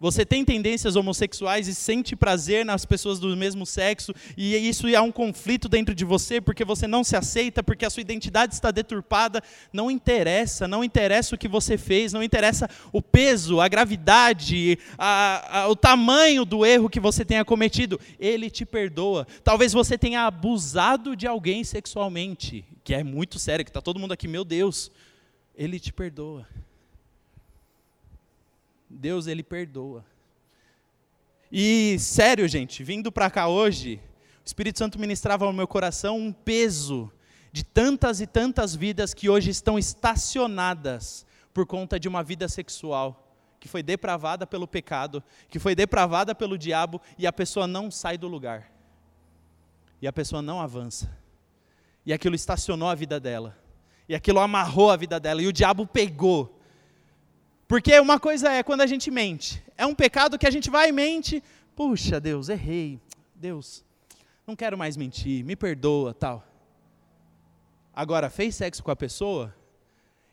Você 0.00 0.26
tem 0.26 0.44
tendências 0.44 0.96
homossexuais 0.96 1.68
e 1.68 1.74
sente 1.74 2.16
prazer 2.16 2.64
nas 2.64 2.84
pessoas 2.84 3.20
do 3.20 3.34
mesmo 3.36 3.64
sexo, 3.64 4.12
e 4.36 4.56
isso 4.56 4.88
é 4.88 5.00
um 5.00 5.12
conflito 5.12 5.68
dentro 5.68 5.94
de 5.94 6.04
você 6.04 6.40
porque 6.40 6.64
você 6.64 6.86
não 6.86 7.04
se 7.04 7.16
aceita, 7.16 7.62
porque 7.62 7.86
a 7.86 7.90
sua 7.90 8.00
identidade 8.00 8.54
está 8.54 8.70
deturpada. 8.70 9.40
Não 9.72 9.90
interessa, 9.90 10.66
não 10.66 10.82
interessa 10.82 11.34
o 11.34 11.38
que 11.38 11.46
você 11.46 11.78
fez, 11.78 12.12
não 12.12 12.22
interessa 12.22 12.68
o 12.92 13.00
peso, 13.00 13.60
a 13.60 13.68
gravidade, 13.68 14.78
a, 14.98 15.60
a, 15.60 15.68
o 15.68 15.76
tamanho 15.76 16.44
do 16.44 16.66
erro 16.66 16.90
que 16.90 17.00
você 17.00 17.24
tenha 17.24 17.44
cometido. 17.44 18.00
Ele 18.18 18.50
te 18.50 18.66
perdoa. 18.66 19.26
Talvez 19.44 19.72
você 19.72 19.96
tenha 19.96 20.26
abusado 20.26 21.14
de 21.14 21.26
alguém 21.26 21.62
sexualmente, 21.62 22.64
que 22.82 22.94
é 22.94 23.04
muito 23.04 23.38
sério, 23.38 23.64
que 23.64 23.70
está 23.70 23.80
todo 23.80 24.00
mundo 24.00 24.12
aqui, 24.12 24.26
meu 24.26 24.44
Deus. 24.44 24.90
Ele 25.56 25.78
te 25.78 25.92
perdoa. 25.92 26.46
Deus 28.94 29.26
ele 29.26 29.42
perdoa. 29.42 30.04
E 31.50 31.98
sério, 31.98 32.48
gente, 32.48 32.82
vindo 32.82 33.12
para 33.12 33.30
cá 33.30 33.48
hoje, 33.48 34.00
o 34.44 34.46
Espírito 34.46 34.78
Santo 34.78 34.98
ministrava 34.98 35.44
no 35.46 35.52
meu 35.52 35.68
coração 35.68 36.18
um 36.18 36.32
peso 36.32 37.12
de 37.52 37.64
tantas 37.64 38.20
e 38.20 38.26
tantas 38.26 38.74
vidas 38.74 39.14
que 39.14 39.28
hoje 39.28 39.50
estão 39.50 39.78
estacionadas 39.78 41.24
por 41.52 41.66
conta 41.66 42.00
de 42.00 42.08
uma 42.08 42.22
vida 42.22 42.48
sexual 42.48 43.20
que 43.60 43.68
foi 43.68 43.82
depravada 43.82 44.46
pelo 44.46 44.68
pecado, 44.68 45.24
que 45.48 45.58
foi 45.58 45.74
depravada 45.74 46.34
pelo 46.34 46.58
diabo 46.58 47.00
e 47.16 47.26
a 47.26 47.32
pessoa 47.32 47.66
não 47.66 47.90
sai 47.90 48.18
do 48.18 48.28
lugar. 48.28 48.70
E 50.02 50.06
a 50.06 50.12
pessoa 50.12 50.42
não 50.42 50.60
avança. 50.60 51.16
E 52.04 52.12
aquilo 52.12 52.34
estacionou 52.34 52.90
a 52.90 52.94
vida 52.94 53.18
dela. 53.18 53.56
E 54.06 54.14
aquilo 54.14 54.40
amarrou 54.40 54.90
a 54.90 54.96
vida 54.96 55.18
dela. 55.18 55.40
E 55.40 55.46
o 55.46 55.52
diabo 55.52 55.86
pegou 55.86 56.53
porque 57.66 57.98
uma 57.98 58.20
coisa 58.20 58.52
é 58.52 58.62
quando 58.62 58.82
a 58.82 58.86
gente 58.86 59.10
mente. 59.10 59.62
É 59.76 59.86
um 59.86 59.94
pecado 59.94 60.38
que 60.38 60.46
a 60.46 60.50
gente 60.50 60.70
vai 60.70 60.90
e 60.90 60.92
mente. 60.92 61.42
Puxa, 61.74 62.20
Deus, 62.20 62.48
errei. 62.48 63.00
Deus, 63.34 63.84
não 64.46 64.54
quero 64.54 64.76
mais 64.76 64.96
mentir, 64.96 65.44
me 65.44 65.56
perdoa, 65.56 66.14
tal. 66.14 66.46
Agora, 67.94 68.28
fez 68.28 68.54
sexo 68.54 68.82
com 68.82 68.90
a 68.90 68.96
pessoa? 68.96 69.54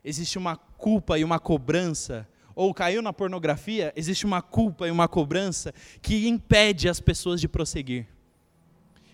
Existe 0.03 0.37
uma 0.37 0.55
culpa 0.55 1.17
e 1.17 1.23
uma 1.23 1.39
cobrança. 1.39 2.27
Ou 2.53 2.73
caiu 2.73 3.01
na 3.01 3.13
pornografia? 3.13 3.93
Existe 3.95 4.25
uma 4.25 4.41
culpa 4.41 4.87
e 4.87 4.91
uma 4.91 5.07
cobrança 5.07 5.73
que 6.01 6.27
impede 6.27 6.89
as 6.89 6.99
pessoas 6.99 7.39
de 7.39 7.47
prosseguir. 7.47 8.07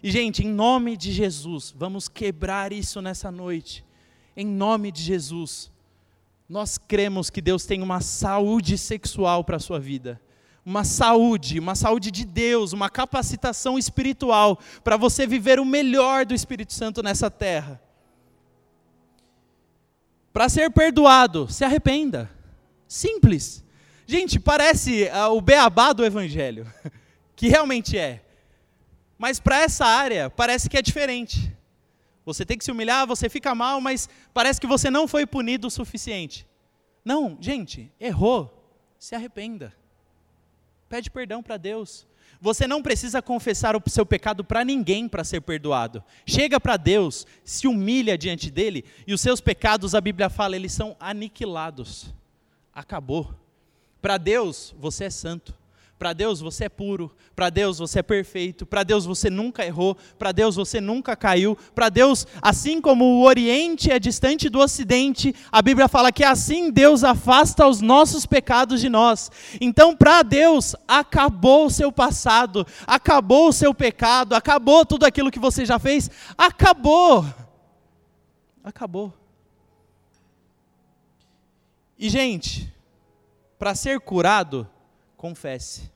E, 0.01 0.09
gente, 0.09 0.45
em 0.45 0.49
nome 0.49 0.95
de 0.95 1.11
Jesus, 1.11 1.73
vamos 1.75 2.07
quebrar 2.07 2.71
isso 2.71 3.01
nessa 3.01 3.31
noite. 3.31 3.85
Em 4.35 4.45
nome 4.45 4.91
de 4.91 5.01
Jesus 5.01 5.71
nós 6.47 6.77
cremos 6.77 7.29
que 7.29 7.41
Deus 7.41 7.65
tem 7.65 7.81
uma 7.81 7.99
saúde 7.99 8.77
sexual 8.77 9.43
para 9.43 9.57
a 9.57 9.59
sua 9.59 9.79
vida. 9.79 10.21
Uma 10.65 10.83
saúde, 10.83 11.59
uma 11.59 11.75
saúde 11.75 12.11
de 12.11 12.25
Deus, 12.25 12.73
uma 12.73 12.89
capacitação 12.89 13.77
espiritual 13.77 14.59
para 14.83 14.97
você 14.97 15.25
viver 15.25 15.59
o 15.59 15.65
melhor 15.65 16.25
do 16.25 16.33
Espírito 16.33 16.73
Santo 16.73 17.03
nessa 17.03 17.29
terra. 17.29 17.81
Para 20.31 20.49
ser 20.49 20.71
perdoado, 20.71 21.51
se 21.51 21.65
arrependa. 21.65 22.29
Simples. 22.87 23.63
Gente, 24.05 24.39
parece 24.39 25.05
uh, 25.05 25.35
o 25.35 25.41
beabá 25.41 25.91
do 25.91 26.05
Evangelho, 26.05 26.71
que 27.35 27.49
realmente 27.49 27.97
é. 27.97 28.23
Mas 29.17 29.39
para 29.39 29.61
essa 29.61 29.85
área, 29.85 30.29
parece 30.29 30.69
que 30.69 30.77
é 30.77 30.81
diferente. 30.81 31.56
Você 32.27 32.45
tem 32.45 32.57
que 32.57 32.65
se 32.65 32.71
humilhar, 32.73 33.07
você 33.07 33.29
fica 33.29 33.55
mal, 33.55 33.79
mas 33.79 34.09
parece 34.33 34.59
que 34.59 34.67
você 34.67 34.89
não 34.89 35.07
foi 35.07 35.25
punido 35.25 35.67
o 35.67 35.71
suficiente. 35.71 36.45
Não, 37.03 37.37
gente, 37.39 37.89
errou. 37.97 38.69
Se 38.99 39.15
arrependa. 39.15 39.73
Pede 40.89 41.09
perdão 41.09 41.41
para 41.41 41.55
Deus. 41.55 42.05
Você 42.41 42.67
não 42.67 42.83
precisa 42.83 43.21
confessar 43.21 43.77
o 43.77 43.89
seu 43.89 44.05
pecado 44.05 44.43
para 44.43 44.65
ninguém 44.65 45.07
para 45.07 45.23
ser 45.23 45.39
perdoado. 45.39 46.03
Chega 46.25 46.59
para 46.59 46.75
Deus, 46.75 47.25
se 47.45 47.65
humilha 47.65 48.17
diante 48.17 48.51
dele 48.51 48.83
e 49.07 49.13
os 49.13 49.21
seus 49.21 49.39
pecados, 49.39 49.95
a 49.95 50.01
Bíblia 50.01 50.29
fala, 50.29 50.57
eles 50.57 50.73
são 50.73 50.97
aniquilados. 50.99 52.13
Acabou. 52.73 53.33
Para 54.01 54.17
Deus, 54.17 54.75
você 54.77 55.05
é 55.05 55.09
santo. 55.09 55.55
Para 55.97 56.13
Deus 56.13 56.39
você 56.39 56.65
é 56.65 56.69
puro, 56.69 57.11
para 57.35 57.49
Deus 57.49 57.79
você 57.79 57.99
é 57.99 58.03
perfeito, 58.03 58.67
para 58.67 58.83
Deus 58.83 59.03
você 59.03 59.31
nunca 59.31 59.65
errou, 59.65 59.97
para 60.19 60.31
Deus 60.31 60.55
você 60.55 60.79
nunca 60.79 61.15
caiu, 61.15 61.57
para 61.73 61.89
Deus, 61.89 62.27
assim 62.39 62.79
como 62.79 63.03
o 63.03 63.23
Oriente 63.23 63.91
é 63.91 63.97
distante 63.97 64.47
do 64.47 64.59
Ocidente, 64.59 65.33
a 65.51 65.59
Bíblia 65.59 65.87
fala 65.87 66.11
que 66.11 66.23
assim 66.23 66.69
Deus 66.69 67.03
afasta 67.03 67.67
os 67.67 67.81
nossos 67.81 68.27
pecados 68.27 68.79
de 68.79 68.89
nós. 68.89 69.31
Então, 69.59 69.95
para 69.95 70.21
Deus, 70.21 70.75
acabou 70.87 71.65
o 71.65 71.71
seu 71.71 71.91
passado, 71.91 72.65
acabou 72.85 73.49
o 73.49 73.53
seu 73.53 73.73
pecado, 73.73 74.35
acabou 74.35 74.85
tudo 74.85 75.03
aquilo 75.03 75.31
que 75.31 75.39
você 75.39 75.65
já 75.65 75.79
fez, 75.79 76.11
acabou. 76.37 77.25
Acabou. 78.63 79.11
E, 81.97 82.07
gente, 82.07 82.71
para 83.57 83.73
ser 83.73 83.99
curado, 83.99 84.67
confesse. 85.17 85.91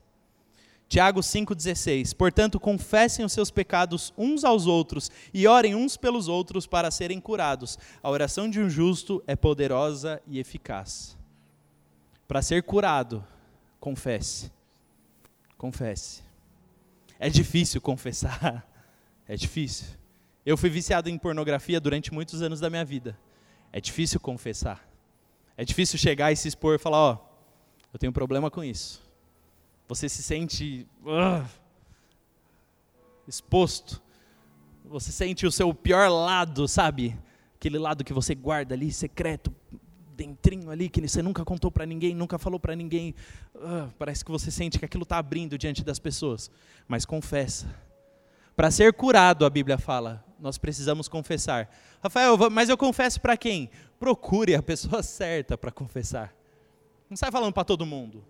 Tiago 0.92 1.20
5,16: 1.20 2.14
Portanto, 2.14 2.60
confessem 2.60 3.24
os 3.24 3.32
seus 3.32 3.50
pecados 3.50 4.12
uns 4.18 4.44
aos 4.44 4.66
outros 4.66 5.10
e 5.32 5.46
orem 5.46 5.74
uns 5.74 5.96
pelos 5.96 6.28
outros 6.28 6.66
para 6.66 6.90
serem 6.90 7.18
curados. 7.18 7.78
A 8.02 8.10
oração 8.10 8.50
de 8.50 8.60
um 8.60 8.68
justo 8.68 9.24
é 9.26 9.34
poderosa 9.34 10.20
e 10.26 10.38
eficaz. 10.38 11.16
Para 12.28 12.42
ser 12.42 12.62
curado, 12.62 13.24
confesse. 13.80 14.52
Confesse. 15.56 16.22
É 17.18 17.30
difícil 17.30 17.80
confessar. 17.80 18.68
É 19.28 19.36
difícil. 19.36 19.86
Eu 20.44 20.58
fui 20.58 20.68
viciado 20.68 21.08
em 21.08 21.16
pornografia 21.16 21.80
durante 21.80 22.12
muitos 22.12 22.42
anos 22.42 22.58
da 22.58 22.68
minha 22.68 22.84
vida. 22.84 23.16
É 23.72 23.80
difícil 23.80 24.18
confessar. 24.18 24.86
É 25.56 25.64
difícil 25.64 25.96
chegar 25.96 26.32
e 26.32 26.36
se 26.36 26.48
expor 26.48 26.74
e 26.74 26.78
falar: 26.78 26.98
Ó, 26.98 27.14
oh, 27.14 27.94
eu 27.94 27.98
tenho 28.00 28.10
um 28.10 28.12
problema 28.12 28.50
com 28.50 28.64
isso 28.64 29.00
você 29.94 30.08
se 30.08 30.22
sente 30.22 30.86
uh, 31.04 31.46
exposto, 33.28 34.02
você 34.86 35.12
sente 35.12 35.46
o 35.46 35.52
seu 35.52 35.74
pior 35.74 36.08
lado, 36.08 36.66
sabe? 36.66 37.18
Aquele 37.56 37.78
lado 37.78 38.02
que 38.02 38.12
você 38.12 38.34
guarda 38.34 38.74
ali, 38.74 38.90
secreto, 38.90 39.54
dentrinho 40.16 40.70
ali, 40.70 40.88
que 40.88 41.06
você 41.06 41.20
nunca 41.20 41.44
contou 41.44 41.70
para 41.70 41.84
ninguém, 41.84 42.14
nunca 42.14 42.38
falou 42.38 42.58
para 42.58 42.74
ninguém. 42.74 43.14
Uh, 43.54 43.92
parece 43.98 44.24
que 44.24 44.30
você 44.30 44.50
sente 44.50 44.78
que 44.78 44.84
aquilo 44.86 45.02
está 45.02 45.18
abrindo 45.18 45.58
diante 45.58 45.84
das 45.84 45.98
pessoas. 45.98 46.50
Mas 46.88 47.04
confessa. 47.04 47.66
Para 48.56 48.70
ser 48.70 48.94
curado, 48.94 49.44
a 49.44 49.50
Bíblia 49.50 49.76
fala, 49.76 50.24
nós 50.40 50.56
precisamos 50.56 51.06
confessar. 51.06 51.70
Rafael, 52.02 52.38
mas 52.50 52.70
eu 52.70 52.78
confesso 52.78 53.20
para 53.20 53.36
quem? 53.36 53.70
Procure 54.00 54.54
a 54.54 54.62
pessoa 54.62 55.02
certa 55.04 55.58
para 55.58 55.70
confessar. 55.70 56.34
Não 57.10 57.16
sai 57.16 57.30
falando 57.30 57.52
para 57.52 57.64
todo 57.64 57.84
mundo. 57.84 58.24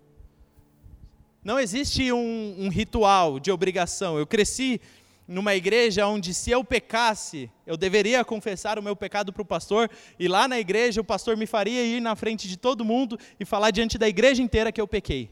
Não 1.43 1.59
existe 1.59 2.11
um, 2.11 2.55
um, 2.57 2.69
ritual 2.69 3.39
de 3.39 3.51
obrigação. 3.51 4.17
Eu 4.17 4.25
cresci 4.25 4.79
numa 5.27 5.53
igreja 5.55 6.07
onde, 6.07 6.33
se 6.33 6.51
eu 6.51 6.63
pecasse, 6.63 7.51
eu 7.65 7.75
deveria 7.75 8.23
confessar 8.23 8.79
o 8.79 8.83
meu 8.83 8.95
pecado 8.95 9.33
para 9.33 9.41
o 9.41 9.45
pastor, 9.45 9.89
e 10.17 10.27
lá 10.27 10.47
na 10.47 10.59
igreja 10.59 11.01
o 11.01 11.03
pastor 11.03 11.35
me 11.35 11.45
faria 11.45 11.83
ir 11.85 12.01
na 12.01 12.15
frente 12.15 12.47
de 12.47 12.57
todo 12.57 12.85
mundo 12.85 13.17
e 13.39 13.45
falar 13.45 13.71
diante 13.71 13.97
da 13.97 14.07
igreja 14.07 14.41
inteira 14.41 14.71
que 14.71 14.79
eu 14.79 14.87
pequei. 14.87 15.29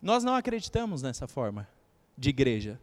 Nós 0.00 0.22
não 0.22 0.34
acreditamos 0.34 1.02
nessa 1.02 1.26
forma 1.26 1.66
de 2.16 2.30
igreja. 2.30 2.78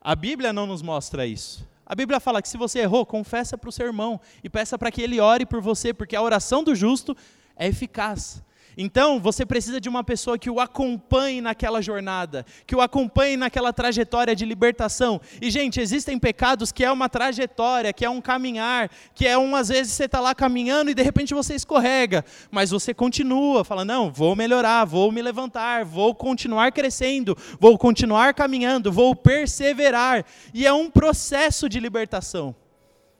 A 0.00 0.14
Bíblia 0.14 0.52
não 0.52 0.66
nos 0.66 0.82
mostra 0.82 1.26
isso. 1.26 1.66
A 1.86 1.94
Bíblia 1.94 2.20
fala 2.20 2.40
que 2.40 2.48
se 2.48 2.56
você 2.56 2.80
errou, 2.80 3.04
confessa 3.04 3.56
para 3.56 3.68
o 3.68 3.72
seu 3.72 3.86
irmão 3.86 4.20
e 4.42 4.50
peça 4.50 4.78
para 4.78 4.90
que 4.90 5.02
ele 5.02 5.20
ore 5.20 5.44
por 5.44 5.60
você, 5.60 5.92
porque 5.92 6.16
a 6.16 6.22
oração 6.22 6.62
do 6.62 6.74
justo 6.74 7.16
é 7.56 7.66
eficaz. 7.66 8.42
Então, 8.76 9.20
você 9.20 9.46
precisa 9.46 9.80
de 9.80 9.88
uma 9.88 10.02
pessoa 10.02 10.38
que 10.38 10.50
o 10.50 10.60
acompanhe 10.60 11.40
naquela 11.40 11.80
jornada, 11.80 12.44
que 12.66 12.74
o 12.74 12.80
acompanhe 12.80 13.36
naquela 13.36 13.72
trajetória 13.72 14.34
de 14.34 14.44
libertação. 14.44 15.20
E, 15.40 15.50
gente, 15.50 15.80
existem 15.80 16.18
pecados 16.18 16.72
que 16.72 16.84
é 16.84 16.90
uma 16.90 17.08
trajetória, 17.08 17.92
que 17.92 18.04
é 18.04 18.10
um 18.10 18.20
caminhar, 18.20 18.90
que 19.14 19.26
é 19.26 19.38
um, 19.38 19.54
às 19.54 19.68
vezes, 19.68 19.92
você 19.92 20.04
está 20.04 20.20
lá 20.20 20.34
caminhando 20.34 20.90
e 20.90 20.94
de 20.94 21.02
repente 21.02 21.34
você 21.34 21.54
escorrega, 21.54 22.24
mas 22.50 22.70
você 22.70 22.92
continua, 22.92 23.64
fala: 23.64 23.84
não, 23.84 24.10
vou 24.10 24.34
melhorar, 24.34 24.84
vou 24.84 25.12
me 25.12 25.22
levantar, 25.22 25.84
vou 25.84 26.14
continuar 26.14 26.72
crescendo, 26.72 27.36
vou 27.60 27.78
continuar 27.78 28.34
caminhando, 28.34 28.90
vou 28.90 29.14
perseverar. 29.14 30.24
E 30.52 30.66
é 30.66 30.72
um 30.72 30.90
processo 30.90 31.68
de 31.68 31.78
libertação. 31.78 32.54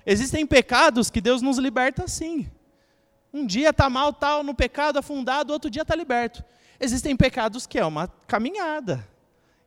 Existem 0.06 0.46
pecados 0.46 1.10
que 1.10 1.20
Deus 1.20 1.40
nos 1.40 1.58
liberta 1.58 2.04
assim. 2.04 2.46
Um 3.34 3.44
dia 3.44 3.70
está 3.70 3.90
mal, 3.90 4.12
tal, 4.12 4.44
no 4.44 4.54
pecado, 4.54 4.96
afundado, 4.96 5.52
outro 5.52 5.68
dia 5.68 5.82
está 5.82 5.96
liberto. 5.96 6.44
Existem 6.78 7.16
pecados 7.16 7.66
que 7.66 7.76
é 7.76 7.84
uma 7.84 8.06
caminhada, 8.28 9.04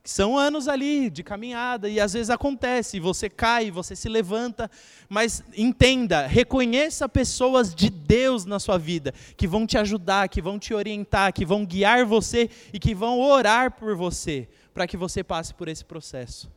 que 0.02 0.10
são 0.10 0.38
anos 0.38 0.70
ali 0.70 1.10
de 1.10 1.22
caminhada, 1.22 1.90
e 1.90 2.00
às 2.00 2.14
vezes 2.14 2.30
acontece, 2.30 2.98
você 2.98 3.30
cai, 3.30 3.70
você 3.70 3.94
se 3.94 4.08
levanta, 4.08 4.72
mas 5.10 5.44
entenda, 5.54 6.26
reconheça 6.28 7.10
pessoas 7.10 7.76
de 7.76 7.90
Deus 7.90 8.46
na 8.46 8.58
sua 8.58 8.78
vida, 8.78 9.14
que 9.36 9.46
vão 9.46 9.68
te 9.68 9.78
ajudar, 9.78 10.30
que 10.30 10.42
vão 10.42 10.58
te 10.58 10.74
orientar, 10.74 11.34
que 11.34 11.46
vão 11.46 11.66
guiar 11.66 12.06
você 12.06 12.50
e 12.72 12.80
que 12.80 12.96
vão 12.96 13.20
orar 13.20 13.72
por 13.72 13.98
você, 13.98 14.48
para 14.74 14.88
que 14.88 14.96
você 14.96 15.26
passe 15.26 15.54
por 15.54 15.68
esse 15.68 15.84
processo, 15.84 16.50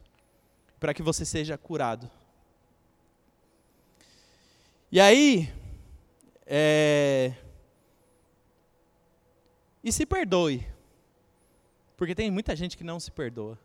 para 0.79 0.95
que 0.95 1.03
você 1.03 1.25
seja 1.25 1.59
curado. 1.59 2.09
E 4.93 5.01
aí, 5.01 5.53
é... 6.53 7.33
E 9.85 9.93
se 9.93 10.05
perdoe. 10.05 10.67
Porque 11.97 12.13
tem 12.13 12.29
muita 12.29 12.57
gente 12.57 12.77
que 12.77 12.83
não 12.83 12.99
se 12.99 13.13
perdoa. 13.13 13.57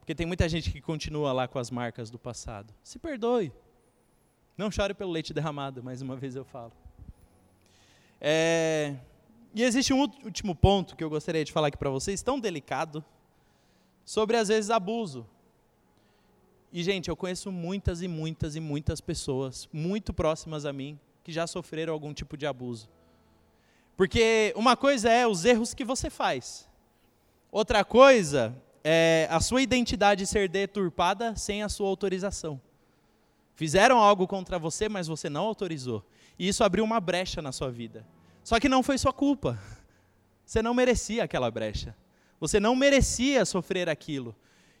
Porque 0.00 0.14
tem 0.14 0.26
muita 0.26 0.46
gente 0.46 0.70
que 0.70 0.82
continua 0.82 1.32
lá 1.32 1.48
com 1.48 1.58
as 1.58 1.70
marcas 1.70 2.10
do 2.10 2.18
passado. 2.18 2.74
Se 2.82 2.98
perdoe. 2.98 3.50
Não 4.54 4.70
chore 4.70 4.92
pelo 4.92 5.10
leite 5.10 5.32
derramado, 5.32 5.82
mais 5.82 6.02
uma 6.02 6.14
vez 6.14 6.36
eu 6.36 6.44
falo. 6.44 6.72
É... 8.20 8.96
E 9.54 9.62
existe 9.62 9.94
um 9.94 10.00
último 10.00 10.54
ponto 10.54 10.94
que 10.94 11.02
eu 11.02 11.08
gostaria 11.08 11.42
de 11.42 11.52
falar 11.52 11.68
aqui 11.68 11.78
para 11.78 11.88
vocês, 11.88 12.22
tão 12.22 12.38
delicado, 12.38 13.02
sobre 14.04 14.36
às 14.36 14.48
vezes 14.48 14.70
abuso. 14.70 15.26
E, 16.70 16.82
gente, 16.82 17.08
eu 17.08 17.16
conheço 17.16 17.50
muitas 17.50 18.02
e 18.02 18.08
muitas 18.08 18.56
e 18.56 18.60
muitas 18.60 19.00
pessoas 19.00 19.66
muito 19.72 20.12
próximas 20.12 20.66
a 20.66 20.72
mim 20.72 20.98
que 21.24 21.32
já 21.32 21.46
sofreram 21.46 21.92
algum 21.92 22.14
tipo 22.14 22.36
de 22.36 22.46
abuso. 22.46 22.88
Porque 23.96 24.52
uma 24.54 24.76
coisa 24.76 25.10
é 25.10 25.26
os 25.26 25.44
erros 25.44 25.74
que 25.74 25.84
você 25.84 26.10
faz, 26.10 26.68
outra 27.50 27.84
coisa 27.84 28.54
é 28.84 29.26
a 29.30 29.40
sua 29.40 29.62
identidade 29.62 30.26
ser 30.26 30.48
deturpada 30.48 31.34
sem 31.34 31.62
a 31.62 31.68
sua 31.68 31.88
autorização. 31.88 32.60
Fizeram 33.54 33.98
algo 33.98 34.26
contra 34.26 34.58
você, 34.58 34.88
mas 34.88 35.06
você 35.06 35.30
não 35.30 35.44
autorizou. 35.44 36.04
E 36.38 36.46
isso 36.46 36.62
abriu 36.62 36.84
uma 36.84 37.00
brecha 37.00 37.40
na 37.40 37.52
sua 37.52 37.70
vida. 37.70 38.04
Só 38.42 38.60
que 38.60 38.68
não 38.68 38.82
foi 38.82 38.98
sua 38.98 39.12
culpa. 39.12 39.58
Você 40.44 40.60
não 40.60 40.74
merecia 40.74 41.24
aquela 41.24 41.50
brecha. 41.50 41.96
Você 42.38 42.60
não 42.60 42.76
merecia 42.76 43.46
sofrer 43.46 43.88
aquilo. 43.88 44.36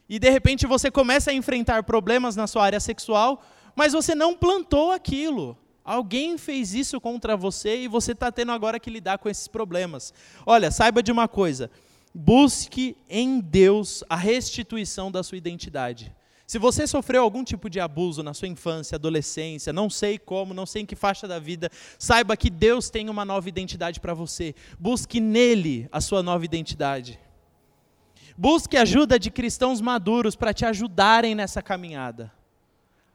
E 0.06 0.18
de 0.18 0.28
repente 0.28 0.66
você 0.66 0.90
começa 0.90 1.30
a 1.30 1.34
enfrentar 1.34 1.82
problemas 1.84 2.36
na 2.36 2.46
sua 2.46 2.64
área 2.64 2.78
sexual, 2.78 3.42
mas 3.74 3.94
você 3.94 4.14
não 4.14 4.36
plantou 4.36 4.92
aquilo. 4.92 5.56
Alguém 5.84 6.38
fez 6.38 6.72
isso 6.72 6.98
contra 6.98 7.36
você 7.36 7.82
e 7.82 7.88
você 7.88 8.12
está 8.12 8.32
tendo 8.32 8.52
agora 8.52 8.80
que 8.80 8.88
lidar 8.88 9.18
com 9.18 9.28
esses 9.28 9.46
problemas. 9.46 10.14
Olha, 10.46 10.70
saiba 10.70 11.02
de 11.02 11.12
uma 11.12 11.28
coisa: 11.28 11.70
busque 12.14 12.96
em 13.08 13.38
Deus 13.38 14.02
a 14.08 14.16
restituição 14.16 15.12
da 15.12 15.22
sua 15.22 15.36
identidade. 15.36 16.14
Se 16.46 16.58
você 16.58 16.86
sofreu 16.86 17.22
algum 17.22 17.44
tipo 17.44 17.68
de 17.68 17.80
abuso 17.80 18.22
na 18.22 18.32
sua 18.32 18.48
infância, 18.48 18.96
adolescência, 18.96 19.72
não 19.72 19.90
sei 19.90 20.18
como, 20.18 20.54
não 20.54 20.64
sei 20.64 20.82
em 20.82 20.86
que 20.86 20.96
faixa 20.96 21.28
da 21.28 21.38
vida, 21.38 21.70
saiba 21.98 22.36
que 22.36 22.48
Deus 22.48 22.88
tem 22.88 23.10
uma 23.10 23.24
nova 23.24 23.48
identidade 23.48 24.00
para 24.00 24.14
você. 24.14 24.54
Busque 24.78 25.20
nele 25.20 25.86
a 25.92 26.00
sua 26.00 26.22
nova 26.22 26.44
identidade. 26.44 27.18
Busque 28.36 28.76
ajuda 28.76 29.18
de 29.18 29.30
cristãos 29.30 29.80
maduros 29.80 30.34
para 30.34 30.54
te 30.54 30.64
ajudarem 30.64 31.34
nessa 31.34 31.60
caminhada 31.60 32.32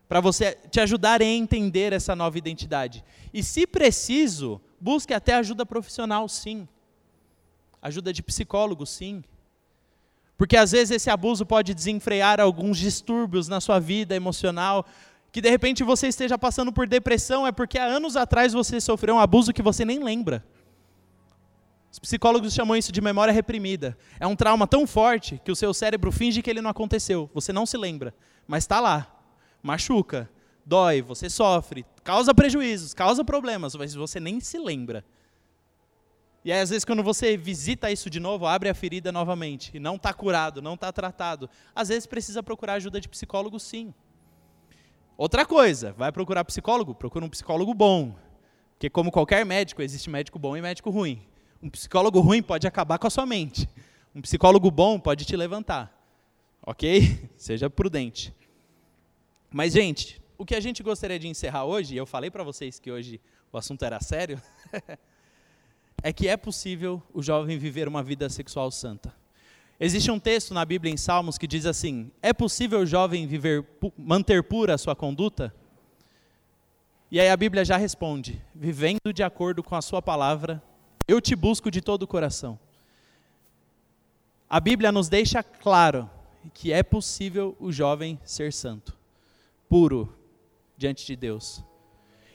para 0.10 0.20
você 0.20 0.57
te 0.72 0.80
ajudar 0.80 1.22
a 1.22 1.26
entender 1.26 1.93
essa 1.93 2.16
nova 2.16 2.36
identidade. 2.36 3.03
E 3.32 3.43
se 3.43 3.68
preciso, 3.68 4.60
busque 4.82 5.14
até 5.14 5.36
ajuda 5.36 5.68
profissional, 5.68 6.28
sim. 6.28 6.68
Ajuda 7.80 8.12
de 8.12 8.24
psicólogo, 8.24 8.88
sim. 8.88 9.24
Porque 10.36 10.57
às 10.57 10.72
vezes 10.72 10.89
esse 10.89 11.12
abuso 11.12 11.45
pode 11.45 11.76
desenfrear 11.76 12.41
alguns 12.41 12.80
distúrbios 12.80 13.47
na 13.47 13.62
sua 13.62 13.78
vida 13.78 14.16
emocional, 14.16 14.84
que 15.32 15.41
de 15.41 15.49
repente 15.49 15.84
você 15.84 16.07
esteja 16.07 16.39
passando 16.39 16.74
por 16.74 16.88
depressão, 16.88 17.45
é 17.45 17.51
porque 17.51 17.78
há 17.78 17.86
anos 17.86 18.16
atrás 18.16 18.51
você 18.51 18.82
sofreu 18.82 19.14
um 19.14 19.20
abuso 19.20 19.53
que 19.53 19.62
você 19.62 19.86
nem 19.86 20.03
lembra. 20.03 20.43
Os 21.91 21.99
psicólogos 21.99 22.51
chamam 22.51 22.76
isso 22.76 22.91
de 22.91 22.99
memória 22.99 23.32
reprimida. 23.32 23.95
É 24.20 24.26
um 24.26 24.36
trauma 24.36 24.66
tão 24.66 24.88
forte 24.88 25.39
que 25.45 25.51
o 25.51 25.55
seu 25.55 25.72
cérebro 25.72 26.12
finge 26.12 26.41
que 26.41 26.49
ele 26.49 26.62
não 26.62 26.72
aconteceu. 26.72 27.30
Você 27.32 27.53
não 27.53 27.68
se 27.68 27.78
lembra, 27.78 28.12
mas 28.47 28.64
está 28.64 28.80
lá 28.80 29.19
machuca, 29.62 30.30
dói, 30.66 31.01
você 31.01 31.30
sofre, 31.30 31.86
causa 32.03 32.34
prejuízos, 32.34 32.93
causa 32.93 33.24
problemas, 33.24 33.76
mas 33.76 33.93
você 33.93 34.20
nem 34.20 34.39
se 34.39 34.57
lembra. 34.57 35.03
E 36.43 36.51
aí, 36.51 36.62
às 36.62 36.70
vezes, 36.70 36.86
quando 36.86 37.03
você 37.03 37.36
visita 37.36 37.91
isso 37.91 38.10
de 38.10 38.20
novo, 38.20 38.45
abre 38.45 38.70
a 38.70 38.74
ferida 38.74 39.12
novamente, 39.12 39.72
e 39.76 39.80
não 39.80 39.95
está 39.95 40.14
curado, 40.14 40.62
não 40.62 40.76
está 40.76 40.91
tratado, 40.91 41.49
às 41.76 41.89
vezes 41.89 42.05
precisa 42.05 42.41
procurar 42.41 42.74
ajuda 42.74 43.01
de 43.01 43.10
psicólogo, 43.10 43.60
sim. 43.60 43.93
Outra 45.18 45.45
coisa, 45.45 45.91
vai 45.97 46.14
procurar 46.14 46.45
psicólogo? 46.45 46.95
Procura 46.95 47.26
um 47.26 47.30
psicólogo 47.30 47.74
bom. 47.74 48.16
Porque, 48.72 48.89
como 48.89 49.12
qualquer 49.12 49.45
médico, 49.45 49.82
existe 49.82 50.10
médico 50.10 50.39
bom 50.39 50.55
e 50.55 50.62
médico 50.62 50.89
ruim. 50.89 51.22
Um 51.62 51.70
psicólogo 51.70 52.22
ruim 52.22 52.41
pode 52.41 52.66
acabar 52.66 52.97
com 52.97 53.07
a 53.07 53.10
sua 53.10 53.26
mente. 53.26 53.68
Um 54.16 54.22
psicólogo 54.22 54.72
bom 54.72 54.97
pode 54.97 55.26
te 55.26 55.36
levantar. 55.36 55.93
Ok? 56.66 57.30
Seja 57.36 57.70
prudente. 57.70 58.34
Mas, 59.52 59.74
gente, 59.74 60.22
o 60.38 60.45
que 60.45 60.54
a 60.54 60.60
gente 60.60 60.84
gostaria 60.84 61.18
de 61.18 61.28
encerrar 61.28 61.66
hoje, 61.66 61.95
e 61.95 61.97
eu 61.97 62.06
falei 62.06 62.30
para 62.30 62.43
vocês 62.43 62.80
que 62.80 62.91
hoje 62.91 63.20
o 63.52 63.58
assunto 63.58 63.84
era 63.84 64.00
sério, 64.00 64.39
é 66.04 66.14
que 66.14 66.28
é 66.28 66.38
possível 66.38 67.02
o 67.12 67.22
jovem 67.22 67.58
viver 67.58 67.88
uma 67.88 68.04
vida 68.04 68.30
sexual 68.30 68.70
santa. 68.70 69.14
Existe 69.80 70.12
um 70.12 70.20
texto 70.20 70.54
na 70.54 70.64
Bíblia 70.64 70.93
em 70.93 70.97
Salmos 70.97 71.38
que 71.38 71.47
diz 71.47 71.66
assim: 71.66 72.12
É 72.22 72.32
possível 72.32 72.82
o 72.82 72.86
jovem 72.86 73.26
viver, 73.26 73.66
manter 73.97 74.43
pura 74.43 74.76
a 74.76 74.78
sua 74.78 74.95
conduta? 74.95 75.54
E 77.10 77.20
aí 77.20 77.30
a 77.30 77.38
Bíblia 77.38 77.66
já 77.66 77.78
responde: 77.78 78.39
Vivendo 78.54 79.12
de 79.12 79.24
acordo 79.24 79.64
com 79.64 79.76
a 79.76 79.82
sua 79.82 80.02
palavra, 80.02 80.62
eu 81.08 81.20
te 81.20 81.36
busco 81.36 81.72
de 81.72 81.82
todo 81.82 82.04
o 82.04 82.08
coração. 82.08 82.60
A 84.47 84.60
Bíblia 84.60 84.91
nos 84.91 85.10
deixa 85.10 85.41
claro 85.41 86.08
que 86.54 86.72
é 86.72 86.84
possível 86.84 87.56
o 87.60 87.72
jovem 87.72 88.20
ser 88.24 88.54
santo 88.54 88.99
puro 89.70 90.14
diante 90.76 91.06
de 91.06 91.16
Deus. 91.16 91.64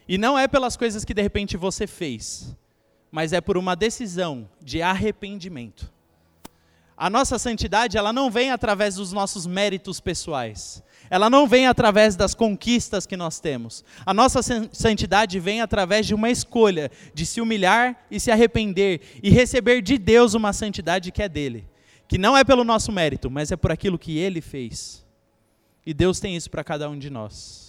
E 0.09 0.17
não 0.17 0.39
é 0.39 0.47
pelas 0.47 0.77
coisas 0.77 1.05
que 1.05 1.13
de 1.13 1.21
repente 1.21 1.57
você 1.57 1.87
fez, 1.87 2.57
mas 3.11 3.33
é 3.33 3.41
por 3.41 3.59
uma 3.59 3.75
decisão 3.75 4.49
de 4.63 4.81
arrependimento. 4.81 5.93
A 6.97 7.11
nossa 7.11 7.39
santidade, 7.41 7.99
ela 7.99 8.13
não 8.13 8.31
vem 8.31 8.53
através 8.53 8.95
dos 8.95 9.13
nossos 9.13 9.47
méritos 9.47 10.01
pessoais. 10.01 10.83
Ela 11.11 11.29
não 11.29 11.47
vem 11.47 11.67
através 11.67 12.15
das 12.15 12.35
conquistas 12.35 13.05
que 13.05 13.17
nós 13.17 13.41
temos. 13.41 13.85
A 14.07 14.15
nossa 14.15 14.41
santidade 14.73 15.41
vem 15.41 15.61
através 15.61 16.07
de 16.07 16.15
uma 16.15 16.31
escolha 16.31 16.91
de 17.13 17.27
se 17.27 17.41
humilhar 17.41 18.07
e 18.11 18.21
se 18.21 18.31
arrepender 18.31 19.01
e 19.23 19.29
receber 19.29 19.83
de 19.83 19.99
Deus 19.99 20.35
uma 20.35 20.53
santidade 20.53 21.11
que 21.11 21.23
é 21.23 21.29
dele, 21.29 21.67
que 22.07 22.17
não 22.17 22.37
é 22.37 22.45
pelo 22.45 22.63
nosso 22.63 22.93
mérito, 22.93 23.29
mas 23.29 23.51
é 23.51 23.57
por 23.57 23.73
aquilo 23.73 23.99
que 23.99 24.17
ele 24.17 24.41
fez. 24.41 25.04
E 25.87 25.93
Deus 25.93 26.21
tem 26.21 26.37
isso 26.37 26.51
para 26.51 26.65
cada 26.65 26.89
um 26.89 26.99
de 26.99 27.11
nós. 27.11 27.64